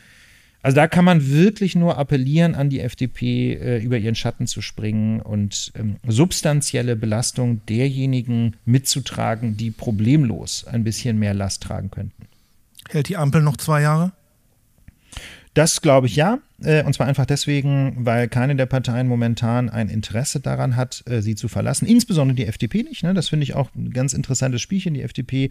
also 0.62 0.76
da 0.76 0.88
kann 0.88 1.04
man 1.04 1.30
wirklich 1.30 1.76
nur 1.76 1.98
appellieren 1.98 2.56
an 2.56 2.70
die 2.70 2.80
FDP, 2.80 3.56
äh, 3.56 3.78
über 3.80 3.98
ihren 3.98 4.16
Schatten 4.16 4.48
zu 4.48 4.62
springen 4.62 5.20
und 5.20 5.74
ähm, 5.76 5.98
substanzielle 6.08 6.96
Belastung 6.96 7.62
derjenigen 7.68 8.56
mitzutragen, 8.64 9.58
die 9.58 9.72
problemlos 9.72 10.66
ein 10.66 10.86
bisschen 10.86 11.20
mehr 11.20 11.34
Last 11.34 11.64
tragen 11.64 11.92
könnten. 11.92 12.28
Hält 12.90 13.10
die 13.10 13.18
Ampel 13.18 13.42
noch 13.42 13.58
zwei 13.58 13.82
Jahre? 13.82 14.14
Das 15.54 15.82
glaube 15.82 16.08
ich 16.08 16.16
ja. 16.16 16.40
Äh, 16.64 16.84
und 16.84 16.94
zwar 16.94 17.08
einfach 17.08 17.26
deswegen, 17.26 17.96
weil 18.00 18.28
keine 18.28 18.56
der 18.56 18.66
Parteien 18.66 19.08
momentan 19.08 19.70
ein 19.70 19.90
Interesse 19.90 20.40
daran 20.40 20.76
hat, 20.76 21.04
äh, 21.08 21.22
sie 21.22 21.36
zu 21.36 21.48
verlassen. 21.48 21.88
Insbesondere 21.88 22.36
die 22.36 22.46
FDP 22.46 22.84
nicht. 22.84 23.04
Ne? 23.04 23.14
Das 23.14 23.30
finde 23.30 23.44
ich 23.44 23.54
auch 23.56 23.70
ein 23.76 23.92
ganz 23.92 24.14
interessantes 24.14 24.62
Spielchen. 24.62 24.94
Die 24.94 25.02
FDP 25.02 25.50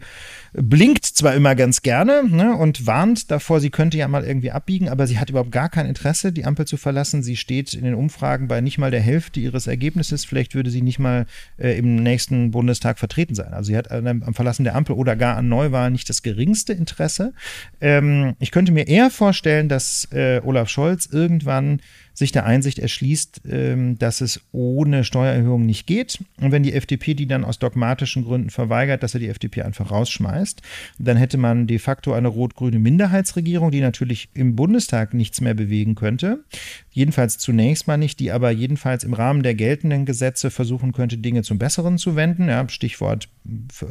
blinkt 0.53 1.05
zwar 1.05 1.35
immer 1.35 1.55
ganz 1.55 1.81
gerne 1.81 2.23
ne? 2.27 2.55
und 2.55 2.87
warnt 2.87 3.31
davor, 3.31 3.59
sie 3.59 3.69
könnte 3.69 3.97
ja 3.97 4.07
mal 4.07 4.23
irgendwie 4.23 4.51
abbiegen, 4.51 4.89
aber 4.89 5.07
sie 5.07 5.19
hat 5.19 5.29
überhaupt 5.29 5.51
gar 5.51 5.69
kein 5.69 5.85
Interesse, 5.85 6.31
die 6.31 6.45
Ampel 6.45 6.65
zu 6.65 6.77
verlassen. 6.77 7.23
Sie 7.23 7.37
steht 7.37 7.73
in 7.73 7.83
den 7.83 7.95
Umfragen 7.95 8.47
bei 8.47 8.61
nicht 8.61 8.77
mal 8.77 8.91
der 8.91 9.01
Hälfte 9.01 9.39
ihres 9.39 9.67
Ergebnisses. 9.67 10.25
Vielleicht 10.25 10.55
würde 10.55 10.69
sie 10.69 10.81
nicht 10.81 10.99
mal 10.99 11.25
äh, 11.57 11.77
im 11.77 11.95
nächsten 11.95 12.51
Bundestag 12.51 12.99
vertreten 12.99 13.35
sein. 13.35 13.53
Also 13.53 13.67
sie 13.67 13.77
hat 13.77 13.91
am 13.91 14.33
Verlassen 14.33 14.63
der 14.63 14.75
Ampel 14.75 14.95
oder 14.95 15.15
gar 15.15 15.37
an 15.37 15.47
Neuwahlen 15.47 15.93
nicht 15.93 16.09
das 16.09 16.23
geringste 16.23 16.73
Interesse. 16.73 17.33
Ähm, 17.81 18.35
ich 18.39 18.51
könnte 18.51 18.71
mir 18.71 18.87
eher 18.87 19.09
vorstellen, 19.09 19.69
dass 19.69 20.07
äh, 20.11 20.41
Olaf 20.43 20.69
Scholz 20.69 21.02
irgendwann 21.11 21.81
sich 22.13 22.31
der 22.31 22.45
Einsicht 22.45 22.79
erschließt, 22.79 23.41
ähm, 23.49 23.97
dass 23.97 24.21
es 24.21 24.41
ohne 24.51 25.03
Steuererhöhung 25.03 25.65
nicht 25.65 25.87
geht. 25.87 26.19
Und 26.39 26.51
wenn 26.51 26.63
die 26.63 26.73
FDP 26.73 27.13
die 27.13 27.27
dann 27.27 27.43
aus 27.43 27.59
dogmatischen 27.59 28.23
Gründen 28.23 28.49
verweigert, 28.49 29.03
dass 29.03 29.13
er 29.13 29.19
die 29.19 29.29
FDP 29.29 29.63
einfach 29.63 29.91
rausschmeißt, 29.91 30.61
dann 30.99 31.17
hätte 31.17 31.37
man 31.37 31.67
de 31.67 31.79
facto 31.79 32.13
eine 32.13 32.27
rot-grüne 32.27 32.79
Minderheitsregierung, 32.79 33.71
die 33.71 33.81
natürlich 33.81 34.29
im 34.33 34.55
Bundestag 34.55 35.13
nichts 35.13 35.41
mehr 35.41 35.53
bewegen 35.53 35.95
könnte. 35.95 36.43
Jedenfalls 36.91 37.39
zunächst 37.39 37.87
mal 37.87 37.97
nicht, 37.97 38.19
die 38.19 38.31
aber 38.31 38.51
jedenfalls 38.51 39.03
im 39.03 39.13
Rahmen 39.13 39.41
der 39.41 39.55
geltenden 39.55 40.05
Gesetze 40.05 40.51
versuchen 40.51 40.91
könnte, 40.91 41.17
Dinge 41.17 41.41
zum 41.41 41.57
Besseren 41.57 41.97
zu 41.97 42.15
wenden. 42.15 42.47
Ja, 42.47 42.67
Stichwort 42.69 43.29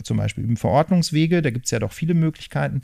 zum 0.03 0.17
Beispiel 0.17 0.45
im 0.45 0.57
Verordnungswege, 0.57 1.43
da 1.43 1.51
gibt 1.51 1.67
es 1.67 1.71
ja 1.73 1.79
doch 1.79 1.93
viele 1.93 2.15
Möglichkeiten. 2.15 2.83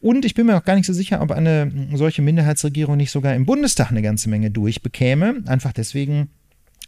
Und 0.00 0.24
ich 0.24 0.34
bin 0.34 0.46
mir 0.46 0.56
auch 0.56 0.64
gar 0.64 0.76
nicht 0.76 0.86
so 0.86 0.92
sicher, 0.92 1.22
ob 1.22 1.30
eine 1.30 1.72
solche 1.94 2.22
Minderheitsregierung 2.22 2.96
nicht 2.96 3.10
sogar 3.10 3.34
im 3.34 3.46
Bundestag 3.46 3.90
eine 3.90 4.02
ganze 4.02 4.28
Menge 4.28 4.50
durch 4.50 4.73
bekäme. 4.82 5.42
Einfach 5.46 5.72
deswegen, 5.72 6.30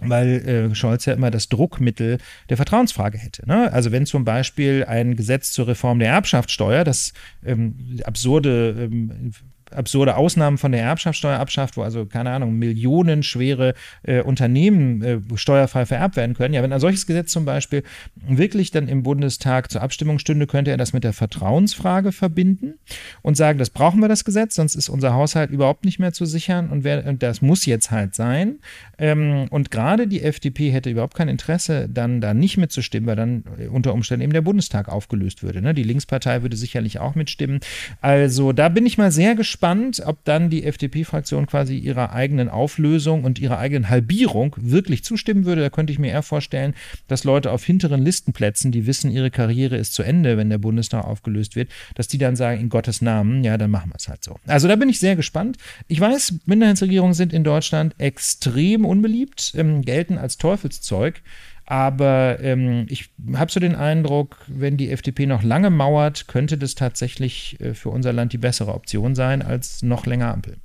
weil 0.00 0.48
äh, 0.48 0.74
Scholz 0.74 1.04
ja 1.06 1.14
immer 1.14 1.30
das 1.30 1.48
Druckmittel 1.48 2.18
der 2.48 2.56
Vertrauensfrage 2.56 3.18
hätte. 3.18 3.46
Ne? 3.46 3.72
Also 3.72 3.92
wenn 3.92 4.06
zum 4.06 4.24
Beispiel 4.24 4.84
ein 4.84 5.16
Gesetz 5.16 5.52
zur 5.52 5.68
Reform 5.68 5.98
der 5.98 6.08
Erbschaftssteuer, 6.08 6.84
das 6.84 7.12
ähm, 7.44 8.00
absurde 8.04 8.88
ähm, 8.90 9.32
absurde 9.74 10.16
Ausnahmen 10.16 10.58
von 10.58 10.72
der 10.72 10.82
Erbschaftssteuer 10.82 11.38
abschafft, 11.38 11.76
wo 11.76 11.82
also, 11.82 12.06
keine 12.06 12.30
Ahnung, 12.30 12.54
millionenschwere 12.54 13.74
äh, 14.02 14.20
Unternehmen 14.20 15.02
äh, 15.02 15.20
steuerfrei 15.34 15.86
vererbt 15.86 16.16
werden 16.16 16.34
können. 16.34 16.54
Ja, 16.54 16.62
wenn 16.62 16.72
ein 16.72 16.80
solches 16.80 17.06
Gesetz 17.06 17.32
zum 17.32 17.44
Beispiel 17.44 17.82
wirklich 18.14 18.70
dann 18.70 18.88
im 18.88 19.02
Bundestag 19.02 19.70
zur 19.70 19.82
Abstimmung 19.82 20.18
stünde, 20.18 20.46
könnte 20.46 20.70
er 20.70 20.76
das 20.76 20.92
mit 20.92 21.04
der 21.04 21.12
Vertrauensfrage 21.12 22.12
verbinden 22.12 22.74
und 23.22 23.36
sagen, 23.36 23.58
das 23.58 23.70
brauchen 23.70 24.00
wir 24.00 24.08
das 24.08 24.24
Gesetz, 24.24 24.54
sonst 24.54 24.74
ist 24.74 24.88
unser 24.88 25.14
Haushalt 25.14 25.50
überhaupt 25.50 25.84
nicht 25.84 25.98
mehr 25.98 26.12
zu 26.12 26.26
sichern 26.26 26.70
und, 26.70 26.84
wer, 26.84 27.12
das 27.14 27.42
muss 27.42 27.66
jetzt 27.66 27.90
halt 27.90 28.14
sein. 28.14 28.58
Ähm, 28.98 29.46
und 29.50 29.70
gerade 29.70 30.06
die 30.06 30.22
FDP 30.22 30.70
hätte 30.70 30.90
überhaupt 30.90 31.14
kein 31.14 31.28
Interesse, 31.28 31.88
dann 31.88 32.20
da 32.20 32.34
nicht 32.34 32.56
mitzustimmen, 32.56 33.08
weil 33.08 33.16
dann 33.16 33.44
unter 33.70 33.94
Umständen 33.94 34.22
eben 34.22 34.32
der 34.32 34.42
Bundestag 34.42 34.88
aufgelöst 34.88 35.42
würde. 35.42 35.60
Ne? 35.60 35.74
Die 35.74 35.82
Linkspartei 35.82 36.42
würde 36.42 36.56
sicherlich 36.56 37.00
auch 37.00 37.14
mitstimmen. 37.14 37.60
Also 38.00 38.52
da 38.52 38.68
bin 38.68 38.86
ich 38.86 38.98
mal 38.98 39.10
sehr 39.10 39.34
gespannt 39.34 39.55
gespannt, 39.56 40.02
ob 40.04 40.22
dann 40.24 40.50
die 40.50 40.64
FDP-Fraktion 40.64 41.46
quasi 41.46 41.78
ihrer 41.78 42.12
eigenen 42.12 42.50
Auflösung 42.50 43.24
und 43.24 43.38
ihrer 43.38 43.58
eigenen 43.58 43.88
Halbierung 43.88 44.54
wirklich 44.58 45.02
zustimmen 45.02 45.46
würde. 45.46 45.62
Da 45.62 45.70
könnte 45.70 45.94
ich 45.94 45.98
mir 45.98 46.10
eher 46.10 46.22
vorstellen, 46.22 46.74
dass 47.08 47.24
Leute 47.24 47.50
auf 47.50 47.64
hinteren 47.64 48.02
Listenplätzen, 48.02 48.70
die 48.70 48.86
wissen, 48.86 49.10
ihre 49.10 49.30
Karriere 49.30 49.78
ist 49.78 49.94
zu 49.94 50.02
Ende, 50.02 50.36
wenn 50.36 50.50
der 50.50 50.58
Bundestag 50.58 51.06
aufgelöst 51.06 51.56
wird, 51.56 51.70
dass 51.94 52.06
die 52.06 52.18
dann 52.18 52.36
sagen, 52.36 52.60
in 52.60 52.68
Gottes 52.68 53.00
Namen, 53.00 53.44
ja, 53.44 53.56
dann 53.56 53.70
machen 53.70 53.92
wir 53.92 53.96
es 53.96 54.08
halt 54.08 54.22
so. 54.22 54.36
Also 54.46 54.68
da 54.68 54.76
bin 54.76 54.90
ich 54.90 55.00
sehr 55.00 55.16
gespannt. 55.16 55.56
Ich 55.88 56.00
weiß, 56.00 56.34
Minderheitsregierungen 56.44 57.14
sind 57.14 57.32
in 57.32 57.42
Deutschland 57.42 57.94
extrem 57.96 58.84
unbeliebt, 58.84 59.54
ähm, 59.56 59.80
gelten 59.80 60.18
als 60.18 60.36
Teufelszeug. 60.36 61.22
Aber 61.66 62.38
ähm, 62.40 62.86
ich 62.88 63.10
habe 63.34 63.50
so 63.50 63.58
den 63.58 63.74
Eindruck, 63.74 64.38
wenn 64.46 64.76
die 64.76 64.90
FDP 64.90 65.26
noch 65.26 65.42
lange 65.42 65.70
mauert, 65.70 66.28
könnte 66.28 66.56
das 66.56 66.76
tatsächlich 66.76 67.60
äh, 67.60 67.74
für 67.74 67.90
unser 67.90 68.12
Land 68.12 68.32
die 68.32 68.38
bessere 68.38 68.72
Option 68.72 69.16
sein 69.16 69.42
als 69.42 69.82
noch 69.82 70.06
länger 70.06 70.32
Ampel. 70.32 70.58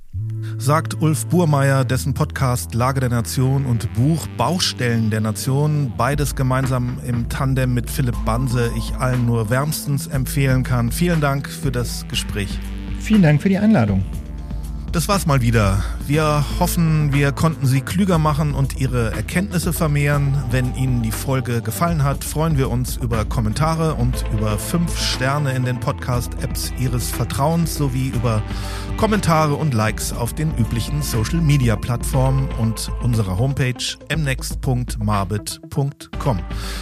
Sagt 0.58 1.00
Ulf 1.00 1.26
Burmeier, 1.26 1.84
dessen 1.84 2.14
Podcast 2.14 2.74
Lage 2.74 3.00
der 3.00 3.08
Nation 3.08 3.66
und 3.66 3.92
Buch 3.94 4.28
Baustellen 4.36 5.10
der 5.10 5.20
Nation, 5.20 5.92
beides 5.96 6.36
gemeinsam 6.36 6.98
im 7.04 7.28
Tandem 7.28 7.74
mit 7.74 7.90
Philipp 7.90 8.16
Banse, 8.24 8.70
ich 8.76 8.94
allen 8.94 9.26
nur 9.26 9.50
wärmstens 9.50 10.06
empfehlen 10.06 10.62
kann. 10.62 10.92
Vielen 10.92 11.20
Dank 11.20 11.48
für 11.48 11.72
das 11.72 12.06
Gespräch. 12.08 12.58
Vielen 13.00 13.22
Dank 13.22 13.42
für 13.42 13.48
die 13.48 13.58
Einladung. 13.58 14.04
Das 14.92 15.08
war's 15.08 15.24
mal 15.24 15.40
wieder. 15.40 15.82
Wir 16.06 16.44
hoffen, 16.60 17.14
wir 17.14 17.32
konnten 17.32 17.66
Sie 17.66 17.80
klüger 17.80 18.18
machen 18.18 18.52
und 18.52 18.78
Ihre 18.78 19.12
Erkenntnisse 19.12 19.72
vermehren. 19.72 20.44
Wenn 20.50 20.74
Ihnen 20.74 21.02
die 21.02 21.12
Folge 21.12 21.62
gefallen 21.62 22.04
hat, 22.04 22.24
freuen 22.24 22.58
wir 22.58 22.70
uns 22.70 22.98
über 22.98 23.24
Kommentare 23.24 23.94
und 23.94 24.26
über 24.34 24.58
fünf 24.58 24.98
Sterne 24.98 25.54
in 25.54 25.64
den 25.64 25.80
Podcast-Apps 25.80 26.74
Ihres 26.78 27.10
Vertrauens 27.10 27.74
sowie 27.74 28.08
über 28.08 28.42
Kommentare 28.98 29.54
und 29.54 29.72
Likes 29.72 30.12
auf 30.12 30.34
den 30.34 30.54
üblichen 30.58 31.00
Social-Media-Plattformen 31.00 32.50
und 32.60 32.92
unserer 33.02 33.38
Homepage 33.38 33.96
mnext.marbit.com. 34.14 36.40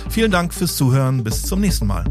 Vielen 0.08 0.32
Dank 0.32 0.52
fürs 0.52 0.74
Zuhören. 0.74 1.22
Bis 1.22 1.44
zum 1.44 1.60
nächsten 1.60 1.86
Mal. 1.86 2.06